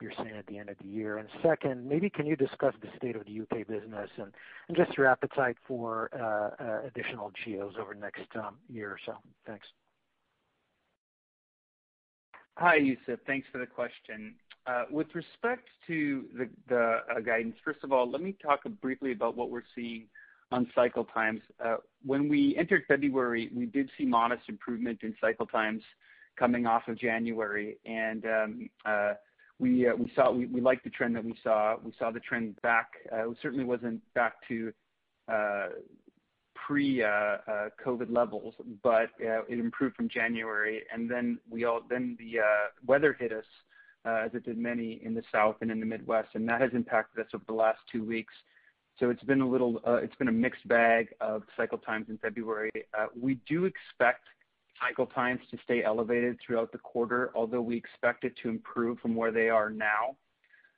you're 0.02 0.14
saying 0.18 0.36
at 0.38 0.46
the 0.48 0.58
end 0.58 0.70
of 0.70 0.78
the 0.82 0.88
year? 0.88 1.26
Second, 1.42 1.88
maybe 1.88 2.10
can 2.10 2.26
you 2.26 2.36
discuss 2.36 2.74
the 2.82 2.90
state 2.98 3.16
of 3.16 3.26
the 3.26 3.32
U.K. 3.32 3.64
business 3.64 4.10
and 4.18 4.32
just 4.76 4.98
your 4.98 5.08
appetite 5.08 5.58
for 5.68 6.10
uh, 6.14 6.88
additional 6.88 7.32
geos 7.44 7.74
over 7.80 7.94
the 7.94 8.00
next 8.00 8.28
um, 8.36 8.56
year 8.70 8.92
or 8.92 9.00
so? 9.06 9.14
Thanks. 9.46 9.68
Hi, 12.58 12.76
Youssef. 12.76 13.20
Thanks 13.28 13.48
for 13.52 13.58
the 13.58 13.66
question. 13.66 14.36
With 14.90 15.08
respect 15.14 15.68
to 15.88 16.26
the 16.36 16.88
guidance, 17.26 17.56
first 17.64 17.80
of 17.84 17.92
all, 17.92 18.10
let 18.10 18.22
me 18.22 18.36
talk 18.42 18.62
briefly 18.82 19.12
about 19.12 19.36
what 19.36 19.50
we're 19.50 19.64
seeing 19.76 20.06
on 20.56 20.72
cycle 20.74 21.04
times. 21.04 21.42
Uh, 21.64 21.76
when 22.06 22.30
we 22.30 22.56
entered 22.58 22.84
February, 22.88 23.50
we 23.54 23.66
did 23.66 23.90
see 23.98 24.06
modest 24.06 24.44
improvement 24.48 25.00
in 25.04 25.14
cycle 25.20 25.46
times 25.46 25.82
coming 26.40 26.66
off 26.66 26.88
of 26.88 26.98
January. 26.98 27.78
And 27.86 28.26
um, 28.26 28.70
uh, 28.86 28.90
uh, 28.90 29.14
we 29.60 30.62
liked 30.62 30.84
the 30.86 30.90
trend 30.90 31.16
that 31.16 31.26
we 31.26 31.36
saw. 31.44 31.76
We 31.84 31.94
saw 32.00 32.12
the 32.12 32.22
trend 32.22 32.62
back. 32.62 32.88
It 33.12 33.38
certainly 33.42 33.66
wasn't 33.66 34.02
back 34.14 34.36
to 34.48 34.74
pre-COVID 36.56 38.10
levels, 38.10 38.54
but 38.82 39.10
it 39.20 39.60
improved 39.60 39.96
from 39.96 40.10
January. 40.10 40.84
And 40.94 41.10
then 41.10 41.38
the 41.52 42.42
weather 42.86 43.14
hit 43.20 43.32
us, 43.32 43.46
as 44.06 44.32
it 44.34 44.46
did 44.46 44.58
many 44.58 45.02
in 45.04 45.14
the 45.14 45.24
South 45.32 45.56
and 45.62 45.72
in 45.72 45.80
the 45.80 45.86
Midwest, 45.86 46.30
and 46.34 46.48
that 46.48 46.62
has 46.62 46.72
impacted 46.74 47.26
us 47.26 47.32
over 47.34 47.44
the 47.48 47.54
last 47.54 47.80
two 47.92 48.04
weeks. 48.06 48.34
So 49.00 49.10
it's 49.10 49.24
been 49.24 49.42
a 49.42 49.48
little 49.48 49.82
uh 49.86 49.96
it's 49.96 50.16
been 50.16 50.28
a 50.28 50.32
mixed 50.32 50.68
bag 50.68 51.10
of 51.20 51.44
cycle 51.58 51.78
times 51.78 52.08
in 52.10 52.18
February. 52.18 52.72
Uh, 52.98 53.08
we 53.20 53.36
do 53.48 53.66
expect 53.66 54.24
cycle 54.82 55.06
times 55.06 55.42
to 55.52 55.58
stay 55.64 55.84
elevated 55.84 56.38
throughout 56.46 56.72
the 56.72 56.78
quarter, 56.78 57.32
although 57.36 57.62
we 57.62 57.76
expect 57.78 58.24
it 58.24 58.34
to 58.44 58.50
improve 58.50 59.00
from 59.00 59.16
where 59.16 59.32
they 59.32 59.50
are 59.50 59.70
now. 59.70 60.16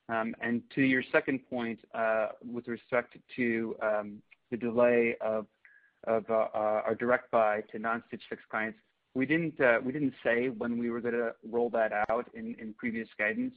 Um 0.08 0.34
and 0.40 0.62
to 0.74 0.82
your 0.82 1.02
second 1.12 1.40
point, 1.48 1.78
uh, 1.94 2.28
with 2.50 2.66
respect 2.68 3.16
to 3.36 3.76
um, 3.82 4.22
the 4.50 4.56
delay 4.56 5.16
of 5.20 5.46
uh, 6.06 6.22
our 6.32 6.94
Direct 6.94 7.30
Buy 7.30 7.62
to 7.72 7.78
non-Stitch 7.78 8.22
Fix 8.28 8.42
clients, 8.50 8.78
we 9.14 9.26
didn't 9.26 9.54
say 10.22 10.48
when 10.48 10.78
we 10.78 10.90
were 10.90 11.00
going 11.00 11.14
to 11.14 11.32
roll 11.50 11.70
that 11.70 11.92
out 12.08 12.26
in 12.34 12.74
previous 12.78 13.08
guidance. 13.18 13.54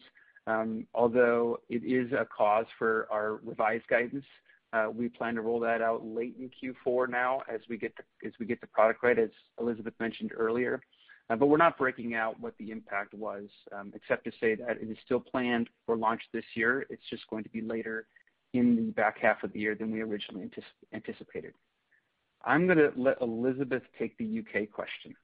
Um, 0.47 0.87
although 0.95 1.59
it 1.69 1.83
is 1.83 2.11
a 2.13 2.25
cause 2.25 2.65
for 2.79 3.07
our 3.11 3.35
revised 3.43 3.87
guidance. 3.87 4.25
Uh, 4.73 4.87
we 4.93 5.09
plan 5.09 5.35
to 5.35 5.41
roll 5.41 5.59
that 5.59 5.81
out 5.81 6.05
late 6.05 6.35
in 6.39 6.49
Q4 6.49 7.09
now 7.09 7.41
as 7.53 7.59
we 7.69 7.77
get 7.77 7.93
the 7.97 8.27
as 8.27 8.33
we 8.39 8.45
get 8.45 8.61
the 8.61 8.67
product 8.67 9.03
right, 9.03 9.19
as 9.19 9.29
Elizabeth 9.59 9.93
mentioned 9.99 10.31
earlier. 10.35 10.81
Uh, 11.29 11.35
but 11.35 11.47
we're 11.47 11.57
not 11.57 11.77
breaking 11.77 12.13
out 12.13 12.39
what 12.39 12.53
the 12.57 12.71
impact 12.71 13.13
was, 13.13 13.45
um, 13.77 13.91
except 13.95 14.25
to 14.25 14.31
say 14.39 14.55
that 14.55 14.77
it 14.81 14.89
is 14.89 14.97
still 15.05 15.19
planned 15.19 15.69
for 15.85 15.95
launch 15.95 16.21
this 16.33 16.43
year. 16.55 16.85
It's 16.89 17.03
just 17.09 17.27
going 17.29 17.43
to 17.43 17.49
be 17.49 17.61
later 17.61 18.07
in 18.53 18.75
the 18.75 18.91
back 18.91 19.17
half 19.19 19.43
of 19.43 19.53
the 19.53 19.59
year 19.59 19.75
than 19.75 19.91
we 19.91 20.01
originally 20.01 20.49
anticipated. 20.93 21.53
I'm 22.43 22.65
going 22.65 22.79
to 22.79 22.91
let 22.97 23.21
Elizabeth 23.21 23.83
take 23.97 24.17
the 24.17 24.25
U.K. 24.25 24.65
question. 24.65 25.15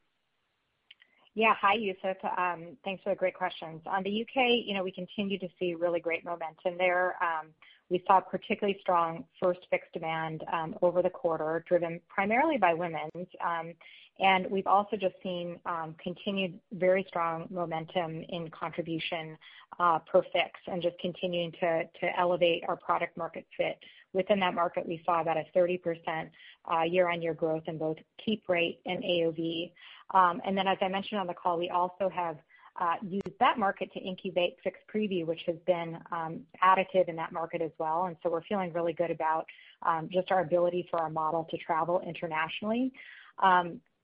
Yeah. 1.37 1.53
Hi, 1.61 1.75
Youssef. 1.75 2.17
Um, 2.35 2.77
thanks 2.83 3.03
for 3.03 3.11
the 3.11 3.15
great 3.15 3.35
questions. 3.35 3.83
On 3.85 4.01
the 4.01 4.09
U.K., 4.09 4.63
you 4.65 4.73
know, 4.73 4.83
we 4.83 4.91
continue 4.91 5.37
to 5.37 5.47
see 5.59 5.75
really 5.75 5.99
great 5.99 6.25
momentum 6.25 6.79
there. 6.79 7.15
Um, 7.21 7.49
we 7.91 8.03
saw 8.07 8.21
particularly 8.21 8.79
strong 8.81 9.23
first 9.39 9.59
Fix 9.69 9.85
demand 9.93 10.43
um, 10.51 10.73
over 10.81 11.03
the 11.03 11.11
quarter, 11.11 11.63
driven 11.67 12.01
primarily 12.09 12.57
by 12.57 12.73
women's. 12.73 13.27
Um, 13.45 13.75
and 14.19 14.49
we've 14.49 14.65
also 14.65 14.97
just 14.97 15.13
seen 15.21 15.59
continued 16.01 16.59
very 16.71 17.05
strong 17.07 17.45
momentum 17.51 18.23
in 18.29 18.49
contribution 18.49 19.37
uh, 19.79 19.99
per 19.99 20.23
Fix 20.33 20.59
and 20.65 20.81
just 20.81 20.97
continuing 20.97 21.51
to 21.59 21.85
elevate 22.17 22.63
our 22.67 22.77
product 22.77 23.15
market 23.15 23.45
fit. 23.55 23.77
Within 24.13 24.39
that 24.39 24.55
market, 24.55 24.87
we 24.87 25.03
saw 25.05 25.21
about 25.21 25.37
a 25.37 25.45
30% 25.55 26.29
uh, 26.71 26.81
year-on-year 26.81 27.35
growth 27.35 27.63
in 27.67 27.77
both 27.77 27.97
keep 28.25 28.49
rate 28.49 28.79
and 28.87 29.03
AOV. 29.03 29.71
Um, 30.13 30.41
and 30.45 30.57
then 30.57 30.67
as 30.67 30.77
I 30.81 30.87
mentioned 30.87 31.19
on 31.19 31.27
the 31.27 31.33
call, 31.33 31.57
we 31.57 31.69
also 31.69 32.09
have 32.09 32.37
uh, 32.79 32.95
used 33.01 33.39
that 33.39 33.57
market 33.57 33.91
to 33.93 33.99
incubate 33.99 34.57
Fix 34.63 34.79
Preview, 34.93 35.25
which 35.25 35.41
has 35.47 35.55
been 35.65 35.97
um, 36.11 36.41
additive 36.63 37.07
in 37.07 37.15
that 37.15 37.31
market 37.31 37.61
as 37.61 37.71
well. 37.79 38.05
And 38.05 38.15
so 38.21 38.29
we're 38.29 38.43
feeling 38.43 38.71
really 38.71 38.93
good 38.93 39.09
about 39.09 39.45
um, 39.81 40.09
just 40.11 40.31
our 40.31 40.41
ability 40.41 40.87
for 40.89 40.99
our 40.99 41.09
model 41.09 41.47
to 41.49 41.57
travel 41.57 42.01
internationally. 42.05 42.93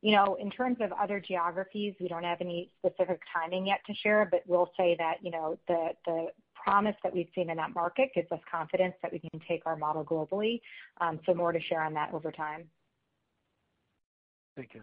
You 0.04 0.12
know, 0.12 0.36
in 0.38 0.52
terms 0.52 0.80
of 0.82 0.92
other 0.92 1.22
geographies, 1.22 1.96
we 1.98 2.10
don't 2.10 2.26
have 2.26 2.42
any 2.42 2.70
specific 2.78 3.22
timing 3.34 3.68
yet 3.68 3.80
to 3.88 3.94
share, 3.94 4.28
but 4.30 4.44
we'll 4.46 4.70
say 4.76 4.98
that 5.00 5.20
you 5.22 5.32
know, 5.32 5.58
the 5.70 6.28
promise 6.62 6.96
that 7.04 7.14
we've 7.14 7.30
seen 7.34 7.50
in 7.50 7.58
that 7.58 7.74
market 7.74 8.10
gives 8.14 8.30
us 8.32 8.40
confidence 8.50 8.96
that 9.02 9.14
we 9.14 9.20
can 9.20 9.40
take 9.48 9.66
our 9.66 9.78
model 9.78 10.04
globally. 10.04 10.62
Um, 11.00 11.22
so 11.26 11.34
more 11.34 11.54
to 11.54 11.60
share 11.62 11.82
on 11.82 11.94
that 11.94 12.14
over 12.14 12.34
time. 12.34 12.66
Thank 14.58 14.74
you. 14.74 14.82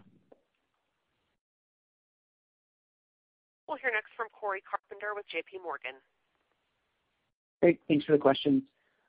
We'll 3.71 3.79
hear 3.79 3.91
next 3.93 4.11
from 4.17 4.27
Cory 4.37 4.61
Carpenter 4.69 5.15
with 5.15 5.23
JPMorgan. 5.33 5.95
Great. 7.61 7.79
Thanks 7.87 8.03
for 8.03 8.11
the 8.11 8.17
question. 8.17 8.63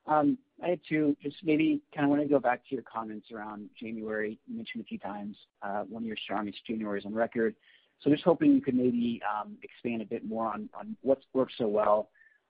Um, 0.07 0.37
I 0.63 0.69
had 0.69 0.79
two. 0.87 1.17
Just 1.21 1.35
maybe 1.43 1.81
kind 1.93 2.05
of 2.05 2.09
want 2.09 2.21
to 2.21 2.29
go 2.29 2.39
back 2.39 2.61
to 2.69 2.73
your 2.73 2.83
comments 2.83 3.27
around 3.33 3.69
January. 3.77 4.39
You 4.47 4.55
mentioned 4.55 4.81
a 4.81 4.85
few 4.85 4.99
times 4.99 5.35
uh, 5.63 5.83
one 5.89 6.03
of 6.03 6.07
your 6.07 6.15
strongest 6.15 6.59
Januaries 6.69 7.05
on 7.05 7.13
record. 7.13 7.55
So 7.99 8.09
just 8.09 8.23
hoping 8.23 8.53
you 8.53 8.61
could 8.61 8.75
maybe 8.75 9.21
um, 9.29 9.57
expand 9.63 10.01
a 10.01 10.05
bit 10.05 10.23
more 10.23 10.47
on 10.47 10.69
what's 11.01 11.25
worked 11.33 11.55
so 11.57 11.67
well 11.67 12.07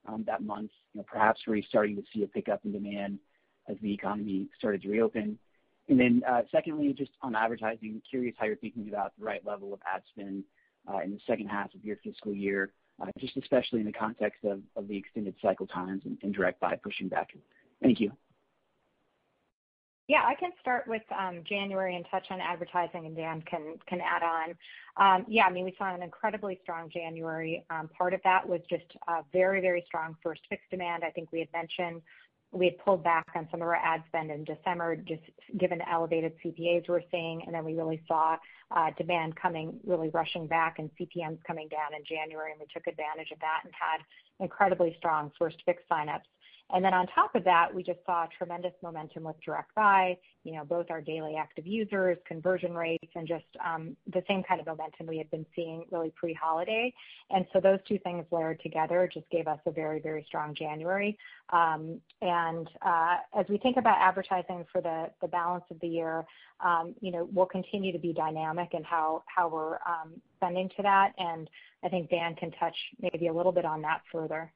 um, 0.08 0.24
that 0.28 0.44
month. 0.44 0.70
Perhaps 1.08 1.42
were 1.48 1.56
you 1.56 1.64
starting 1.68 1.96
to 1.96 2.04
see 2.14 2.22
a 2.22 2.28
pickup 2.28 2.64
in 2.64 2.74
demand 2.74 3.18
as 3.68 3.78
the 3.82 3.92
economy 3.92 4.46
started 4.56 4.84
to 4.84 4.90
reopen? 4.90 5.40
And 5.90 6.00
then 6.00 6.22
uh 6.30 6.44
secondly, 6.52 6.94
just 6.96 7.12
on 7.24 7.36
advertising, 7.36 8.04
curious 8.08 8.36
how 8.38 8.46
you're 8.46 8.56
thinking 8.56 8.88
about 8.88 9.14
the 9.18 9.26
right 9.26 9.44
level 9.44 9.74
of 9.74 9.80
ad 9.92 10.04
spend 10.12 10.44
Uh, 10.92 11.00
in 11.00 11.12
the 11.12 11.20
second 11.26 11.48
half 11.48 11.74
of 11.74 11.84
your 11.86 11.96
fiscal 12.04 12.34
year, 12.34 12.74
uh, 13.02 13.06
just 13.18 13.38
especially 13.38 13.80
in 13.80 13.86
the 13.86 13.94
context 13.94 14.44
of 14.44 14.88
the 14.88 14.98
extended 14.98 15.34
cycle 15.42 15.66
times 15.66 16.02
and 16.06 16.34
Direct 16.34 16.60
Buy 16.60 16.76
pushing 16.76 17.08
back. 17.08 17.30
Thank 17.82 18.00
you. 18.02 18.12
Yeah, 20.10 20.24
I 20.26 20.36
can 20.36 20.52
start 20.60 20.86
with 20.86 21.04
um, 21.18 21.44
January 21.48 21.96
and 21.96 22.06
touch 22.12 22.26
on 22.30 22.42
advertising, 22.42 23.06
and 23.06 23.16
Dan 23.16 23.42
can 23.42 24.02
add 24.02 24.22
on. 24.22 24.50
Um, 24.98 25.26
yeah, 25.30 25.46
I 25.46 25.50
mean, 25.50 25.64
we 25.64 25.74
saw 25.78 25.96
an 25.96 26.04
incredibly 26.04 26.60
strong 26.62 26.90
January. 26.90 27.66
Um, 27.70 27.90
part 27.98 28.14
of 28.14 28.20
that 28.26 28.48
was 28.48 28.60
just 28.70 28.84
a 29.08 29.22
very 29.32 29.62
very 29.62 29.84
strong 29.88 30.18
First 30.22 30.42
Fix 30.50 30.62
demand. 30.70 31.04
I 31.06 31.10
think 31.10 31.32
we 31.32 31.40
had 31.40 31.48
mentioned 31.54 32.02
we 32.54 32.66
had 32.66 32.78
pulled 32.78 33.04
back 33.04 33.26
on 33.36 33.48
some 33.50 33.62
of 33.62 33.68
our 33.68 33.76
ad 33.76 34.04
spend 34.08 34.30
in 34.30 34.44
December, 34.44 34.96
just 34.96 35.24
given 35.58 35.80
the 35.80 35.90
elevated 35.90 36.34
CPAs 36.44 36.88
we're 36.88 37.02
seeing, 37.10 37.42
and 37.46 37.54
then 37.54 37.66
we 37.66 37.74
really 37.74 38.02
saw 38.08 38.38
uh, 38.72 38.92
demand 38.98 39.36
coming, 39.36 39.80
really 39.86 40.10
rushing 40.10 40.46
back 40.48 40.78
and 40.78 40.90
CPMs 41.00 41.40
coming 41.46 41.68
down 41.68 41.96
in 41.98 42.04
January, 42.08 42.52
and 42.52 42.60
we 42.60 42.68
took 42.72 42.86
advantage 42.88 43.32
of 43.32 43.40
that 43.40 43.62
and 43.64 43.74
had 43.74 44.00
incredibly 44.40 44.96
strong 45.00 45.32
First 45.38 45.58
Fix 45.66 45.82
sign-ups. 45.90 46.28
And 46.74 46.84
then 46.84 46.94
on 46.94 47.06
top 47.08 47.36
of 47.36 47.44
that, 47.44 47.74
we 47.74 47.84
just 47.84 48.00
saw 48.06 48.26
tremendous 48.36 48.74
momentum 48.82 49.24
with 49.24 49.36
Direct 49.46 49.74
Buy, 49.76 50.18
you 50.44 50.54
know, 50.54 50.66
both 50.66 50.88
our 50.90 51.02
daily 51.02 51.36
active 51.36 51.68
users, 51.68 52.18
conversion 52.28 52.74
rates, 52.74 53.12
and 53.16 53.28
just 53.28 53.46
um, 53.64 53.96
the 54.12 54.24
same 54.28 54.42
kind 54.44 54.60
of 54.60 54.66
momentum 54.66 55.06
we 55.06 55.20
had 55.20 55.30
been 55.30 55.46
seeing 55.56 55.86
really 55.92 56.12
pre-holiday. 56.16 56.92
And 57.30 57.46
so 57.54 57.60
those 57.60 57.78
two 57.88 58.00
things 58.00 58.26
layered 58.32 58.60
together 58.62 59.08
just 59.14 59.30
gave 59.30 59.48
us 59.48 59.60
a 59.68 59.72
very 59.72 60.00
very 60.00 60.24
strong 60.28 60.56
January. 60.56 61.18
Um, 61.52 62.02
and 62.22 62.68
uh, 62.84 63.18
as 63.40 63.46
we 63.50 63.60
think 63.60 63.78
about 63.78 63.98
advertising 64.00 64.66
for 64.72 64.82
the 64.82 65.28
balance 65.28 65.66
of 65.70 65.80
the 65.80 65.88
year, 65.88 66.26
um, 66.60 66.96
you 67.02 67.12
know, 67.12 67.30
we'll 67.32 67.46
continue 67.46 67.92
to 67.92 68.00
be 68.00 68.14
dynamic 68.14 68.70
in 68.74 68.84
how, 68.84 69.24
how 69.28 69.48
we're 69.48 69.76
um, 69.76 70.14
spending 70.38 70.70
to 70.78 70.82
that, 70.84 71.14
and 71.18 71.50
I 71.84 71.90
think 71.90 72.10
Dan 72.10 72.36
can 72.36 72.52
touch 72.52 72.76
maybe 73.00 73.28
a 73.28 73.34
little 73.34 73.52
bit 73.52 73.66
on 73.66 73.82
that 73.84 74.02
further. 74.12 74.52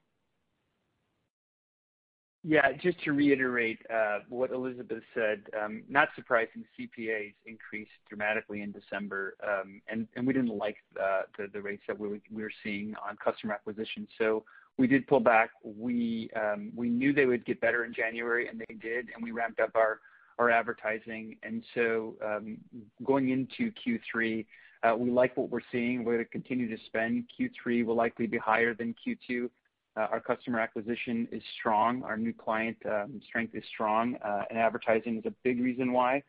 Yeah, 2.50 2.72
just 2.82 3.04
to 3.04 3.12
reiterate 3.12 3.80
uh, 3.94 4.20
what 4.30 4.52
Elizabeth 4.52 5.04
said, 5.14 5.42
um, 5.62 5.84
not 5.90 6.08
surprising, 6.16 6.64
CPAs 6.80 7.34
increased 7.46 7.92
dramatically 8.08 8.62
in 8.62 8.72
December, 8.72 9.36
um, 9.46 9.82
and 9.90 10.08
we 10.26 10.32
didn't 10.32 10.58
like 10.58 10.78
uh, 10.98 11.24
the 11.54 11.62
rates 11.62 11.84
that 11.90 12.00
we 12.00 12.22
were 12.32 12.52
seeing 12.64 12.96
on 13.06 13.18
customer 13.18 13.54
acquisition. 13.54 14.08
So 14.18 14.46
we 14.78 14.88
did 14.88 15.06
pull 15.08 15.20
back. 15.20 15.50
Um, 15.66 16.72
we 16.74 16.88
knew 16.88 17.12
they 17.12 17.26
would 17.26 17.46
get 17.46 17.60
better 17.60 17.84
in 17.84 17.94
January, 17.94 18.48
and 18.48 18.62
they 18.62 18.76
did, 18.76 19.10
and 19.14 19.22
we 19.22 19.32
ramped 19.32 19.60
up 19.60 19.76
our 19.76 20.50
advertising. 20.50 21.36
And 21.44 21.62
so 21.76 22.16
um 22.26 22.60
going 23.04 23.32
into 23.32 23.74
Q3, 23.86 24.46
uh, 24.84 24.96
we 24.96 25.12
like 25.12 25.36
what 25.36 25.50
we're 25.50 25.60
seeing. 25.70 26.06
We're 26.06 26.14
going 26.14 26.26
to 26.26 26.32
continue 26.32 26.74
to 26.74 26.82
spend. 26.86 27.26
Q3 27.38 27.86
will 27.86 27.96
likely 27.96 28.26
be 28.26 28.38
higher 28.38 28.74
than 28.74 28.96
Q2. 29.06 29.50
Uh, 29.98 30.08
our 30.12 30.20
customer 30.20 30.60
acquisition 30.60 31.28
is 31.32 31.42
strong. 31.60 32.04
Our 32.04 32.18
new 32.18 32.34
client 32.34 32.78
um, 32.86 33.20
strength 33.28 33.56
is 33.56 33.64
strong, 33.74 34.16
uh, 34.24 34.44
and 34.50 34.60
advertising 34.60 35.18
is 35.18 35.26
a 35.26 35.34
big 35.44 35.60
reason 35.60 35.92
why. 35.92 36.24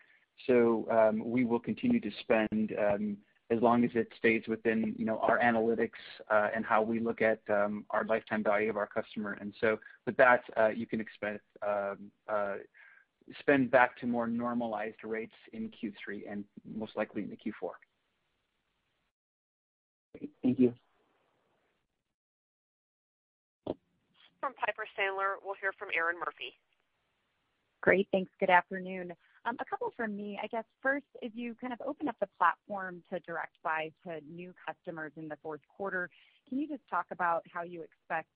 So 0.47 0.87
um 0.91 1.21
we 1.25 1.45
will 1.45 1.59
continue 1.59 2.01
to 2.01 2.11
spend 2.21 2.73
um, 2.79 3.17
as 3.51 3.61
long 3.61 3.85
as 3.85 3.91
it 3.95 4.07
stays 4.17 4.43
within 4.47 4.95
our 5.21 5.41
analytics 5.41 6.01
uh, 6.31 6.49
and 6.55 6.65
how 6.65 6.81
we 6.81 7.01
look 7.01 7.21
at 7.23 7.41
um, 7.49 7.85
our 7.91 8.05
lifetime 8.05 8.45
value 8.45 8.71
of 8.71 8.77
our 8.77 8.87
customer. 8.87 9.37
And 9.41 9.53
so 9.61 9.79
with 10.07 10.17
that, 10.17 10.43
you 10.77 10.87
can 10.87 11.01
expect 11.01 11.41
spend 13.41 13.71
back 13.71 13.99
to 14.01 14.07
more 14.07 14.27
normalized 14.27 15.03
rates 15.05 15.35
in 15.53 15.71
Q3 15.71 16.31
and 16.31 16.45
most 16.65 16.97
likely 16.97 17.23
into 17.23 17.37
Q4. 17.37 17.71
Great. 20.17 20.31
Thank 20.43 20.59
you. 20.59 20.73
From 24.41 24.55
Piper 24.55 24.87
Sandler, 24.99 25.37
we'll 25.45 25.57
hear 25.61 25.73
from 25.79 25.89
Erinn 25.89 26.19
Murphy. 26.19 26.55
Great. 27.81 28.09
Thanks. 28.13 28.31
Good 28.41 28.51
afternoon. 28.51 29.13
Um, 29.45 29.57
a 29.61 29.65
couple 29.65 29.93
from 29.97 30.17
me. 30.17 30.39
I 30.43 30.47
guess 30.47 30.65
first, 30.83 31.07
as 31.25 31.31
you 31.35 31.55
kind 31.61 31.73
of 31.73 31.81
open 31.87 32.09
up 32.09 32.17
the 32.21 32.29
platform 32.39 33.03
to 33.13 33.21
Direct 33.21 33.55
Buy 33.63 33.91
to 34.05 34.21
new 34.31 34.53
customers 34.67 35.13
in 35.17 35.29
the 35.29 35.37
fourth 35.43 35.61
quarter, 35.77 36.11
can 36.49 36.59
you 36.59 36.69
just 36.69 36.83
talk 36.91 37.07
about 37.11 37.45
how 37.53 37.63
you 37.63 37.83
expect 37.83 38.29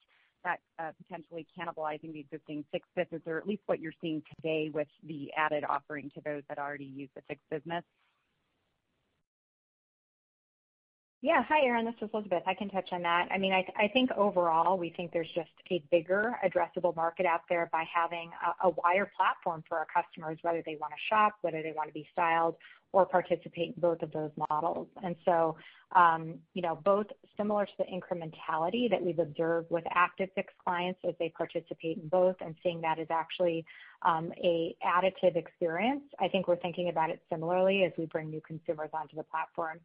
that 0.44 0.60
uh, 0.78 0.90
potentially 1.02 1.46
cannibalizing 1.56 2.12
the 2.12 2.20
existing 2.20 2.64
Fix 2.72 2.86
business, 2.96 3.22
or 3.26 3.38
at 3.38 3.46
least 3.46 3.62
what 3.66 3.80
you're 3.80 3.92
seeing 4.00 4.22
today 4.36 4.70
with 4.72 4.88
the 5.06 5.30
added 5.36 5.64
offering 5.68 6.10
to 6.14 6.20
those 6.24 6.42
that 6.48 6.58
already 6.58 6.84
use 6.84 7.10
the 7.14 7.22
Fix 7.28 7.40
business? 7.50 7.84
Yeah. 11.24 11.44
Hi, 11.48 11.60
Erinn. 11.64 11.84
This 11.84 11.94
is 12.02 12.10
Elizabeth. 12.12 12.42
I 12.48 12.54
can 12.54 12.68
touch 12.68 12.88
on 12.90 13.02
that. 13.02 13.28
I 13.30 13.38
mean, 13.38 13.52
I, 13.52 13.64
I 13.80 13.86
think 13.86 14.10
overall, 14.16 14.76
we 14.76 14.90
think 14.90 15.12
there's 15.12 15.30
just 15.36 15.50
a 15.70 15.80
bigger 15.92 16.34
addressable 16.44 16.96
market 16.96 17.26
out 17.26 17.42
there 17.48 17.68
by 17.70 17.84
having 17.94 18.32
a 18.64 18.70
wider 18.70 19.08
platform 19.16 19.62
for 19.68 19.78
our 19.78 19.86
customers, 19.86 20.38
whether 20.42 20.64
they 20.66 20.76
want 20.80 20.92
to 20.92 20.98
shop, 21.08 21.34
whether 21.42 21.62
they 21.62 21.72
want 21.76 21.88
to 21.88 21.94
be 21.94 22.08
styled 22.10 22.56
or 22.92 23.06
participate 23.06 23.68
in 23.68 23.74
both 23.78 24.02
of 24.02 24.10
those 24.10 24.32
models. 24.50 24.88
And 25.02 25.14
so, 25.24 25.56
um, 25.94 26.34
you 26.54 26.62
know, 26.62 26.78
both 26.84 27.06
similar 27.36 27.66
to 27.66 27.72
the 27.78 27.84
incrementality 27.84 28.90
that 28.90 29.02
we've 29.02 29.18
observed 29.18 29.70
with 29.70 29.84
active 29.94 30.28
Fix 30.34 30.52
clients 30.62 31.00
as 31.08 31.14
they 31.18 31.30
participate 31.30 31.98
in 31.98 32.08
both 32.08 32.36
and 32.40 32.54
seeing 32.62 32.80
that 32.82 32.98
as 32.98 33.06
actually 33.10 33.64
a 34.04 34.76
additive 34.84 35.36
experience. 35.36 36.02
I 36.20 36.28
think 36.28 36.48
we're 36.48 36.56
thinking 36.56 36.88
about 36.88 37.10
it 37.10 37.22
similarly 37.30 37.84
as 37.84 37.92
we 37.96 38.06
bring 38.06 38.30
new 38.30 38.42
consumers 38.46 38.90
onto 38.92 39.16
the 39.16 39.22
platform. 39.22 39.78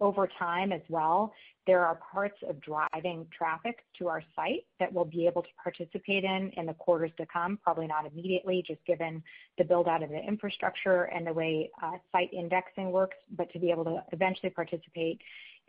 Over 0.00 0.28
time 0.38 0.72
as 0.72 0.82
well, 0.88 1.32
there 1.66 1.84
are 1.84 1.98
parts 2.12 2.38
of 2.48 2.60
driving 2.60 3.26
traffic 3.36 3.84
to 3.98 4.08
our 4.08 4.22
site 4.34 4.64
that 4.80 4.92
we'll 4.92 5.04
be 5.04 5.26
able 5.26 5.42
to 5.42 5.48
participate 5.62 6.24
in 6.24 6.50
in 6.56 6.66
the 6.66 6.74
quarters 6.74 7.12
to 7.18 7.26
come, 7.26 7.58
probably 7.62 7.86
not 7.86 8.06
immediately, 8.10 8.64
just 8.66 8.84
given 8.86 9.22
the 9.58 9.64
build-out 9.64 10.02
of 10.02 10.10
the 10.10 10.18
infrastructure 10.18 11.04
and 11.04 11.26
the 11.26 11.32
way 11.32 11.70
uh, 11.82 11.92
site 12.12 12.32
indexing 12.32 12.90
works, 12.90 13.16
but 13.36 13.52
to 13.52 13.58
be 13.58 13.70
able 13.70 13.84
to 13.84 14.02
eventually 14.12 14.50
participate 14.50 15.20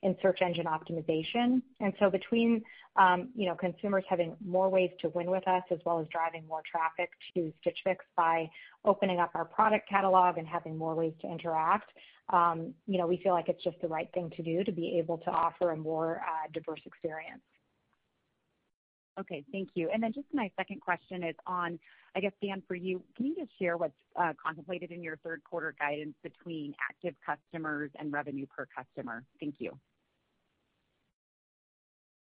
in 0.03 0.15
search 0.21 0.41
engine 0.41 0.65
optimization. 0.65 1.61
And 1.79 1.93
so 1.99 2.09
between 2.09 2.63
um, 2.95 3.29
you 3.35 3.45
know, 3.45 3.55
consumers 3.55 4.03
having 4.09 4.35
more 4.45 4.69
ways 4.69 4.91
to 5.01 5.09
win 5.09 5.29
with 5.31 5.47
us, 5.47 5.63
as 5.71 5.79
well 5.85 5.99
as 5.99 6.07
driving 6.11 6.45
more 6.47 6.61
traffic 6.69 7.11
to 7.33 7.53
Stitch 7.61 7.79
Fix 7.83 8.03
by 8.17 8.49
opening 8.83 9.19
up 9.19 9.31
our 9.33 9.45
product 9.45 9.87
catalog 9.87 10.37
and 10.37 10.47
having 10.47 10.77
more 10.77 10.95
ways 10.95 11.13
to 11.21 11.27
interact, 11.27 11.91
Um, 12.31 12.73
we 12.87 13.19
feel 13.23 13.33
like 13.33 13.49
it's 13.49 13.63
just 13.63 13.79
the 13.81 13.87
right 13.87 14.09
thing 14.13 14.31
to 14.37 14.43
do 14.43 14.63
to 14.63 14.71
be 14.71 14.97
able 14.97 15.17
to 15.19 15.29
offer 15.29 15.71
a 15.71 15.77
more 15.77 16.21
uh, 16.21 16.47
diverse 16.53 16.79
experience. 16.85 17.41
Okay. 19.19 19.43
Thank 19.51 19.69
you. 19.75 19.89
And 19.93 20.01
then 20.01 20.13
just 20.13 20.27
my 20.33 20.49
second 20.57 20.81
question 20.81 21.23
is 21.23 21.35
on, 21.45 21.77
I 22.15 22.21
guess, 22.21 22.31
Dan, 22.41 22.63
for 22.67 22.75
you, 22.75 23.03
can 23.17 23.25
you 23.25 23.35
just 23.35 23.51
share 23.59 23.77
what's 23.77 23.93
uh, 24.15 24.33
contemplated 24.43 24.91
in 24.91 25.03
your 25.03 25.17
third 25.17 25.41
quarter 25.43 25.75
guidance 25.77 26.15
between 26.23 26.73
active 26.89 27.15
customers 27.25 27.91
and 27.99 28.13
revenue 28.13 28.45
per 28.45 28.67
customer? 28.75 29.23
Thank 29.39 29.55
you. 29.59 29.77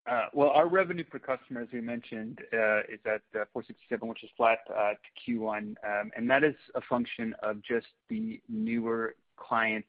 Uh, 0.09 0.25
well, 0.33 0.49
our 0.49 0.67
revenue 0.67 1.03
per 1.03 1.19
customer, 1.19 1.61
as 1.61 1.67
we 1.71 1.79
mentioned, 1.79 2.39
is 2.51 2.99
at 3.05 3.21
467, 3.31 4.07
which 4.07 4.23
is 4.23 4.29
flat 4.35 4.59
to 4.67 5.31
Q1. 5.31 5.57
Um 5.57 6.11
and 6.15 6.29
that 6.29 6.43
is 6.43 6.55
a 6.75 6.81
function 6.89 7.33
of 7.43 7.61
just 7.61 7.87
the 8.09 8.41
newer 8.49 9.15
client 9.37 9.85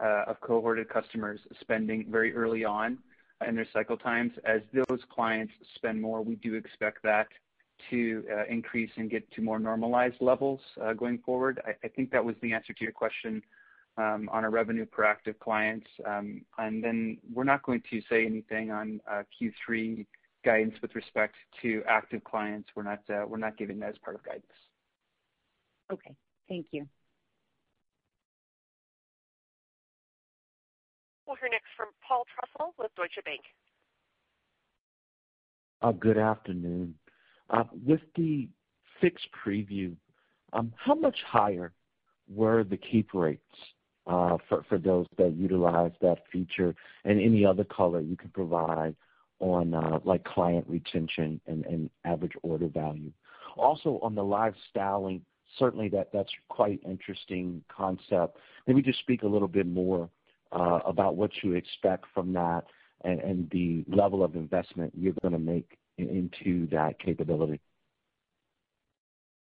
uh, 0.00 0.24
of 0.26 0.40
cohorted 0.40 0.88
customers 0.88 1.40
spending 1.60 2.06
very 2.10 2.34
early 2.34 2.64
on 2.64 2.98
in 3.46 3.54
their 3.54 3.66
cycle 3.72 3.96
times. 3.96 4.32
As 4.44 4.60
those 4.72 5.00
clients 5.10 5.52
spend 5.76 6.00
more, 6.00 6.22
we 6.22 6.36
do 6.36 6.54
expect 6.54 7.02
that 7.02 7.28
to 7.90 8.24
uh, 8.32 8.44
increase 8.48 8.90
and 8.96 9.10
get 9.10 9.28
to 9.32 9.42
more 9.42 9.58
normalized 9.58 10.16
levels 10.20 10.60
uh, 10.80 10.92
going 10.92 11.18
forward. 11.18 11.60
I 11.66 11.88
think 11.88 12.10
that 12.12 12.24
was 12.24 12.36
the 12.42 12.52
answer 12.52 12.72
to 12.72 12.82
your 12.82 12.92
question 12.92 13.42
um, 13.96 14.28
on 14.32 14.44
our 14.44 14.50
revenue 14.50 14.86
per 14.86 15.04
active 15.04 15.38
clients. 15.40 15.86
Um, 16.06 16.42
and 16.58 16.82
then 16.82 17.18
we're 17.32 17.44
not 17.44 17.62
going 17.62 17.82
to 17.90 18.00
say 18.08 18.24
anything 18.24 18.70
on 18.70 19.00
Q3 19.10 20.06
guidance 20.44 20.74
with 20.82 20.94
respect 20.94 21.34
to 21.62 21.82
active 21.88 22.22
clients. 22.24 22.68
We're 22.74 22.82
not 22.82 23.56
giving 23.56 23.80
that 23.80 23.90
as 23.90 23.98
part 23.98 24.16
of 24.16 24.22
guidance. 24.22 24.46
Okay. 25.92 26.14
Thank 26.48 26.66
you. 26.70 26.86
We'll 31.32 31.38
hear 31.38 31.48
next 31.48 31.68
from 31.78 31.86
Paul 32.06 32.24
Trussell 32.28 32.72
with 32.78 32.94
Deutsche 32.94 33.24
Bank. 33.24 33.40
Uh, 35.80 35.92
good 35.92 36.18
afternoon. 36.18 36.94
Uh, 37.48 37.64
with 37.86 38.02
the 38.16 38.50
Fix 39.00 39.22
Preview, 39.42 39.96
um, 40.52 40.74
how 40.76 40.94
much 40.94 41.16
higher 41.26 41.72
were 42.28 42.64
the 42.64 42.76
keep 42.76 43.14
rates 43.14 43.40
uh, 44.06 44.36
for 44.68 44.76
those 44.76 45.06
that 45.16 45.34
utilized 45.34 45.94
that 46.02 46.18
feature? 46.30 46.74
And 47.06 47.18
any 47.18 47.46
other 47.46 47.64
color 47.64 48.02
you 48.02 48.14
can 48.16 48.28
provide 48.28 48.94
on 49.40 50.02
like 50.04 50.24
client 50.24 50.66
retention 50.68 51.40
and 51.46 51.88
average 52.04 52.34
order 52.42 52.68
value. 52.68 53.10
Also, 53.56 53.98
on 54.02 54.14
the 54.14 54.22
live 54.22 54.54
styling, 54.68 55.22
certainly 55.58 55.90
that's 56.12 56.30
quite 56.50 56.80
interesting 56.86 57.64
concept. 57.74 58.36
Maybe 58.66 58.82
just 58.82 58.98
speak 58.98 59.22
a 59.22 59.26
little 59.26 59.48
bit 59.48 59.66
more 59.66 60.10
about 60.52 61.16
what 61.16 61.30
you 61.42 61.54
expect 61.54 62.04
from 62.14 62.32
that 62.34 62.62
and 63.04 63.50
the 63.50 63.84
level 63.88 64.22
of 64.22 64.36
investment 64.36 64.92
you're 64.96 65.14
going 65.22 65.32
to 65.32 65.38
make 65.38 65.76
into 65.98 66.66
that 66.68 66.98
capability. 66.98 67.60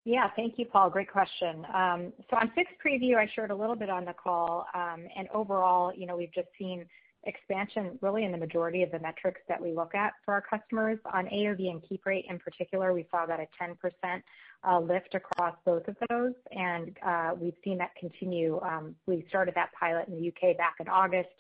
Yeah. 0.05 0.29
Thank 0.35 0.55
you, 0.59 0.65
Paul. 0.65 0.91
Great 0.91 1.11
question. 1.11 1.65
Um 1.73 2.13
so 2.29 2.37
on 2.37 2.51
Fix 2.55 2.71
Preview, 2.85 3.17
I 3.17 3.31
shared 3.35 3.51
a 3.51 3.55
little 3.55 3.77
bit 3.77 3.89
on 3.89 4.05
the 4.05 4.13
call. 4.13 4.67
Um 4.75 5.07
and 5.17 5.29
overall, 5.33 5.93
you 5.95 6.07
know, 6.07 6.17
we've 6.17 6.33
just 6.33 6.49
seen 6.59 6.87
expansion 7.25 7.99
really 8.01 8.25
in 8.25 8.33
the 8.33 8.39
majority 8.39 8.83
of 8.83 8.91
the 8.91 8.99
metrics 8.99 9.41
that 9.49 9.61
we 9.61 9.73
look 9.73 9.95
at 9.95 10.13
for 10.25 10.35
our 10.35 10.41
customers. 10.41 10.99
On 11.13 11.27
AOV 11.27 11.71
and 11.71 11.83
keep 11.89 12.05
rate 12.07 12.27
in 12.29 12.39
particular, 12.39 12.93
we 12.93 13.07
saw 13.11 13.25
about 13.25 13.41
a 13.41 13.47
10% 13.61 14.23
uh, 14.65 14.81
lift 14.81 15.15
across 15.15 15.57
both 15.65 15.87
of 15.89 15.97
those, 16.09 16.35
and 16.51 16.97
uh, 17.05 17.33
we've 17.39 17.55
seen 17.65 17.79
that 17.79 17.95
continue. 17.97 18.61
Um, 18.63 18.95
we 19.07 19.25
started 19.29 19.55
that 19.55 19.71
pilot 19.79 20.09
in 20.09 20.17
the 20.17 20.23
U.K. 20.23 20.55
back 20.55 20.77
in 20.81 20.89
August, 20.89 21.31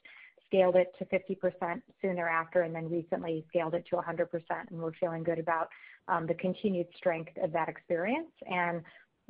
scaled 0.46 0.76
it 0.76 0.94
to 0.98 1.04
50% 1.06 1.82
soon 2.00 2.14
thereafter, 2.14 2.62
and 2.62 2.74
then 2.74 2.90
recently 2.90 3.44
scaled 3.48 3.74
it 3.74 3.84
to 3.90 3.96
100%, 3.96 4.26
and 4.70 4.78
we're 4.78 4.92
feeling 5.00 5.22
good 5.22 5.38
about 5.38 5.68
um, 6.08 6.26
the 6.26 6.34
continued 6.34 6.88
strength 6.96 7.32
of 7.42 7.52
that 7.52 7.68
experience. 7.68 8.30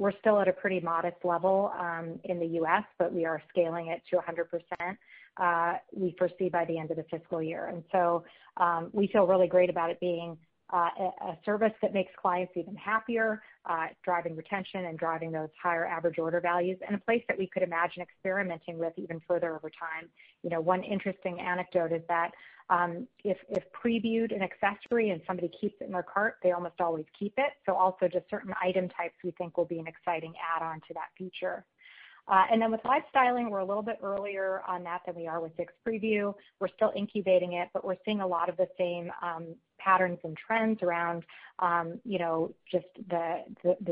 We're 0.03 0.19
still 0.19 0.41
at 0.41 0.49
a 0.49 0.53
pretty 0.53 0.81
modest 0.81 1.19
level 1.23 1.73
um, 1.79 2.19
in 2.25 2.41
the 2.41 2.47
U.S., 2.61 2.83
but 2.99 3.13
we 3.13 3.25
are 3.25 3.41
scaling 3.51 3.87
it 3.87 4.03
to 4.11 4.17
100%, 4.17 4.97
uh, 5.37 5.79
we 5.93 6.17
foresee 6.19 6.49
by 6.49 6.65
the 6.65 6.77
end 6.77 6.91
of 6.91 6.97
the 6.97 7.05
fiscal 7.05 7.41
year. 7.41 7.67
And 7.69 7.85
so 7.93 8.25
um 8.57 8.91
we 8.93 9.07
feel 9.13 9.27
really 9.29 9.47
great 9.47 9.71
about 9.71 9.91
it 9.91 10.01
being 10.01 10.37
uh, 10.73 10.89
a 11.33 11.37
service 11.45 11.73
that 11.83 11.93
makes 11.93 12.11
clients 12.21 12.53
even 12.57 12.75
happier, 12.75 13.43
uh, 13.67 13.89
driving 14.05 14.35
retention 14.35 14.87
and 14.87 14.99
driving 14.99 15.31
those 15.31 15.51
higher 15.63 15.87
average 15.87 16.19
order 16.19 16.41
values, 16.41 16.79
and 16.87 16.97
a 16.97 16.99
place 16.99 17.23
that 17.29 17.39
we 17.39 17.47
could 17.47 17.63
imagine 17.63 18.03
experimenting 18.03 18.79
with 18.79 18.95
even 18.97 19.21
further 19.29 19.55
over 19.55 19.71
time. 19.71 20.09
You 20.43 20.51
know, 20.51 20.61
one 20.61 20.83
interesting 20.83 21.41
anecdote 21.41 21.93
is 21.93 22.03
that 22.09 22.31
Um, 22.71 23.07
if 23.25 23.37
previewed 23.85 24.35
an 24.35 24.43
accessory 24.43 25.11
and 25.11 25.21
somebody 25.27 25.51
keeps 25.61 25.75
it 25.81 25.85
in 25.85 25.93
their 25.93 26.03
cart, 26.03 26.37
they 26.43 26.53
almost 26.53 26.81
always 26.81 27.05
keep 27.19 27.35
it. 27.37 27.53
So 27.67 27.75
also 27.75 28.09
just 28.09 28.29
certain 28.31 28.55
item 28.63 28.89
types 28.89 29.15
we 29.25 29.33
think 29.33 29.57
will 29.57 29.65
be 29.65 29.79
an 29.79 29.87
exciting 29.87 30.33
add-on 30.57 30.77
to 30.89 30.95
that 30.95 31.09
feature. 31.19 31.65
Uh, 32.29 32.45
and 32.51 32.63
then 32.63 32.71
with 32.71 32.81
live 32.85 33.03
styling, 33.11 33.51
we're 33.51 33.59
a 33.59 33.65
little 33.65 33.83
bit 33.83 33.99
earlier 34.03 34.63
on 34.67 34.83
that 34.85 35.01
than 35.05 35.15
we 35.15 35.27
are 35.27 35.41
with 35.41 35.53
Fix 35.57 35.73
Preview. 35.87 36.35
We're 36.61 36.69
still 36.69 36.93
incubating 36.97 37.55
it, 37.55 37.69
but 37.75 37.85
we're 37.85 37.97
seeing 38.05 38.21
a 38.21 38.27
lot 38.27 38.49
of 38.49 38.57
the 38.57 38.69
same 38.79 39.11
um, 39.23 39.57
patterns 39.79 40.19
and 40.23 40.37
trends 40.37 40.83
around 40.83 41.25
um, 41.59 42.01
you 42.05 42.19
know, 42.19 42.53
just 42.71 42.87
the 43.09 43.45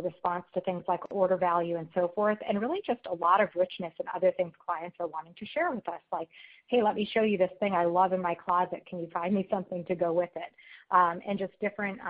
response 0.03 0.45
to 0.55 0.61
things 0.63 0.85
like 0.89 1.01
order 1.13 1.37
value 1.37 1.77
and 1.77 1.89
so 1.95 2.11
forth, 2.15 2.39
and 2.49 2.61
really 2.61 2.81
just 2.87 3.01
a 3.11 3.15
lot 3.15 3.41
of 3.41 3.49
richness 3.55 3.93
and 3.99 4.09
other 4.15 4.33
things 4.37 4.53
clients 4.65 4.97
are 4.99 5.07
wanting 5.07 5.35
to 5.39 5.47
share 5.47 5.71
with 5.71 5.87
us, 5.89 6.01
like, 6.13 6.29
"Hey, 6.67 6.83
let 6.83 6.95
me 6.95 7.05
show 7.13 7.23
you 7.23 7.39
this 7.39 7.53
thing 7.61 7.75
I 7.75 7.85
love 7.85 8.13
in 8.13 8.21
my 8.21 8.35
closet. 8.35 8.85
Can 8.87 8.99
you 9.01 9.09
find 9.13 9.35
me 9.35 9.47
something 9.51 9.85
to 9.85 9.95
go 9.95 10.13
with 10.13 10.31
it?" 10.37 10.53
Um, 10.91 11.21
and 11.27 11.39
just 11.39 11.53
different 11.61 12.01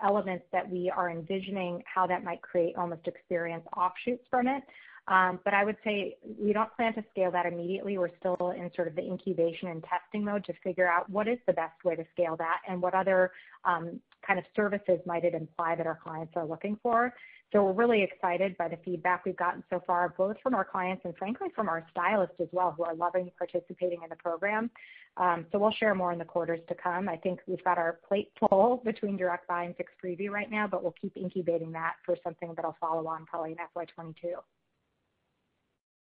elements 0.00 0.44
that 0.52 0.68
we 0.68 0.90
are 0.90 1.10
envisioning 1.10 1.82
how 1.92 2.06
that 2.06 2.22
might 2.22 2.40
create 2.40 2.76
almost 2.76 3.06
experience 3.06 3.66
offshoots 3.76 4.24
from 4.30 4.46
it. 4.46 4.62
Um, 5.08 5.40
I 5.46 5.64
would 5.64 5.76
say 5.82 6.16
we 6.38 6.52
don't 6.52 6.74
plan 6.76 6.94
to 6.94 7.04
scale 7.10 7.30
that 7.30 7.46
immediately. 7.46 7.96
We're 7.96 8.10
still 8.18 8.52
in 8.56 8.70
sort 8.76 8.88
of 8.88 8.94
the 8.94 9.02
incubation 9.02 9.68
and 9.68 9.82
testing 9.82 10.22
mode 10.22 10.44
to 10.44 10.52
figure 10.62 10.88
out 10.88 11.08
what 11.08 11.26
is 11.26 11.38
the 11.46 11.54
best 11.54 11.82
way 11.82 11.96
to 11.96 12.04
scale 12.12 12.36
that 12.36 12.58
and 12.68 12.80
what 12.82 12.94
other 12.94 13.32
um, 13.64 14.00
kind 14.26 14.38
of 14.38 14.44
services 14.54 15.00
might 15.06 15.24
it 15.24 15.34
imply 15.34 15.74
that 15.76 15.86
our 15.86 15.98
clients 16.02 16.34
are 16.36 16.44
looking 16.44 16.78
for. 16.82 17.14
So 17.50 17.64
we're 17.64 17.72
really 17.72 18.02
excited 18.02 18.58
by 18.58 18.68
the 18.68 18.76
feedback 18.84 19.24
we've 19.24 19.34
gotten 19.34 19.64
so 19.70 19.82
far, 19.86 20.10
both 20.18 20.36
from 20.42 20.54
our 20.54 20.66
clients 20.66 21.06
and 21.06 21.16
frankly 21.16 21.48
from 21.54 21.70
our 21.70 21.86
stylists 21.90 22.36
as 22.40 22.48
well, 22.52 22.74
who 22.76 22.84
are 22.84 22.94
loving 22.94 23.30
participating 23.38 24.02
in 24.02 24.10
the 24.10 24.16
program. 24.16 24.70
Um, 25.16 25.46
so 25.50 25.58
we'll 25.58 25.72
share 25.72 25.94
more 25.94 26.12
in 26.12 26.18
the 26.18 26.26
quarters 26.26 26.60
to 26.68 26.74
come. 26.74 27.08
I 27.08 27.16
think 27.16 27.40
we've 27.46 27.64
got 27.64 27.78
our 27.78 28.00
plate 28.06 28.30
full 28.38 28.82
between 28.84 29.16
Direct 29.16 29.48
Buy 29.48 29.64
and 29.64 29.74
Fix 29.76 29.90
Preview 30.04 30.28
right 30.28 30.50
now, 30.50 30.66
but 30.66 30.82
we'll 30.82 30.94
keep 31.00 31.16
incubating 31.16 31.72
that 31.72 31.94
for 32.04 32.16
something 32.22 32.52
that'll 32.54 32.76
follow 32.78 33.06
on 33.06 33.24
probably 33.24 33.52
in 33.52 33.56
FY 33.56 33.86
2022. 33.86 34.34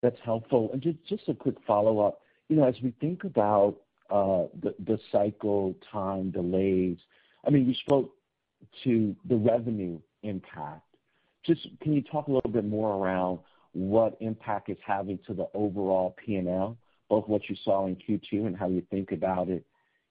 That's 0.02 0.20
helpful. 0.24 0.70
And 0.72 0.82
just 0.82 0.98
just 1.08 1.28
a 1.28 1.34
quick 1.34 1.56
follow-up. 1.66 2.22
You 2.48 2.58
know, 2.58 2.66
as 2.66 2.76
we 2.82 2.94
think 3.00 3.24
about 3.24 3.78
uh 4.10 4.46
the 4.62 5.00
cycle 5.12 5.76
time 5.92 6.32
delays, 6.32 6.98
I 7.46 7.50
mean, 7.50 7.68
you 7.68 7.74
spoke 7.74 8.14
to 8.84 9.16
the 9.28 9.36
revenue 9.36 10.00
impact. 10.24 10.84
Just 11.46 11.68
can 11.82 11.94
you 11.94 12.02
talk 12.02 12.28
a 12.28 12.32
little 12.32 12.52
bit 12.52 12.66
more 12.66 12.96
around 12.96 13.40
what 13.74 14.18
impact 14.20 14.70
it's 14.70 14.82
having 14.86 15.20
to 15.28 15.34
the 15.34 15.48
overall 15.54 16.16
P&L, 16.26 16.76
both 17.08 17.28
what 17.28 17.48
you 17.50 17.56
saw 17.64 17.86
in 17.86 17.96
Q2 17.96 18.48
and 18.48 18.58
how 18.58 18.68
you 18.68 18.82
think 18.90 19.12
about 19.12 19.48
it 19.48 19.64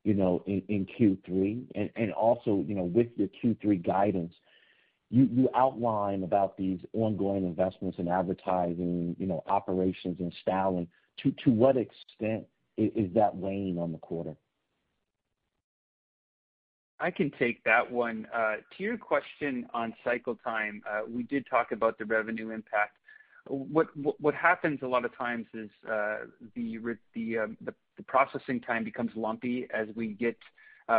you 0.04 0.14
know, 0.14 0.42
in 0.46 0.86
Q3? 0.98 2.12
Also, 2.14 2.64
you 2.66 2.74
know, 2.74 2.84
with 2.84 3.08
your 3.16 3.28
Q3 3.28 3.84
guidance, 3.84 4.32
you 5.10 5.48
outline 5.54 6.22
about 6.22 6.56
these 6.56 6.80
ongoing 6.92 7.44
investments 7.44 7.98
in 7.98 8.08
advertising, 8.08 9.16
you 9.18 9.26
know, 9.26 9.42
operations, 9.46 10.20
and 10.20 10.32
styling. 10.42 10.86
To 11.22 11.50
what 11.50 11.76
extent 11.76 12.44
is 12.76 13.12
that 13.14 13.34
weighing 13.34 13.78
on 13.78 13.92
the 13.92 13.98
quarter? 13.98 14.36
I 17.00 17.10
can 17.10 17.30
take 17.38 17.62
that 17.64 17.90
one. 17.90 18.26
Uh, 18.34 18.56
to 18.76 18.82
your 18.82 18.98
question 18.98 19.66
on 19.72 19.94
cycle 20.04 20.36
time, 20.44 20.82
uh, 20.88 21.00
we 21.08 21.22
did 21.22 21.46
talk 21.48 21.72
about 21.72 21.98
the 21.98 22.04
revenue 22.04 22.50
impact. 22.50 22.96
What 23.46 24.34
happens 24.34 24.80
a 24.82 24.86
lot 24.86 25.06
of 25.06 25.16
times 25.16 25.46
is 25.54 25.70
uh, 25.88 26.18
um, 26.56 27.56
the 27.64 28.02
processing 28.06 28.60
time 28.60 28.84
becomes 28.84 29.10
lumpy 29.16 29.66
as 29.72 29.88
we 29.96 30.08
get 30.08 30.36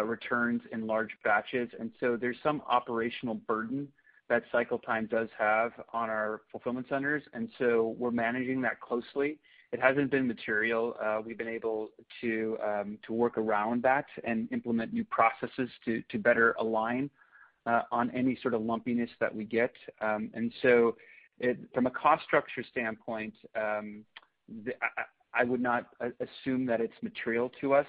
returns 0.03 0.61
in 0.71 0.87
large 0.87 1.11
batches. 1.23 1.69
And 1.79 1.91
so 1.99 2.17
there's 2.19 2.37
some 2.41 2.63
operational 2.67 3.35
burden 3.35 3.87
that 4.29 4.43
cycle 4.51 4.77
time 4.79 5.07
does 5.07 5.27
have 5.37 5.71
on 5.91 6.09
our 6.09 6.41
fulfillment 6.51 6.87
centers. 6.87 7.23
And 7.33 7.49
so 7.57 7.95
we're 7.97 8.11
managing 8.11 8.61
that 8.61 8.79
closely. 8.79 9.39
It 9.71 9.81
hasn't 9.81 10.11
been 10.11 10.27
material. 10.27 10.95
Uh, 11.03 11.21
we've 11.25 11.37
been 11.37 11.47
able 11.47 11.89
um, 12.23 12.97
to 13.05 13.13
work 13.13 13.37
around 13.37 13.83
that 13.83 14.05
and 14.23 14.47
implement 14.51 14.93
new 14.93 15.03
processes 15.05 15.69
to 15.85 16.19
better 16.19 16.55
align 16.59 17.09
uh, 17.65 17.81
on 17.91 18.09
any 18.11 18.37
sort 18.41 18.53
of 18.53 18.61
lumpiness 18.61 19.09
that 19.19 19.33
we 19.33 19.43
get. 19.43 19.73
Um, 20.01 20.29
and 20.33 20.51
so 20.61 20.95
from 21.73 21.87
a 21.87 21.91
cost 21.91 22.23
structure 22.23 22.63
standpoint, 22.69 23.33
um, 23.55 24.03
I 25.33 25.43
would 25.43 25.61
not 25.61 25.87
uh, 26.01 26.09
assume 26.19 26.65
that 26.65 26.81
it's 26.81 26.93
material 27.01 27.51
to 27.61 27.73
us, 27.73 27.87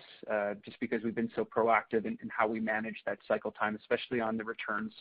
just 0.64 0.78
because 0.80 1.03
we've 1.03 1.14
been 1.14 1.30
so 1.34 1.45
proactive 1.45 2.05
in 2.05 2.18
how 2.28 2.47
we 2.47 2.61
manage 2.61 2.97
that 3.07 3.18
cycle 3.26 3.51
time, 3.51 3.76
especially 3.76 4.20
on 4.20 4.36
the 4.36 4.45
returns 4.45 4.93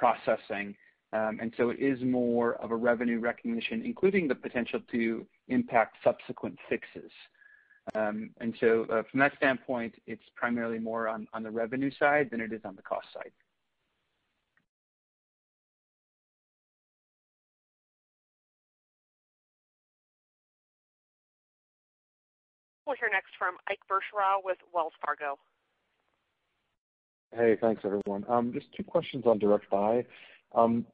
processing. 0.00 0.74
Um, 1.12 1.38
and 1.42 1.52
so 1.56 1.70
it 1.70 1.78
is 1.78 2.00
more 2.02 2.54
of 2.54 2.70
a 2.70 2.76
revenue 2.76 3.20
recognition, 3.20 3.82
including 3.84 4.28
the 4.28 4.34
potential 4.34 4.80
to 4.92 5.26
impact 5.48 5.96
subsequent 6.02 6.56
Fixes. 6.68 7.12
Um, 7.94 8.30
and 8.40 8.54
so 8.60 8.86
uh, 8.90 9.02
from 9.10 9.20
that 9.20 9.32
standpoint, 9.36 9.94
it's 10.06 10.22
primarily 10.36 10.78
more 10.78 11.08
on 11.08 11.26
the 11.42 11.50
revenue 11.50 11.90
side 11.98 12.28
than 12.30 12.40
it 12.40 12.52
is 12.52 12.62
on 12.64 12.76
the 12.76 12.82
cost 12.82 13.08
side. 13.12 13.32
We'll 22.86 22.96
hear 22.96 23.10
next 23.12 23.30
from 23.38 23.54
Ike 23.68 23.80
Boruchow 23.88 24.42
with 24.44 24.58
Wells 24.72 24.92
Fargo. 25.04 25.38
Hey, 27.32 27.56
thanks 27.60 27.82
everyone. 27.84 28.24
Um, 28.28 28.52
just 28.52 28.66
two 28.76 28.82
questions 28.82 29.24
on 29.24 29.38
Direct 29.38 29.70
Buy. 29.70 30.04
Um, 30.52 30.84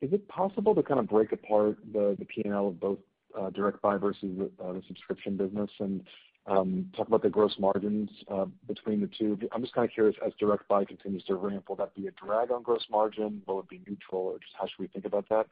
is 0.00 0.12
it 0.12 0.26
possible 0.28 0.74
to 0.74 0.82
kind 0.82 0.98
of 0.98 1.08
break 1.08 1.30
apart 1.30 1.78
the 1.92 2.16
P&L 2.28 2.68
of 2.68 2.80
both 2.80 2.98
uh, 3.38 3.50
Direct 3.50 3.80
Buy 3.80 3.96
versus 3.96 4.22
the 4.36 4.50
uh, 4.62 4.74
subscription 4.88 5.36
business 5.36 5.70
and 5.78 6.02
um, 6.46 6.90
talk 6.96 7.06
about 7.06 7.22
the 7.22 7.30
gross 7.30 7.54
margins 7.60 8.10
uh, 8.28 8.46
between 8.66 9.00
the 9.00 9.08
two? 9.18 9.38
I'm 9.52 9.62
just 9.62 9.72
kind 9.72 9.88
of 9.88 9.94
curious, 9.94 10.16
as 10.26 10.32
Direct 10.38 10.66
Buy 10.66 10.84
continues 10.84 11.22
to 11.24 11.36
ramp, 11.36 11.68
will 11.68 11.76
that 11.76 11.94
be 11.94 12.08
a 12.08 12.10
drag 12.10 12.50
on 12.50 12.64
gross 12.64 12.84
margin? 12.90 13.42
Will 13.46 13.60
it 13.60 13.68
be 13.68 13.80
neutral, 13.88 14.22
or 14.22 14.38
just 14.38 14.52
how 14.58 14.66
should 14.66 14.80
we 14.80 14.88
think 14.88 15.04
about 15.04 15.28
that? 15.28 15.46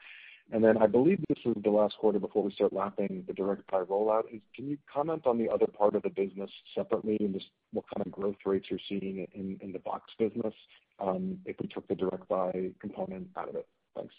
I 0.55 0.86
believe 0.86 1.18
this 1.28 1.38
is 1.46 1.62
the 1.62 1.70
last 1.70 1.96
quarter 1.96 2.18
before 2.18 2.42
we 2.42 2.53
start 2.53 2.72
lapping 2.72 3.24
the 3.26 3.32
Direct 3.32 3.68
Buy 3.70 3.80
rollout. 3.80 4.24
Can 4.55 4.68
you 4.68 4.76
comment 4.92 5.26
on 5.26 5.38
the 5.38 5.48
other 5.48 5.66
part 5.66 5.94
of 5.94 6.03
the 6.03 6.11
business 6.11 6.50
separately 6.74 7.16
and 7.20 7.32
just 7.32 7.46
what 7.72 7.86
kind 7.94 8.07
of 8.07 8.12
growth 8.12 8.36
rates 8.44 8.66
you're 8.68 8.78
seeing 8.88 9.26
in 9.34 9.72
the 9.72 9.78
box 9.78 10.11
business? 10.18 10.55
Um, 11.00 11.38
if 11.46 11.57
we 11.61 11.68
took 11.68 11.88
the 11.88 11.94
Direct 11.94 12.28
Buy 12.28 12.70
component 12.80 13.28
out 13.36 13.48
of 13.48 13.57
it? 13.57 13.66
Thanks. 13.96 14.14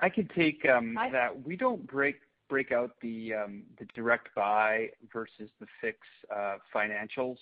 I 0.00 0.08
can 0.08 0.28
take 0.36 0.66
um, 0.68 0.94
that. 0.94 1.46
We 1.46 1.56
don't 1.56 1.86
break 1.86 2.16
break 2.48 2.70
out 2.70 2.92
the 3.00 3.34
um, 3.34 3.62
the 3.78 3.86
Direct 3.94 4.34
Buy 4.34 4.88
versus 5.12 5.48
the 5.60 5.66
Fix 5.80 5.98
uh, 6.34 6.56
financials. 6.74 7.38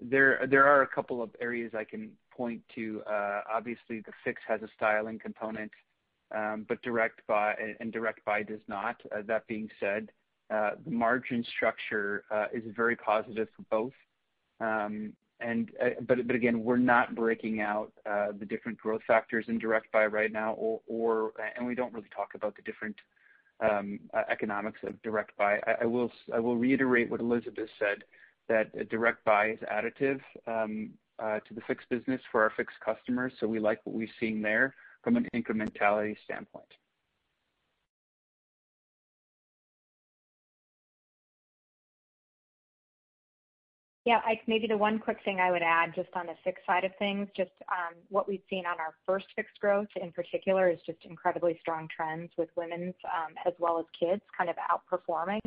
There 0.00 0.46
there 0.48 0.66
are 0.66 0.82
a 0.82 0.86
couple 0.86 1.22
of 1.22 1.30
areas 1.40 1.72
I 1.76 1.84
can 1.84 2.10
point 2.30 2.62
to. 2.74 3.02
Uh, 3.10 3.40
obviously, 3.52 4.00
the 4.00 4.12
Fix 4.24 4.40
has 4.46 4.62
a 4.62 4.68
styling 4.76 5.18
component, 5.18 5.72
um, 6.34 6.66
but 6.68 6.80
Direct 6.82 7.26
Buy 7.26 7.54
and 7.80 7.92
direct 7.92 8.24
buy 8.24 8.42
does 8.42 8.60
not. 8.68 9.00
Uh, 9.10 9.22
that 9.26 9.46
being 9.48 9.68
said, 9.80 10.10
uh, 10.54 10.72
the 10.84 10.90
margin 10.90 11.44
structure 11.56 12.24
is 12.52 12.62
very 12.76 12.96
positive 12.96 13.48
for 13.56 13.62
both. 13.70 13.92
Um, 14.60 15.12
and 15.40 15.70
but 16.06 16.26
but 16.26 16.36
again, 16.36 16.62
we're 16.62 16.76
not 16.76 17.14
breaking 17.14 17.60
out 17.60 17.92
the 18.04 18.46
different 18.46 18.78
growth 18.78 19.02
factors 19.06 19.46
in 19.48 19.58
Direct 19.58 19.90
Buy 19.92 20.06
right 20.06 20.32
now, 20.32 20.52
or, 20.54 20.80
or 20.86 21.32
and 21.56 21.66
we 21.66 21.74
don't 21.74 21.92
really 21.92 22.10
talk 22.14 22.30
about 22.34 22.54
the 22.56 22.62
different 22.62 22.96
um, 23.60 24.00
economics 24.30 24.80
of 24.84 25.00
Direct 25.02 25.36
Buy. 25.36 25.60
I 25.80 25.86
will, 25.86 26.10
I 26.32 26.38
will 26.38 26.56
reiterate 26.56 27.10
what 27.10 27.20
Elizabeth 27.20 27.68
said, 27.78 28.04
that 28.48 28.88
Direct 28.88 29.24
Buy 29.24 29.50
is 29.50 29.58
additive 29.60 30.20
um, 30.46 30.90
uh, 31.18 31.40
to 31.40 31.54
the 31.54 31.60
Fix 31.66 31.84
business 31.90 32.20
for 32.30 32.42
our 32.42 32.52
Fix 32.56 32.72
customers. 32.84 33.32
So 33.40 33.46
we 33.46 33.58
like 33.58 33.80
what 33.84 33.94
we're 33.94 34.08
seeing 34.18 34.42
there 34.42 34.74
from 35.02 35.16
an 35.16 35.28
incrementality 35.34 36.16
standpoint. 36.24 36.66
Yeah, 44.08 44.22
Ike, 44.26 44.40
maybe 44.46 44.66
the 44.66 44.76
one 44.78 44.98
quick 44.98 45.18
thing 45.22 45.38
I 45.38 45.50
would 45.50 45.60
add 45.60 45.94
just 45.94 46.08
on 46.14 46.24
the 46.24 46.32
Fix 46.42 46.62
side 46.66 46.84
of 46.84 46.92
things, 46.98 47.28
just 47.36 47.50
um, 47.70 47.94
what 48.08 48.26
we've 48.26 48.40
seen 48.48 48.64
on 48.64 48.80
our 48.80 48.94
first 49.04 49.26
Fix 49.36 49.50
growth 49.60 49.88
in 50.00 50.12
particular 50.12 50.70
is 50.70 50.78
just 50.86 50.96
incredibly 51.04 51.58
strong 51.60 51.86
trends 51.94 52.30
with 52.38 52.48
women's 52.56 52.94
um, 53.04 53.34
as 53.44 53.52
well 53.58 53.78
as 53.78 53.84
kids 54.00 54.22
kind 54.34 54.48
of 54.48 54.56
outperforming. 54.56 55.40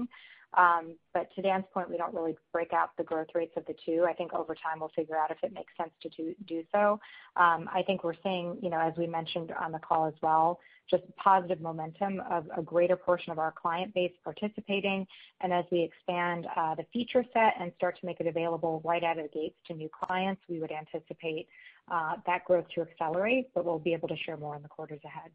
Um, 0.54 0.96
to 1.16 1.42
Dan's 1.42 1.66
point, 1.74 1.90
we 1.90 1.98
don't 1.98 2.14
really 2.14 2.36
break 2.52 2.74
out 2.74 2.90
the 2.98 3.04
growth 3.04 3.28
rates 3.34 3.54
of 3.56 3.66
the 3.66 3.76
two. 3.86 4.06
I 4.08 4.14
think 4.14 4.34
over 4.34 4.54
time, 4.54 4.80
we'll 4.80 4.92
figure 4.96 5.18
out 5.18 5.32
if 5.32 5.38
it 5.44 5.54
makes 5.54 5.72
sense 5.78 5.92
to 6.04 6.36
do 6.46 6.64
so. 6.72 7.00
Um, 7.36 7.70
I 7.74 7.84
think 7.86 8.04
we're 8.04 8.16
seeing, 8.22 8.58
you 8.62 8.70
know, 8.70 8.80
as 8.80 8.94
we 8.98 9.08
mentioned 9.08 9.54
on 9.60 9.72
the 9.72 9.80
call 9.80 10.08
as 10.08 10.14
well, 10.22 10.60
just 10.90 11.04
positive 11.16 11.62
momentum 11.62 12.22
of 12.30 12.46
a 12.56 12.62
greater 12.62 12.98
portion 12.98 13.32
of 13.32 13.40
our 13.40 13.54
client 13.54 13.94
base 13.94 14.12
participating. 14.24 15.08
And 15.40 15.54
as 15.54 15.64
we 15.72 15.82
expand 15.82 16.48
uh, 16.56 16.76
the 16.76 16.86
feature 16.92 17.24
set 17.34 17.54
and 17.60 17.72
start 17.78 17.98
to 18.02 18.06
make 18.06 18.20
it 18.20 18.28
available 18.28 18.82
right 18.84 19.04
out 19.04 19.18
of 19.18 19.24
the 19.32 19.40
gates 19.40 19.56
to 19.68 19.74
new 19.74 19.90
clients, 19.90 20.42
we 20.50 20.60
would 20.60 20.72
anticipate 20.72 21.48
uh, 21.90 22.16
that 22.26 22.44
growth 22.46 22.66
to 22.76 22.82
accelerate, 22.82 23.50
but 23.56 23.64
we'll 23.64 23.80
be 23.80 23.94
able 23.94 24.08
to 24.10 24.18
share 24.18 24.38
more 24.38 24.56
in 24.56 24.62
the 24.62 24.70
quarters 24.70 25.00
ahead. 25.06 25.32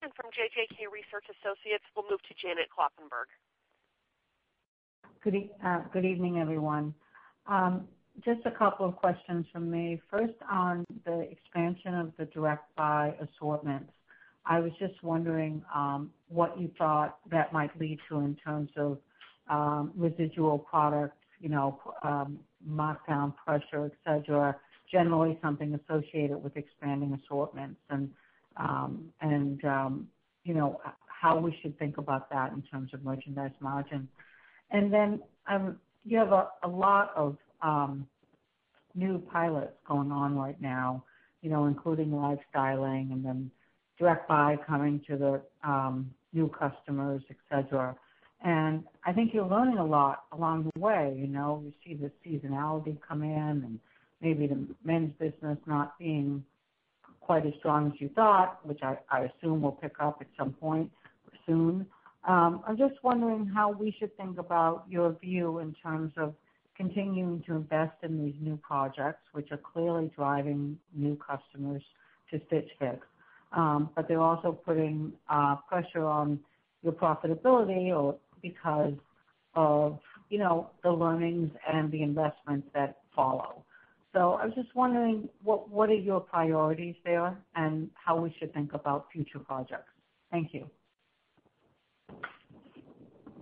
From 0.00 0.30
JJK 0.30 0.90
Research 0.90 1.26
Associates, 1.28 1.84
we'll 1.94 2.06
move 2.10 2.20
to 2.22 2.34
Janet 2.40 2.68
Kloppenburg. 2.72 3.28
Good 5.22 5.50
uh, 5.62 5.98
evening, 5.98 6.38
everyone. 6.38 6.94
Um, 7.46 7.86
just 8.24 8.40
a 8.46 8.50
couple 8.50 8.86
of 8.86 8.96
questions 8.96 9.44
from 9.52 9.70
me. 9.70 10.00
First, 10.10 10.32
on 10.50 10.86
the 11.04 11.28
expansion 11.30 11.94
of 11.94 12.12
the 12.18 12.24
Direct 12.24 12.74
Buy 12.76 13.14
assortments. 13.20 13.92
I 14.46 14.60
was 14.60 14.72
just 14.78 14.94
wondering 15.02 15.62
um, 15.74 16.10
what 16.28 16.58
you 16.58 16.70
thought 16.78 17.18
that 17.30 17.52
might 17.52 17.78
lead 17.78 17.98
to 18.08 18.20
in 18.20 18.36
terms 18.36 18.70
of 18.78 18.96
um, 19.50 19.92
residual 19.94 20.58
products, 20.58 21.18
you 21.40 21.50
know, 21.50 21.78
markdown 22.66 23.34
pressure, 23.36 23.84
et 23.84 23.92
cetera, 24.02 24.56
generally 24.90 25.38
something 25.42 25.78
associated 25.78 26.42
with 26.42 26.56
expanding 26.56 27.20
assortments 27.22 27.78
Um, 28.56 29.12
and 29.20 29.64
um, 29.64 30.08
you 30.44 30.54
know, 30.54 30.80
how 31.06 31.38
we 31.38 31.56
should 31.60 31.78
think 31.78 31.98
about 31.98 32.30
that 32.30 32.52
in 32.52 32.62
terms 32.62 32.92
of 32.94 33.04
merchandise 33.04 33.52
margin. 33.60 34.08
And 34.70 34.92
then, 34.92 35.20
um, 35.48 35.78
you 36.04 36.16
have 36.18 36.32
a 36.32 36.68
lot 36.68 37.12
of 37.14 37.36
new 38.94 39.18
pilots 39.18 39.74
going 39.86 40.10
on 40.10 40.36
right 40.36 40.60
now, 40.60 41.04
you 41.42 41.50
know, 41.50 41.66
including 41.66 42.12
live 42.12 42.38
styling 42.48 43.10
and 43.12 43.24
then 43.24 43.50
Direct 43.98 44.26
Buy 44.26 44.56
coming 44.66 45.02
to 45.08 45.16
the 45.16 45.42
new 46.32 46.48
customers, 46.48 47.22
et 47.28 47.36
cetera. 47.50 47.94
And 48.42 48.84
I 49.04 49.12
think 49.12 49.34
you're 49.34 49.46
learning 49.46 49.76
a 49.76 49.84
lot 49.84 50.24
along 50.32 50.70
the 50.74 50.80
way. 50.80 51.14
You 51.18 51.26
know, 51.26 51.62
you 51.64 51.72
see 51.84 51.94
the 51.94 52.10
seasonality 52.26 52.96
come 53.06 53.22
in 53.22 53.28
and 53.64 53.78
maybe 54.22 54.46
the 54.46 54.66
men's 54.82 55.12
business 55.18 55.58
not 55.66 55.98
being 55.98 56.42
quite 57.20 57.46
as 57.46 57.52
strong 57.58 57.92
as 57.92 58.00
you 58.00 58.08
thought, 58.14 58.58
which 58.64 58.80
I 58.82 58.96
assume 59.20 59.62
will 59.62 59.72
pick 59.72 59.94
up 60.00 60.18
at 60.20 60.26
some 60.38 60.52
point 60.52 60.90
soon. 61.46 61.86
Um, 62.26 62.62
I'm 62.66 62.76
just 62.76 62.94
wondering 63.02 63.46
how 63.46 63.72
we 63.72 63.94
should 63.98 64.14
think 64.16 64.38
about 64.38 64.84
your 64.88 65.16
view 65.20 65.58
in 65.58 65.74
terms 65.82 66.12
of 66.16 66.34
continuing 66.76 67.42
to 67.46 67.54
invest 67.54 67.94
in 68.02 68.22
these 68.24 68.34
new 68.40 68.56
projects, 68.58 69.22
which 69.32 69.48
are 69.52 69.58
clearly 69.58 70.10
driving 70.14 70.78
new 70.94 71.16
customers 71.16 71.82
to 72.30 72.40
Stitch 72.46 72.68
Fix. 72.78 73.06
Um, 73.52 73.90
but 73.96 74.06
they're 74.06 74.20
also 74.20 74.52
putting 74.52 75.12
uh, 75.28 75.56
pressure 75.68 76.04
on 76.04 76.40
your 76.82 76.92
profitability 76.92 78.14
because 78.42 78.94
of 79.54 79.98
you 80.30 80.38
know, 80.38 80.70
the 80.82 80.90
learnings 80.90 81.50
and 81.70 81.90
the 81.90 82.02
investments 82.02 82.66
that 82.72 82.98
follow. 83.14 83.64
I 84.14 84.46
was 84.46 84.54
just 84.54 84.74
wondering, 84.74 85.28
what 85.42 85.88
are 85.88 85.94
your 85.94 86.20
priorities 86.20 86.96
there 87.04 87.36
and 87.54 87.88
how 87.94 88.16
we 88.20 88.34
should 88.38 88.52
think 88.52 88.72
about 88.74 89.06
future 89.12 89.38
projects? 89.38 89.92
Thank 90.30 90.52
you. 90.52 90.68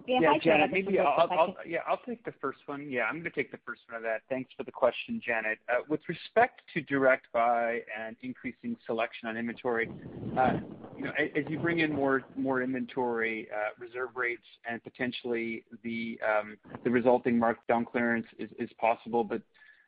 Yeah, 0.07 0.33
Janet, 0.43 0.71
maybe 0.73 0.99
I'll 0.99 2.01
take 2.07 2.25
the 2.25 2.33
first 2.41 2.61
one. 2.65 2.91
Yeah, 2.91 3.03
I'm 3.03 3.17
going 3.17 3.25
to 3.25 3.31
take 3.31 3.51
the 3.51 3.59
first 3.67 3.83
one 3.91 3.99
of 3.99 4.03
that. 4.05 4.23
Thanks 4.31 4.51
for 4.57 4.63
the 4.63 4.73
question, 4.73 5.21
Janet. 5.25 5.59
Uh, 5.69 5.83
with 5.89 6.01
respect 6.09 6.63
to 6.73 6.81
Direct 6.81 7.27
Buy 7.33 7.81
and 7.99 8.17
increasing 8.23 8.75
selection 8.87 9.29
on 9.29 9.37
inventory, 9.37 9.91
uh, 10.39 10.61
as 11.37 11.45
you 11.49 11.59
bring 11.59 11.81
in 11.81 11.95
more 11.95 12.23
inventory, 12.63 13.49
uh, 13.55 13.71
reserve 13.79 14.09
rates 14.17 14.47
and 14.69 14.83
potentially 14.83 15.65
the 15.85 16.19
um, 16.27 16.57
resulting 16.85 17.39
markdown 17.39 17.85
clearance 17.85 18.27
is 18.39 18.71
possible. 18.81 19.25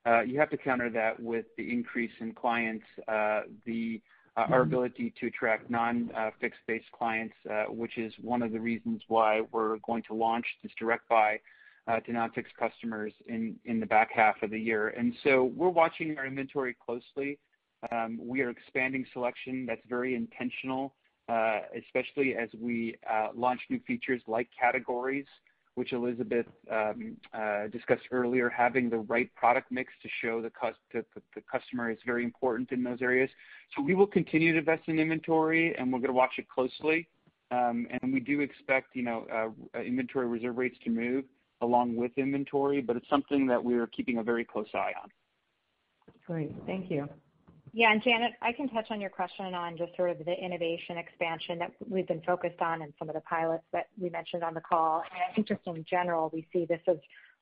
Uh, 0.06 0.22
you 0.22 0.38
have 0.38 0.50
to 0.50 0.56
counter 0.56 0.88
that 0.88 1.20
with 1.20 1.44
the 1.58 1.72
increase 1.72 2.12
in 2.20 2.32
clients, 2.32 2.84
uh, 3.06 3.12
uh, 3.12 3.42
our 4.36 4.46
mm-hmm. 4.46 4.62
ability 4.62 5.12
to 5.20 5.26
attract 5.26 5.68
non-Fix 5.68 6.56
based 6.66 6.90
clients, 6.92 7.34
which 7.68 7.98
is 7.98 8.12
one 8.22 8.42
of 8.42 8.52
the 8.52 8.60
reasons 8.60 9.02
why 9.08 9.42
we're 9.52 9.76
going 9.78 10.02
to 10.04 10.14
launch 10.14 10.46
this 10.62 10.72
Direct 10.78 11.06
Buy 11.08 11.38
to 12.06 12.12
non-Fix 12.12 12.48
customers 12.58 13.12
in 13.26 13.58
the 13.66 13.86
back 13.86 14.10
half 14.14 14.42
of 14.42 14.50
the 14.50 14.58
year. 14.58 14.88
And 14.88 15.12
so 15.24 15.52
we're 15.56 15.68
watching 15.68 16.16
our 16.16 16.26
inventory 16.26 16.76
closely. 16.84 17.38
Um, 17.90 18.18
we 18.22 18.40
are 18.42 18.50
expanding 18.50 19.04
selection. 19.12 19.66
That's 19.66 19.82
very 19.88 20.14
intentional, 20.14 20.94
especially 21.76 22.36
as 22.36 22.48
we 22.58 22.96
launch 23.34 23.60
new 23.68 23.80
features 23.86 24.22
like 24.26 24.48
categories, 24.58 25.26
which 25.74 25.92
Elizabeth 25.92 26.46
um, 26.70 27.16
uh, 27.32 27.68
discussed 27.68 28.02
earlier. 28.10 28.48
Having 28.48 28.90
the 28.90 28.98
right 28.98 29.32
product 29.34 29.70
mix 29.70 29.92
to 30.02 30.08
show 30.20 30.42
the 30.42 30.50
customer 31.50 31.90
is 31.90 31.98
very 32.04 32.24
important 32.24 32.72
in 32.72 32.82
those 32.82 33.00
areas. 33.00 33.30
So 33.76 33.82
we 33.82 33.94
will 33.94 34.06
continue 34.06 34.52
to 34.52 34.58
invest 34.58 34.82
in 34.88 34.98
inventory, 34.98 35.74
and 35.76 35.92
we're 35.92 36.00
going 36.00 36.08
to 36.08 36.14
watch 36.14 36.34
it 36.38 36.48
closely. 36.48 37.08
Um 37.52 37.88
and 37.90 38.12
we 38.12 38.20
do 38.20 38.40
expect 38.40 38.94
you 38.94 39.02
know, 39.02 39.26
uh, 39.32 39.78
uh, 39.78 39.82
inventory 39.82 40.28
reserve 40.28 40.56
rates 40.56 40.76
to 40.84 40.90
move 40.90 41.24
along 41.62 41.96
with 41.96 42.12
inventory, 42.16 42.80
but 42.80 42.96
it's 42.96 43.08
something 43.08 43.46
that 43.46 43.62
we're 43.62 43.86
keeping 43.88 44.18
a 44.18 44.22
very 44.22 44.44
close 44.44 44.68
eye 44.74 44.92
on. 45.02 45.10
Great. 46.26 46.52
Thank 46.66 46.90
you. 46.90 47.08
Yeah. 47.72 47.92
And 47.92 48.02
Janet, 48.02 48.32
I 48.42 48.52
can 48.52 48.68
touch 48.68 48.86
on 48.90 49.00
your 49.00 49.10
question 49.10 49.54
on 49.54 49.76
just 49.76 49.94
sort 49.96 50.10
of 50.10 50.18
the 50.18 50.32
innovation 50.32 50.98
expansion 50.98 51.58
that 51.60 51.72
we've 51.88 52.06
been 52.06 52.22
focused 52.22 52.60
on 52.60 52.82
and 52.82 52.92
some 52.98 53.08
of 53.08 53.14
the 53.14 53.20
pilots 53.20 53.64
that 53.72 53.86
we 53.98 54.10
mentioned 54.10 54.42
on 54.42 54.54
the 54.54 54.60
call. 54.60 55.02
I 55.02 55.34
think 55.34 55.48
just 55.48 55.60
in 55.66 55.84
general, 55.88 56.30
we 56.32 56.46
see 56.52 56.64
this 56.64 56.80
as 56.88 56.96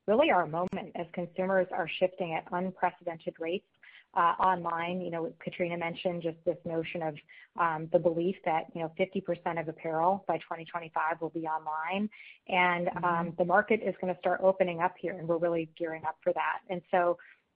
really 0.06 0.30
our 0.30 0.46
moment 0.46 0.92
as 0.96 1.06
consumers 1.12 1.66
are 1.72 1.88
shifting 1.98 2.34
at 2.34 2.44
unprecedented 2.52 3.34
rates 3.38 3.66
uh, 4.14 4.34
online. 4.40 5.00
You 5.00 5.10
know, 5.10 5.32
Katrina 5.38 5.76
mentioned 5.76 6.22
just 6.22 6.38
this 6.44 6.56
notion 6.64 7.02
of 7.02 7.14
um, 7.60 7.88
the 7.92 7.98
belief 7.98 8.36
that 8.44 8.64
you 8.74 8.80
know 8.80 8.92
50% 8.98 9.60
of 9.60 9.68
apparel 9.68 10.24
by 10.26 10.38
2025 10.38 11.20
will 11.20 11.28
be 11.30 11.46
online. 11.46 12.08
And 12.48 12.88
mm-hmm. 12.88 13.04
um 13.04 13.32
the 13.38 13.44
market 13.44 13.80
is 13.84 13.94
going 14.00 14.12
to 14.12 14.18
start 14.18 14.40
opening 14.42 14.80
up 14.80 14.94
here, 14.98 15.12
and 15.12 15.28
we're 15.28 15.38
really 15.38 15.68
gearing 15.78 16.04
up 16.04 16.16
for 16.22 16.32
that. 16.32 16.60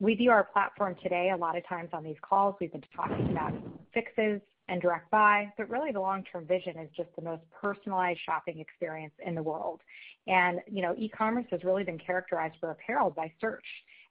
We 0.03 0.17
view 0.17 0.33
our 0.33 0.43
platform 0.43 0.97
today, 1.01 1.31
a 1.33 1.37
lot 1.37 1.57
of 1.57 1.65
times 1.69 1.91
on 1.93 2.03
these 2.03 2.17
calls, 2.23 2.57
we've 2.61 2.73
been 2.73 2.83
talking 2.95 3.31
about 3.31 3.53
Fixes 3.95 4.41
and 4.69 4.83
Direct 4.83 5.09
Buy, 5.13 5.53
but 5.57 5.71
really 5.71 5.93
the 5.93 6.01
long-term 6.01 6.45
vision 6.45 6.77
is 6.77 6.91
just 6.97 7.09
the 7.15 7.23
most 7.23 7.43
personalized 7.53 8.19
shopping 8.27 8.59
experience 8.59 9.15
in 9.25 9.37
the 9.37 9.43
world. 9.45 9.81
And, 10.27 10.59
you 10.67 10.83
know, 10.83 10.97
e-commerce 10.99 11.45
has 11.53 11.63
really 11.63 11.85
been 11.85 12.01
characterized 12.01 12.57
for 12.59 12.73
apparel 12.73 13.11
by 13.11 13.31
search, 13.41 13.65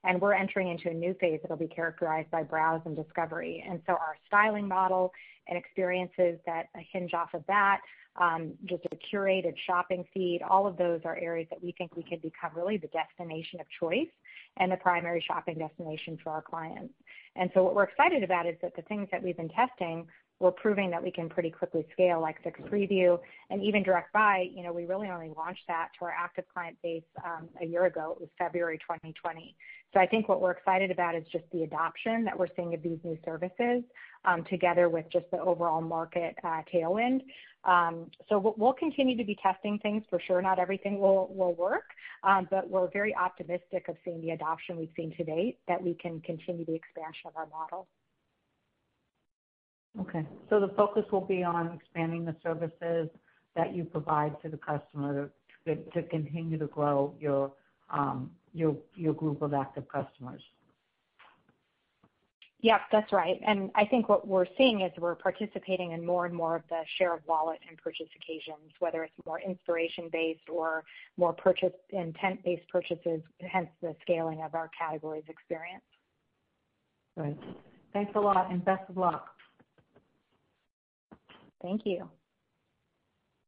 and 0.05 0.21
we're 0.21 0.31
entering 0.31 0.69
into 0.69 0.89
a 0.89 0.93
new 0.93 1.13
phase 1.19 1.41
that'll 1.43 1.57
be 1.57 1.67
characterized 1.67 2.31
by 2.31 2.43
browse 2.43 2.81
and 2.85 2.95
discovery. 2.95 3.61
And 3.69 3.81
so 3.85 3.91
our 3.91 4.15
styling 4.27 4.69
model 4.69 5.11
and 5.49 5.57
experiences 5.57 6.39
that 6.45 6.67
hinge 6.93 7.13
off 7.13 7.33
of 7.33 7.43
that, 7.49 7.81
Um, 8.19 8.53
just 8.65 8.83
a 8.91 9.15
curated 9.15 9.53
shopping 9.65 10.03
feed, 10.13 10.41
all 10.47 10.67
of 10.67 10.75
those 10.77 10.99
are 11.05 11.15
areas 11.15 11.47
that 11.49 11.63
we 11.63 11.73
think 11.77 11.95
we 11.95 12.03
can 12.03 12.19
become 12.19 12.51
really 12.55 12.77
the 12.77 12.89
destination 12.89 13.61
of 13.61 13.67
choice 13.79 14.09
and 14.57 14.69
the 14.71 14.75
primary 14.77 15.23
shopping 15.25 15.57
destination 15.57 16.17
for 16.21 16.31
our 16.31 16.41
clients. 16.41 16.93
And 17.37 17.49
so 17.53 17.63
what 17.63 17.73
we're 17.73 17.83
excited 17.83 18.21
about 18.23 18.45
is 18.45 18.55
that 18.61 18.75
the 18.75 18.81
things 18.83 19.07
that 19.11 19.23
we've 19.23 19.37
been 19.37 19.49
testing, 19.49 20.07
we're 20.41 20.51
proving 20.51 20.89
that 20.89 21.03
we 21.03 21.11
can 21.11 21.29
pretty 21.29 21.51
quickly 21.51 21.85
scale, 21.93 22.19
like 22.19 22.41
Fix 22.43 22.59
Preview 22.61 23.19
and 23.49 23.63
even 23.63 23.83
Direct 23.83 24.11
Buy. 24.11 24.49
You 24.53 24.63
know, 24.63 24.73
we 24.73 24.85
really 24.85 25.07
only 25.07 25.31
launched 25.37 25.61
that 25.67 25.89
to 25.99 26.05
our 26.05 26.11
active 26.11 26.45
client 26.51 26.77
base 26.81 27.03
um, 27.23 27.47
a 27.61 27.65
year 27.65 27.85
ago. 27.85 28.13
It 28.15 28.21
was 28.21 28.29
February 28.37 28.79
2020. 28.79 29.55
I 29.93 30.05
think 30.05 30.29
what 30.29 30.41
we're 30.41 30.51
excited 30.51 30.89
about 30.89 31.15
is 31.15 31.23
just 31.31 31.43
the 31.51 31.63
adoption 31.63 32.23
that 32.23 32.39
we're 32.39 32.47
seeing 32.55 32.73
of 32.73 32.81
these 32.81 32.99
new 33.03 33.17
services, 33.25 33.83
um, 34.23 34.45
together 34.49 34.87
with 34.87 35.05
just 35.11 35.25
the 35.31 35.39
overall 35.39 35.81
market 35.81 36.35
uh, 36.43 36.61
tailwind. 36.73 37.21
Um, 37.65 38.09
so 38.29 38.53
we'll 38.57 38.73
continue 38.73 39.17
to 39.17 39.23
be 39.25 39.37
testing 39.43 39.79
things. 39.79 40.03
For 40.09 40.19
sure, 40.25 40.41
not 40.41 40.59
everything 40.59 40.99
will 40.99 41.55
work. 41.57 41.91
But 42.23 42.69
we're 42.69 42.89
very 42.91 43.13
optimistic 43.15 43.89
of 43.89 43.97
seeing 44.05 44.21
the 44.21 44.31
adoption 44.31 44.77
we've 44.77 44.89
seen 44.95 45.13
to 45.17 45.23
date, 45.25 45.57
that 45.67 45.83
we 45.83 45.93
can 45.95 46.21
continue 46.21 46.65
the 46.65 46.73
expansion 46.73 47.27
of 47.27 47.35
our 47.35 47.47
model. 47.47 47.87
Okay. 49.99 50.25
So 50.49 50.59
the 50.59 50.69
focus 50.69 51.03
will 51.11 51.25
be 51.25 51.43
on 51.43 51.71
expanding 51.73 52.25
the 52.25 52.35
services 52.41 53.09
that 53.55 53.75
you 53.75 53.83
provide 53.83 54.41
to 54.41 54.49
the 54.49 54.57
customer 54.57 55.29
to 55.65 56.03
continue 56.03 56.57
to 56.57 56.67
grow 56.67 57.13
um, 57.89 58.31
your 58.53 58.75
your 58.95 59.13
group 59.13 59.41
of 59.41 59.53
active 59.53 59.87
customers. 59.89 60.41
Yep, 62.63 62.81
that's 62.91 63.11
right. 63.11 63.39
And 63.45 63.71
I 63.73 63.85
think 63.85 64.07
what 64.07 64.27
we're 64.27 64.45
seeing 64.55 64.81
is 64.81 64.91
we're 64.99 65.15
participating 65.15 65.93
in 65.93 66.05
more 66.05 66.27
and 66.27 66.33
more 66.33 66.55
of 66.55 66.61
the 66.69 66.81
share 66.99 67.11
of 67.15 67.21
wallet 67.27 67.59
and 67.67 67.75
purchase 67.79 68.07
occasions, 68.15 68.71
whether 68.77 69.03
it's 69.03 69.13
more 69.25 69.41
inspiration-based 69.41 70.47
or 70.47 70.83
more 71.17 71.33
purchase 71.33 71.73
intent-based 71.89 72.67
purchases, 72.69 73.21
hence 73.39 73.67
the 73.81 73.95
scaling 74.03 74.43
of 74.43 74.53
our 74.53 74.69
categories 74.77 75.23
experience. 75.27 75.83
Great. 77.17 77.37
Thanks 77.93 78.11
a 78.13 78.19
lot, 78.19 78.51
and 78.51 78.63
best 78.63 78.87
of 78.89 78.95
luck. 78.95 79.29
Thank 81.61 81.85
you. 81.85 82.09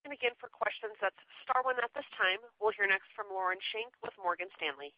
And 0.05 0.13
again, 0.13 0.31
for 0.39 0.49
questions, 0.49 0.93
that's 1.01 1.15
star 1.43 1.63
one 1.63 1.75
at 1.81 1.89
this 1.95 2.05
time. 2.17 2.39
We'll 2.61 2.73
hear 2.75 2.85
next 2.87 3.07
from 3.15 3.27
Lauren 3.33 3.57
Schenk 3.71 3.93
with 4.03 4.13
Morgan 4.21 4.47
Stanley. 4.57 4.93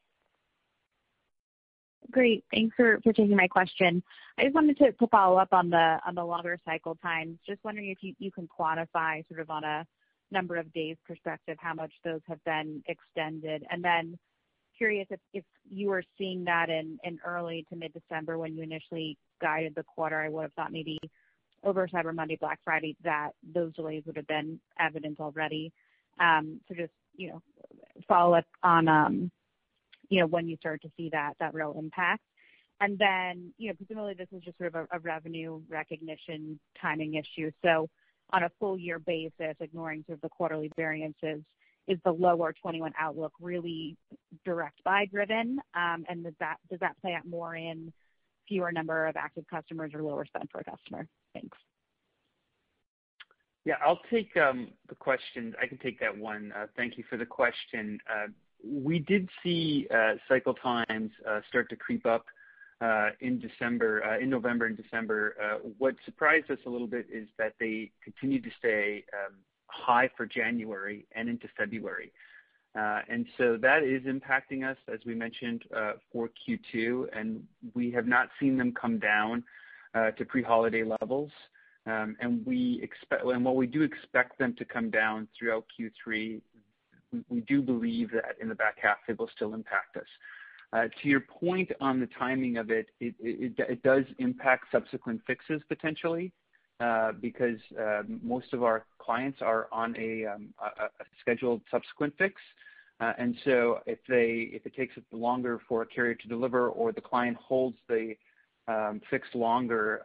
Great. 2.12 2.44
Thanks 2.54 2.76
for 2.76 3.00
taking 3.06 3.36
my 3.36 3.48
question. 3.48 4.04
I 4.38 4.44
just 4.44 4.56
wanted 4.56 4.78
to 4.78 5.08
follow 5.08 5.38
up 5.38 5.50
on 5.52 5.70
the 5.70 6.00
longer 6.24 6.60
cycle 6.66 6.96
times. 7.02 7.38
Just 7.48 7.64
wondering 7.64 7.90
if 7.90 8.00
you 8.02 8.32
can 8.32 8.48
quantify 8.48 9.28
sort 9.28 9.40
of 9.40 9.50
on 9.50 9.64
a 9.64 9.86
number 10.32 10.56
of 10.56 10.74
days 10.74 10.98
perspective, 11.08 11.58
how 11.60 11.74
much 11.74 11.94
those 12.04 12.22
have 12.28 12.44
been 12.44 12.84
extended. 12.88 13.64
And 13.70 13.84
then 13.84 14.18
curious 14.78 15.08
if 15.34 15.44
you 15.70 15.90
were 15.90 16.04
seeing 16.18 16.44
that 16.46 16.70
in 16.70 17.00
early 17.26 17.66
to 17.70 17.76
mid-December 17.76 18.38
when 18.38 18.56
you 18.56 18.64
initially 18.64 19.18
guided 19.42 19.74
the 19.76 19.84
quarter. 19.84 20.20
I 20.20 20.30
would've 20.30 20.54
thought 20.54 20.72
maybe 20.72 21.00
over 21.66 21.88
Cyber 21.88 22.14
Monday, 22.14 22.38
Black 22.40 22.60
Friday, 22.64 22.96
that 23.04 23.32
those 23.44 23.74
delays 23.74 24.04
would've 24.06 24.28
been 24.28 24.60
evident 24.80 25.20
already. 25.20 25.74
Um, 26.20 26.62
so 26.68 26.76
just 26.76 26.94
you 27.18 27.30
know, 27.30 27.42
follow 28.08 28.36
up 28.36 28.46
on 28.64 28.88
um, 28.88 29.32
you 30.10 30.20
know, 30.20 30.28
when 30.28 30.48
you 30.48 30.58
start 30.58 30.82
to 30.84 30.92
see 30.98 31.10
that 31.12 31.34
that 31.40 31.54
real 31.54 31.76
impact. 31.78 32.22
And 32.82 32.98
then, 32.98 33.54
you 33.58 33.70
know, 33.70 33.76
presumably 33.76 34.16
this 34.16 34.28
is 34.32 34.44
just 34.44 34.58
sort 34.58 34.76
of 34.76 34.88
a 34.92 35.00
revenue 35.00 35.62
recognition 35.70 36.60
timing 36.82 37.16
issue. 37.16 37.52
So 37.64 37.90
on 38.32 38.44
a 38.44 38.52
full 38.60 38.78
year 38.78 39.00
basis, 39.00 39.56
ignoring 39.60 40.04
sort 40.06 40.18
of 40.18 40.22
the 40.22 40.30
quarterly 40.30 40.72
variances, 40.76 41.42
is 41.88 42.00
the 42.04 42.12
lower 42.12 42.52
2021 42.52 42.94
outlook 43.00 43.32
really 43.40 43.96
Direct 44.44 44.84
Buy 44.84 45.06
driven? 45.06 45.60
Um, 45.74 46.06
and 46.10 46.26
is 46.26 46.34
that 46.40 46.58
does 46.70 46.80
that 46.80 47.00
play 47.02 47.14
out 47.14 47.26
more 47.26 47.56
in 47.56 47.94
fewer 48.48 48.72
number 48.72 49.08
of 49.08 49.16
active 49.16 49.46
customers 49.50 49.92
or 49.94 50.02
lower 50.04 50.26
spend 50.26 50.50
per 50.50 50.64
customer? 50.64 51.08
Thanks. 51.34 51.58
Yeah, 53.66 53.76
I'll 53.84 54.02
take 54.12 54.38
um, 54.38 54.70
the 54.90 54.96
question. 54.96 55.56
I 55.62 55.66
can 55.66 55.80
take 55.80 56.00
that 56.00 56.16
one. 56.16 56.54
Uh, 56.56 56.68
thank 56.78 56.98
you 56.98 57.04
for 57.10 57.18
the 57.18 57.26
question. 57.26 58.00
Uh, 58.10 58.28
we 58.64 59.00
did 59.00 59.28
see 59.44 59.88
uh, 59.94 60.14
cycle 60.28 60.54
times 60.54 61.12
start 61.50 61.70
to 61.70 61.76
creep 61.76 62.06
up 62.06 62.26
in 63.22 63.42
November 64.30 64.66
and 64.68 64.78
December. 64.78 65.62
What 65.80 65.96
surprised 66.06 66.52
us 66.52 66.60
a 66.68 66.70
little 66.70 66.88
bit 66.88 67.08
is 67.12 67.28
that 67.40 67.54
they 67.60 67.92
continued 68.04 68.44
to 68.44 68.52
stay 68.60 69.04
um, 69.14 69.36
high 69.68 70.10
for 70.16 70.26
January 70.26 71.08
and 71.16 71.28
into 71.28 71.48
February. 71.58 72.12
Uh, 72.78 73.02
that 73.58 73.84
is 73.84 74.04
impacting 74.04 74.70
us, 74.70 74.78
as 74.94 75.00
we 75.06 75.16
mentioned, 75.16 75.64
uh, 75.76 75.94
for 76.12 76.30
Q2, 76.48 77.08
and 77.18 77.42
we 77.74 77.90
have 77.92 78.06
not 78.06 78.28
seen 78.40 78.58
them 78.58 78.74
come 78.74 79.00
down 79.00 79.44
uh, 79.94 80.12
to 80.12 80.26
pre-holiday 80.26 80.84
levels. 80.84 81.32
Um 81.88 82.18
and 82.20 82.46
we 82.46 82.80
expect 82.82 83.24
and 83.26 83.46
while 83.46 83.56
we 83.56 83.68
do 83.68 83.84
expect 83.84 84.40
them 84.40 84.56
to 84.58 84.66
come 84.66 84.90
down 84.90 85.28
throughout 85.38 85.66
Q3, 85.80 86.42
we 87.30 87.42
do 87.42 87.62
believe 87.62 88.12
that 88.12 88.36
in 88.42 88.50
the 88.50 88.56
back 88.56 88.78
half, 88.82 88.98
it 89.08 89.20
will 89.20 89.30
still 89.36 89.54
impact 89.54 89.98
us. 89.98 90.92
To 91.02 91.08
your 91.08 91.22
point 91.22 91.72
on 91.80 92.00
the 92.00 92.10
timing 92.20 92.58
of 92.58 92.70
it, 92.70 92.88
it 93.00 93.82
does 93.84 94.04
impact 94.18 94.66
subsequent 94.72 95.22
Fixes 95.26 95.62
potentially, 95.70 96.34
Uh, 96.82 97.14
because 97.22 97.58
um, 97.80 98.20
most 98.22 98.52
of 98.52 98.62
our 98.62 98.86
clients 99.00 99.42
are 99.42 99.70
on 99.72 99.96
a 99.98 100.26
um, 100.26 100.54
scheduled 101.22 101.62
subsequent 101.72 102.14
Fix. 102.18 102.36
Uh 103.00 103.14
and 103.18 103.34
so 103.46 103.80
if 103.86 104.00
it 104.10 104.76
takes 104.76 104.94
longer 105.14 105.62
for 105.70 105.84
a 105.84 105.86
carrier 105.86 106.16
to 106.16 106.28
deliver 106.28 106.68
or 106.68 106.92
the 106.92 107.00
client 107.00 107.38
holds 107.38 107.78
the 107.88 108.16
um, 108.68 109.02
Fix 109.10 109.26
longer, 109.34 110.02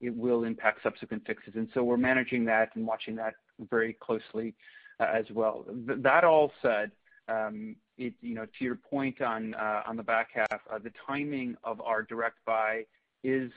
it 0.00 0.16
will 0.16 0.42
impact 0.42 0.82
subsequent 0.82 1.24
Fixes. 1.24 1.54
And 1.54 1.68
so 1.72 1.84
we're 1.84 1.96
managing 1.96 2.44
that 2.46 2.70
and 2.74 2.84
watching 2.84 3.14
that 3.16 3.34
very 3.70 3.92
closely 3.92 4.54
uh, 4.98 5.04
as 5.04 5.26
well. 5.30 5.64
That 5.68 6.24
all 6.24 6.50
said, 6.62 6.90
to 7.28 8.64
your 8.64 8.74
point 8.74 9.20
on 9.20 9.54
uh, 9.54 9.82
the 9.96 10.02
back 10.02 10.30
half, 10.34 10.60
the 10.82 10.92
timing 11.06 11.56
of 11.62 11.80
our 11.80 12.02
Direct 12.02 12.38
Buy 12.44 12.86
is 13.24 13.50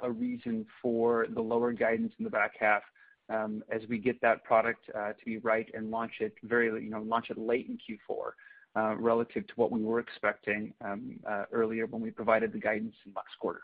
a 0.00 0.10
reason 0.10 0.66
for 0.82 1.26
the 1.34 1.40
lower 1.40 1.72
guidance 1.72 2.12
in 2.18 2.24
the 2.24 2.30
back 2.30 2.52
half 2.58 2.82
um, 3.30 3.62
as 3.70 3.82
we 3.88 3.98
get 3.98 4.20
that 4.20 4.44
product 4.44 4.84
uh, 4.94 5.12
to 5.12 5.24
be 5.24 5.38
right 5.38 5.68
and 5.74 5.90
launch 5.90 6.12
it 6.20 6.34
very 6.42 6.70
late 6.70 6.82
you 6.82 6.90
know 6.90 7.02
launch 7.02 7.30
it 7.30 7.38
late 7.38 7.68
in 7.68 7.76
Q4, 7.76 8.30
uh, 8.76 8.96
relative 8.96 9.46
to 9.46 9.52
what 9.56 9.70
we 9.70 9.82
were 9.82 10.00
expecting 10.00 10.72
um, 10.84 11.18
uh, 11.28 11.44
earlier 11.52 11.86
when 11.86 12.02
we 12.02 12.10
provided 12.10 12.52
the 12.52 12.58
guidance 12.58 12.94
in 13.06 13.12
last 13.14 13.38
quarter. 13.40 13.60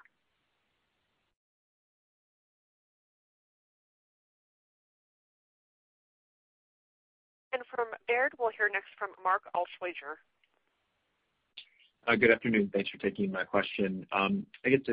And 7.53 7.62
from 7.70 7.87
Baird, 8.09 8.32
we'll 8.39 8.51
hear 8.57 8.68
next 8.72 8.89
from 8.99 9.11
Mark 9.22 9.43
Altschwager. 9.55 10.18
Uh, 12.07 12.17
good 12.17 12.31
afternoon. 12.31 12.71
Thanks 12.73 12.91
for 12.91 12.99
taking 12.99 13.33
my 13.33 13.45
question. 13.45 14.07
Um, 14.13 14.45
I 14.65 14.71
guess 14.71 14.81
uh, 14.89 14.93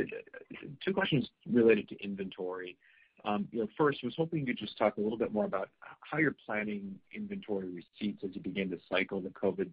two 0.84 0.94
questions 0.94 1.28
related 1.52 1.90
to 1.90 2.02
inventory. 2.02 2.78
Um, 3.26 3.48
first, 3.78 4.00
I 4.02 4.08
was 4.08 4.16
hoping 4.18 4.40
you 4.40 4.46
could 4.48 4.58
just 4.58 4.78
talk 4.78 4.98
a 4.98 5.02
little 5.02 5.18
bit 5.18 5.34
more 5.34 5.46
about 5.46 5.70
how 6.00 6.18
you're 6.20 6.36
planning 6.46 6.96
inventory 7.14 7.68
receipts 7.68 8.24
as 8.24 8.32
you 8.34 8.42
begin 8.42 8.70
to 8.72 8.78
cycle 8.90 9.20
the 9.20 9.30
COVID 9.30 9.70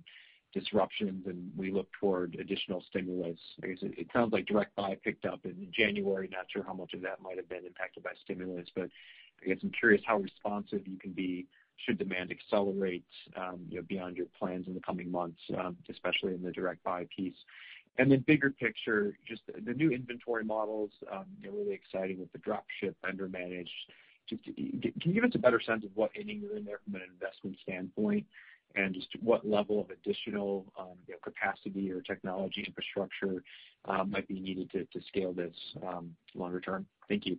disruptions 0.52 1.26
and 1.26 1.50
we 1.56 1.70
look 1.70 1.88
toward 2.00 2.36
additional 2.40 2.82
stimulus. 2.88 3.38
I 3.62 3.68
guess 3.68 3.78
it 3.82 4.08
sounds 4.12 4.32
like 4.32 4.46
Direct 4.46 4.74
Buy 4.74 4.96
picked 5.02 5.24
up 5.24 5.40
in 5.44 5.68
January. 5.72 6.28
Not 6.30 6.46
sure 6.52 6.64
how 6.64 6.74
much 6.74 6.92
of 6.94 7.02
that 7.02 7.22
might 7.22 7.36
have 7.36 7.48
been 7.48 7.64
impacted 7.64 8.02
by 8.02 8.12
stimulus, 8.24 8.66
but 8.74 8.88
I 9.42 9.48
guess 9.48 9.58
I'm 9.62 9.70
curious 9.70 10.02
how 10.04 10.18
responsive 10.18 10.86
you 10.86 10.98
can 10.98 11.12
be 11.12 11.46
should 11.84 11.98
demand 11.98 12.30
accelerate 12.30 13.04
um, 13.36 13.60
beyond 13.88 14.16
your 14.16 14.26
plans 14.38 14.66
in 14.66 14.74
the 14.74 14.80
coming 14.80 15.10
months, 15.10 15.40
um, 15.58 15.76
especially 15.88 16.34
in 16.34 16.42
the 16.42 16.52
Direct 16.52 16.82
Buy 16.84 17.06
piece. 17.14 17.36
Bigger 18.26 18.50
picture, 18.50 19.16
just 19.26 19.42
the 19.64 19.74
new 19.74 19.90
inventory 19.90 20.44
models, 20.44 20.90
um, 21.10 21.24
really 21.42 21.72
exciting 21.72 22.20
with 22.20 22.30
the 22.32 22.38
drop 22.38 22.64
ship 22.80 22.94
vendor 23.04 23.28
managed. 23.28 23.70
Can 24.28 24.38
you 24.44 25.12
give 25.14 25.24
us 25.24 25.30
a 25.34 25.38
better 25.38 25.60
sense 25.60 25.82
of 25.84 25.90
what 25.94 26.10
inning 26.14 26.40
you're 26.40 26.56
in 26.56 26.64
there 26.64 26.78
from 26.84 26.94
an 26.96 27.02
investment 27.10 27.56
standpoint, 27.62 28.26
and 28.76 28.94
just 28.94 29.08
what 29.20 29.48
level 29.48 29.80
of 29.80 29.90
additional 29.90 30.66
capacity 31.22 31.90
or 31.90 32.00
technology 32.02 32.62
infrastructure 32.66 33.42
uh, 33.86 34.04
might 34.04 34.28
be 34.28 34.38
needed 34.38 34.70
to 34.70 35.00
scale 35.08 35.32
this 35.32 35.54
longer 36.34 36.60
term? 36.60 36.86
Thank 37.08 37.26
you. 37.26 37.38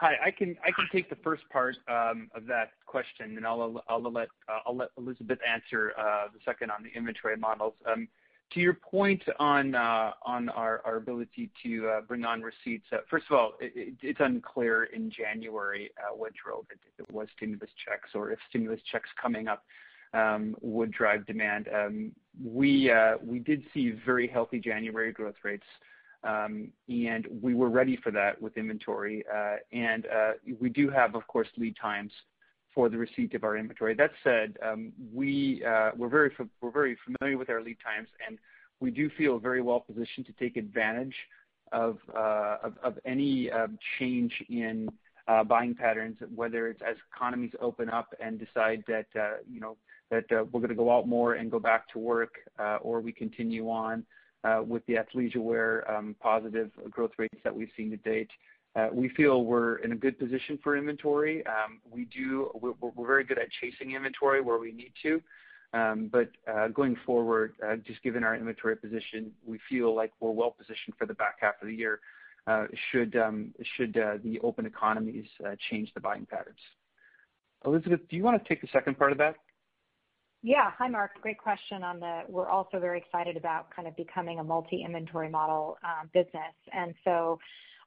Hi. 0.00 0.14
I 0.24 0.30
can 0.30 0.56
I 0.64 0.70
can 0.70 0.88
take 0.90 1.10
the 1.10 1.16
first 1.16 1.42
part 1.52 1.76
um, 1.86 2.30
of 2.34 2.46
that 2.46 2.70
question, 2.86 3.36
and 3.36 3.46
I'll 3.46 3.84
I'll 3.86 4.00
let 4.00 4.28
uh 4.48 4.60
I'll 4.66 4.74
let 4.74 4.88
Elizabeth 4.96 5.38
answer 5.46 5.92
uh, 5.98 6.28
the 6.32 6.38
second 6.42 6.70
on 6.70 6.82
the 6.82 6.88
inventory 6.96 7.36
models. 7.36 7.74
Um, 7.86 8.08
to 8.54 8.60
your 8.60 8.72
point 8.72 9.22
on 9.38 9.74
uh 9.74 10.12
on 10.24 10.48
our 10.48 10.80
ability 10.96 11.50
to 11.64 11.88
uh, 11.88 12.00
bring 12.00 12.24
on 12.24 12.40
receipts, 12.40 12.86
uh, 12.92 13.00
first 13.10 13.26
of 13.30 13.36
all, 13.36 13.52
it's 13.60 14.20
unclear 14.20 14.84
in 14.84 15.10
January 15.10 15.90
what 16.16 16.32
drove 16.32 16.64
it, 16.70 16.78
if 16.98 17.06
it 17.06 17.14
was 17.14 17.28
stimulus 17.36 17.68
checks 17.86 18.08
or 18.14 18.32
if 18.32 18.38
stimulus 18.48 18.80
checks 18.90 19.10
coming 19.20 19.48
up 19.48 19.64
um, 20.14 20.56
would 20.62 20.92
drive 20.92 21.26
demand. 21.26 21.68
We 22.42 22.90
uh 22.90 23.16
we 23.22 23.38
did 23.38 23.64
see 23.74 23.92
very 24.06 24.28
healthy 24.28 24.60
January 24.60 25.12
growth 25.12 25.34
rates, 25.44 25.66
Um, 26.22 26.68
we 26.86 27.54
were 27.54 27.70
ready 27.70 27.96
for 27.96 28.10
that 28.10 28.40
with 28.40 28.56
inventory. 28.56 29.24
Uh, 29.32 29.56
and 29.72 30.06
uh, 30.06 30.32
we 30.60 30.68
do 30.68 30.90
have, 30.90 31.14
of 31.14 31.26
course, 31.26 31.48
lead 31.56 31.76
times 31.80 32.12
for 32.74 32.88
the 32.88 32.96
receipt 32.96 33.34
of 33.34 33.42
our 33.42 33.56
inventory. 33.56 33.94
That 33.94 34.10
said, 34.22 34.56
um, 34.62 34.92
uh, 35.00 35.90
we're 35.96 36.08
very 36.08 36.30
familiar 36.34 37.38
with 37.38 37.50
our 37.50 37.62
lead 37.62 37.78
times, 37.84 38.08
and 38.26 38.38
we 38.80 38.90
do 38.90 39.10
feel 39.16 39.38
very 39.38 39.62
well 39.62 39.80
positioned 39.80 40.26
to 40.26 40.32
take 40.32 40.56
advantage 40.56 41.14
of 41.72 41.98
any 43.04 43.50
um, 43.50 43.78
change 43.98 44.32
in 44.48 44.88
buying 45.48 45.74
patterns, 45.74 46.16
whether 46.34 46.68
it's 46.68 46.82
as 46.82 46.96
economies 47.14 47.52
open 47.60 47.88
up 47.88 48.12
and 48.20 48.38
decide 48.38 48.84
that 48.88 49.06
we're 50.10 50.60
going 50.60 50.68
to 50.68 50.74
go 50.74 50.90
out 50.96 51.08
more 51.08 51.34
and 51.34 51.50
go 51.50 51.58
back 51.58 51.88
to 51.92 51.98
work, 51.98 52.34
or 52.82 53.00
we 53.00 53.12
continue 53.12 53.70
on 53.70 54.04
Uh, 54.42 54.62
with 54.66 54.84
the 54.86 54.94
athleisure 54.94 55.36
wear 55.36 55.90
um, 55.90 56.16
positive 56.18 56.70
growth 56.88 57.10
rates 57.18 57.36
that 57.44 57.54
we've 57.54 57.68
seen 57.76 57.90
to 57.90 57.98
date. 57.98 58.30
Uh, 58.74 58.88
we 58.90 59.08
feel 59.10 59.44
we're 59.44 59.76
in 59.84 59.92
a 59.92 59.96
good 59.96 60.18
position 60.18 60.58
for 60.62 60.76
inventory. 60.76 61.44
Um 61.46 61.80
We're 61.92 63.06
very 63.06 63.24
good 63.24 63.38
at 63.38 63.48
chasing 63.60 63.92
inventory 63.92 64.40
where 64.40 64.58
we 64.58 64.72
need 64.72 64.92
to. 65.02 65.20
Um, 65.72 66.08
but 66.10 66.30
uh, 66.52 66.68
going 66.68 66.96
forward, 67.04 67.52
just 67.86 68.02
given 68.02 68.24
our 68.24 68.34
inventory 68.34 68.76
position, 68.76 69.30
we 69.44 69.58
feel 69.68 69.94
like 69.94 70.12
we're 70.20 70.30
well 70.30 70.52
positioned 70.52 70.94
for 70.96 71.06
the 71.06 71.14
back 71.14 71.36
half 71.40 71.56
of 71.60 71.68
the 71.68 71.74
year 71.74 72.00
Uh 72.46 72.66
should 72.90 73.16
um, 73.16 73.52
the 74.24 74.38
open 74.42 74.64
economies 74.66 75.26
change 75.68 75.92
the 75.94 76.00
buying 76.00 76.26
patterns. 76.26 76.58
Elizabeth, 77.66 78.00
do 78.08 78.16
you 78.16 78.22
want 78.22 78.42
to 78.42 78.48
take 78.48 78.60
the 78.62 78.68
second 78.72 78.96
part 78.96 79.12
of 79.12 79.18
that? 79.18 79.34
Yeah. 80.42 80.70
Hi, 80.78 80.88
Mark. 80.88 81.20
Great 81.20 81.38
question. 81.38 81.82
On 81.82 82.00
the. 82.00 82.22
We're 82.28 82.48
also 82.48 82.78
very 82.78 82.98
excited 82.98 83.36
about 83.36 83.74
kind 83.74 83.86
of 83.86 83.94
becoming 83.94 84.38
a 84.38 84.44
multi-inventory 84.44 85.28
model 85.28 85.76
um, 85.84 86.08
business. 86.14 86.54
And 86.72 86.94
so, 87.04 87.38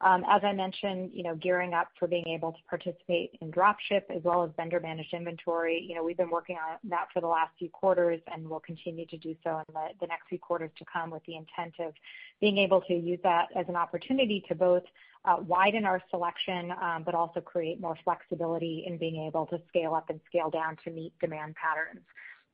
um, 0.02 0.24
as 0.30 0.44
I 0.44 0.52
mentioned, 0.52 1.12
you 1.14 1.24
know, 1.24 1.36
gearing 1.36 1.74
up 1.74 1.88
for 1.98 2.08
being 2.08 2.28
able 2.28 2.52
to 2.52 2.60
participate 2.70 3.32
in 3.42 3.52
dropship 3.52 4.04
as 4.16 4.22
well 4.24 4.44
as 4.44 4.52
vendor-managed 4.56 5.14
inventory. 5.14 5.84
You 5.88 5.96
know, 5.96 6.04
we've 6.04 6.18
been 6.18 6.30
working 6.30 6.58
on 6.58 6.78
that 6.90 7.08
for 7.12 7.22
the 7.22 7.28
last 7.28 7.52
few 7.58 7.70
quarters, 7.70 8.22
and 8.32 8.48
we'll 8.48 8.60
continue 8.60 9.08
to 9.08 9.18
do 9.18 9.36
so 9.44 9.64
in 9.68 9.74
the 10.00 10.08
next 10.08 10.28
few 10.30 10.38
quarters 10.38 10.70
to 10.78 10.86
come 10.92 11.10
with 11.10 11.24
the 11.26 11.36
intent 11.36 11.74
of 11.80 11.94
being 12.40 12.60
able 12.60 12.82
to 12.82 12.94
use 12.94 13.20
that 13.24 13.48
as 13.56 13.66
an 13.68 13.76
opportunity 13.76 14.44
to 14.48 14.54
both 14.54 14.84
uh, 15.26 15.38
widen 15.40 15.86
our 15.86 16.02
selection, 16.12 16.72
um, 16.82 17.02
but 17.04 17.16
also 17.16 17.42
create 17.42 17.80
more 17.82 17.98
flexibility 18.04 18.84
in 18.86 18.98
being 18.98 19.26
able 19.26 19.48
to 19.48 19.60
scale 19.70 19.96
up 19.96 20.10
and 20.10 20.20
scale 20.28 20.52
down 20.52 20.78
to 20.84 20.92
meet 20.92 21.14
demand 21.20 21.56
patterns. 21.56 22.06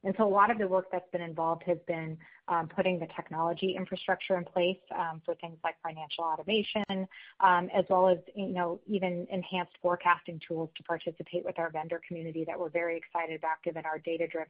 And 0.03 0.15
so 0.17 0.25
a 0.25 0.29
lot 0.29 0.49
of 0.49 0.57
the 0.57 0.67
work 0.67 0.85
that's 0.91 1.09
been 1.11 1.21
involved 1.21 1.63
has 1.65 1.77
been 1.87 2.17
um, 2.47 2.69
putting 2.73 2.99
the 2.99 3.07
technology 3.15 3.75
infrastructure 3.77 4.37
in 4.37 4.45
place 4.45 4.77
um, 4.97 5.21
for 5.25 5.35
things 5.35 5.57
like 5.63 5.75
financial 5.83 6.23
automation, 6.23 7.07
um, 7.41 7.69
as 7.75 7.85
well 7.89 8.07
as 8.07 8.17
you 8.33 8.47
know 8.47 8.79
even 8.87 9.27
enhanced 9.29 9.73
forecasting 9.81 10.39
tools 10.47 10.69
to 10.77 10.83
participate 10.83 11.43
with 11.45 11.59
our 11.59 11.69
vendor 11.69 12.01
community 12.07 12.43
that 12.45 12.59
we're 12.59 12.69
very 12.69 12.97
excited 12.97 13.37
about 13.37 13.61
given 13.63 13.85
our 13.85 13.99
data-driven 13.99 14.47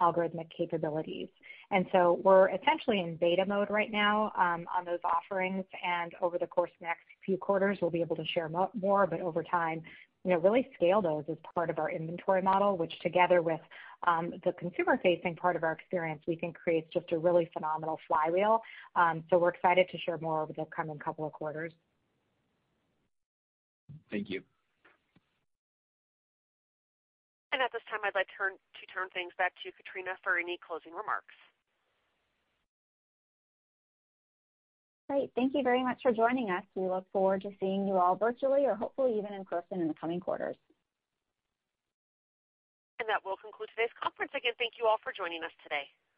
algorithmic 0.00 0.48
capabilities. 0.56 1.28
And 1.70 1.86
so 1.92 2.20
we're 2.22 2.48
essentially 2.50 3.00
in 3.00 3.16
beta 3.16 3.44
mode 3.46 3.70
right 3.70 3.90
now 3.90 4.32
on 4.36 4.66
those 4.86 5.00
offerings, 5.04 5.64
and 5.84 6.12
over 6.22 6.38
the 6.38 6.46
course 6.46 6.70
of 6.74 6.80
the 6.80 6.86
next 6.86 7.02
few 7.26 7.36
quarters, 7.36 7.78
we'll 7.80 7.90
be 7.90 8.00
able 8.00 8.16
to 8.16 8.26
share 8.26 8.50
more, 8.74 9.06
but 9.06 9.20
over 9.20 9.42
time, 9.42 9.82
you 10.24 10.30
know, 10.30 10.38
really 10.38 10.68
scale 10.74 11.02
those 11.02 11.24
as 11.30 11.36
part 11.54 11.68
of 11.68 11.78
our 11.78 11.90
inventory 11.90 12.40
model, 12.40 12.78
which 12.78 12.98
together 13.00 13.42
with 13.42 13.60
Um, 14.06 14.34
the 14.44 14.52
consumer-facing 14.52 15.36
part 15.36 15.56
of 15.56 15.62
our 15.64 15.72
experience, 15.72 16.22
we 16.26 16.36
think 16.36 16.56
creates 16.56 16.88
just 16.92 17.10
a 17.12 17.18
really 17.18 17.48
phenomenal 17.54 17.98
flywheel. 18.06 18.60
Um, 18.96 19.24
so 19.30 19.38
we're 19.38 19.50
excited 19.50 19.86
to 19.90 19.98
share 19.98 20.18
more 20.18 20.42
over 20.42 20.52
the 20.52 20.66
coming 20.74 20.98
couple 20.98 21.26
of 21.26 21.32
quarters. 21.32 21.72
Thank 24.10 24.28
you. 24.28 24.42
And 27.52 27.62
at 27.62 27.70
this 27.72 27.82
time, 27.88 28.00
I'd 28.04 28.14
like 28.14 28.26
to 28.26 28.86
turn 28.92 29.08
things 29.14 29.32
back 29.38 29.52
to 29.64 29.70
Katrina 29.72 30.10
for 30.22 30.38
any 30.38 30.58
closing 30.66 30.92
remarks. 30.92 31.34
Great. 35.08 35.30
Thank 35.36 35.52
you 35.54 35.62
very 35.62 35.84
much 35.84 35.98
for 36.02 36.12
joining 36.12 36.50
us. 36.50 36.64
We 36.74 36.88
look 36.88 37.06
forward 37.12 37.42
to 37.42 37.50
seeing 37.60 37.86
you 37.86 37.94
all 37.94 38.16
virtually 38.16 38.66
or 38.66 38.74
hopefully 38.74 39.18
even 39.18 39.32
in 39.34 39.44
person 39.44 39.80
in 39.80 39.88
the 39.88 39.94
coming 39.94 40.18
quarters. 40.18 40.56
That 43.06 43.24
will 43.24 43.36
conclude 43.36 43.68
today's 43.76 43.92
conference. 44.00 44.32
Again, 44.32 44.56
thank 44.56 44.80
you 44.80 44.88
all 44.88 44.96
for 45.04 45.12
joining 45.12 45.44
us 45.44 45.52
today. 45.62 45.86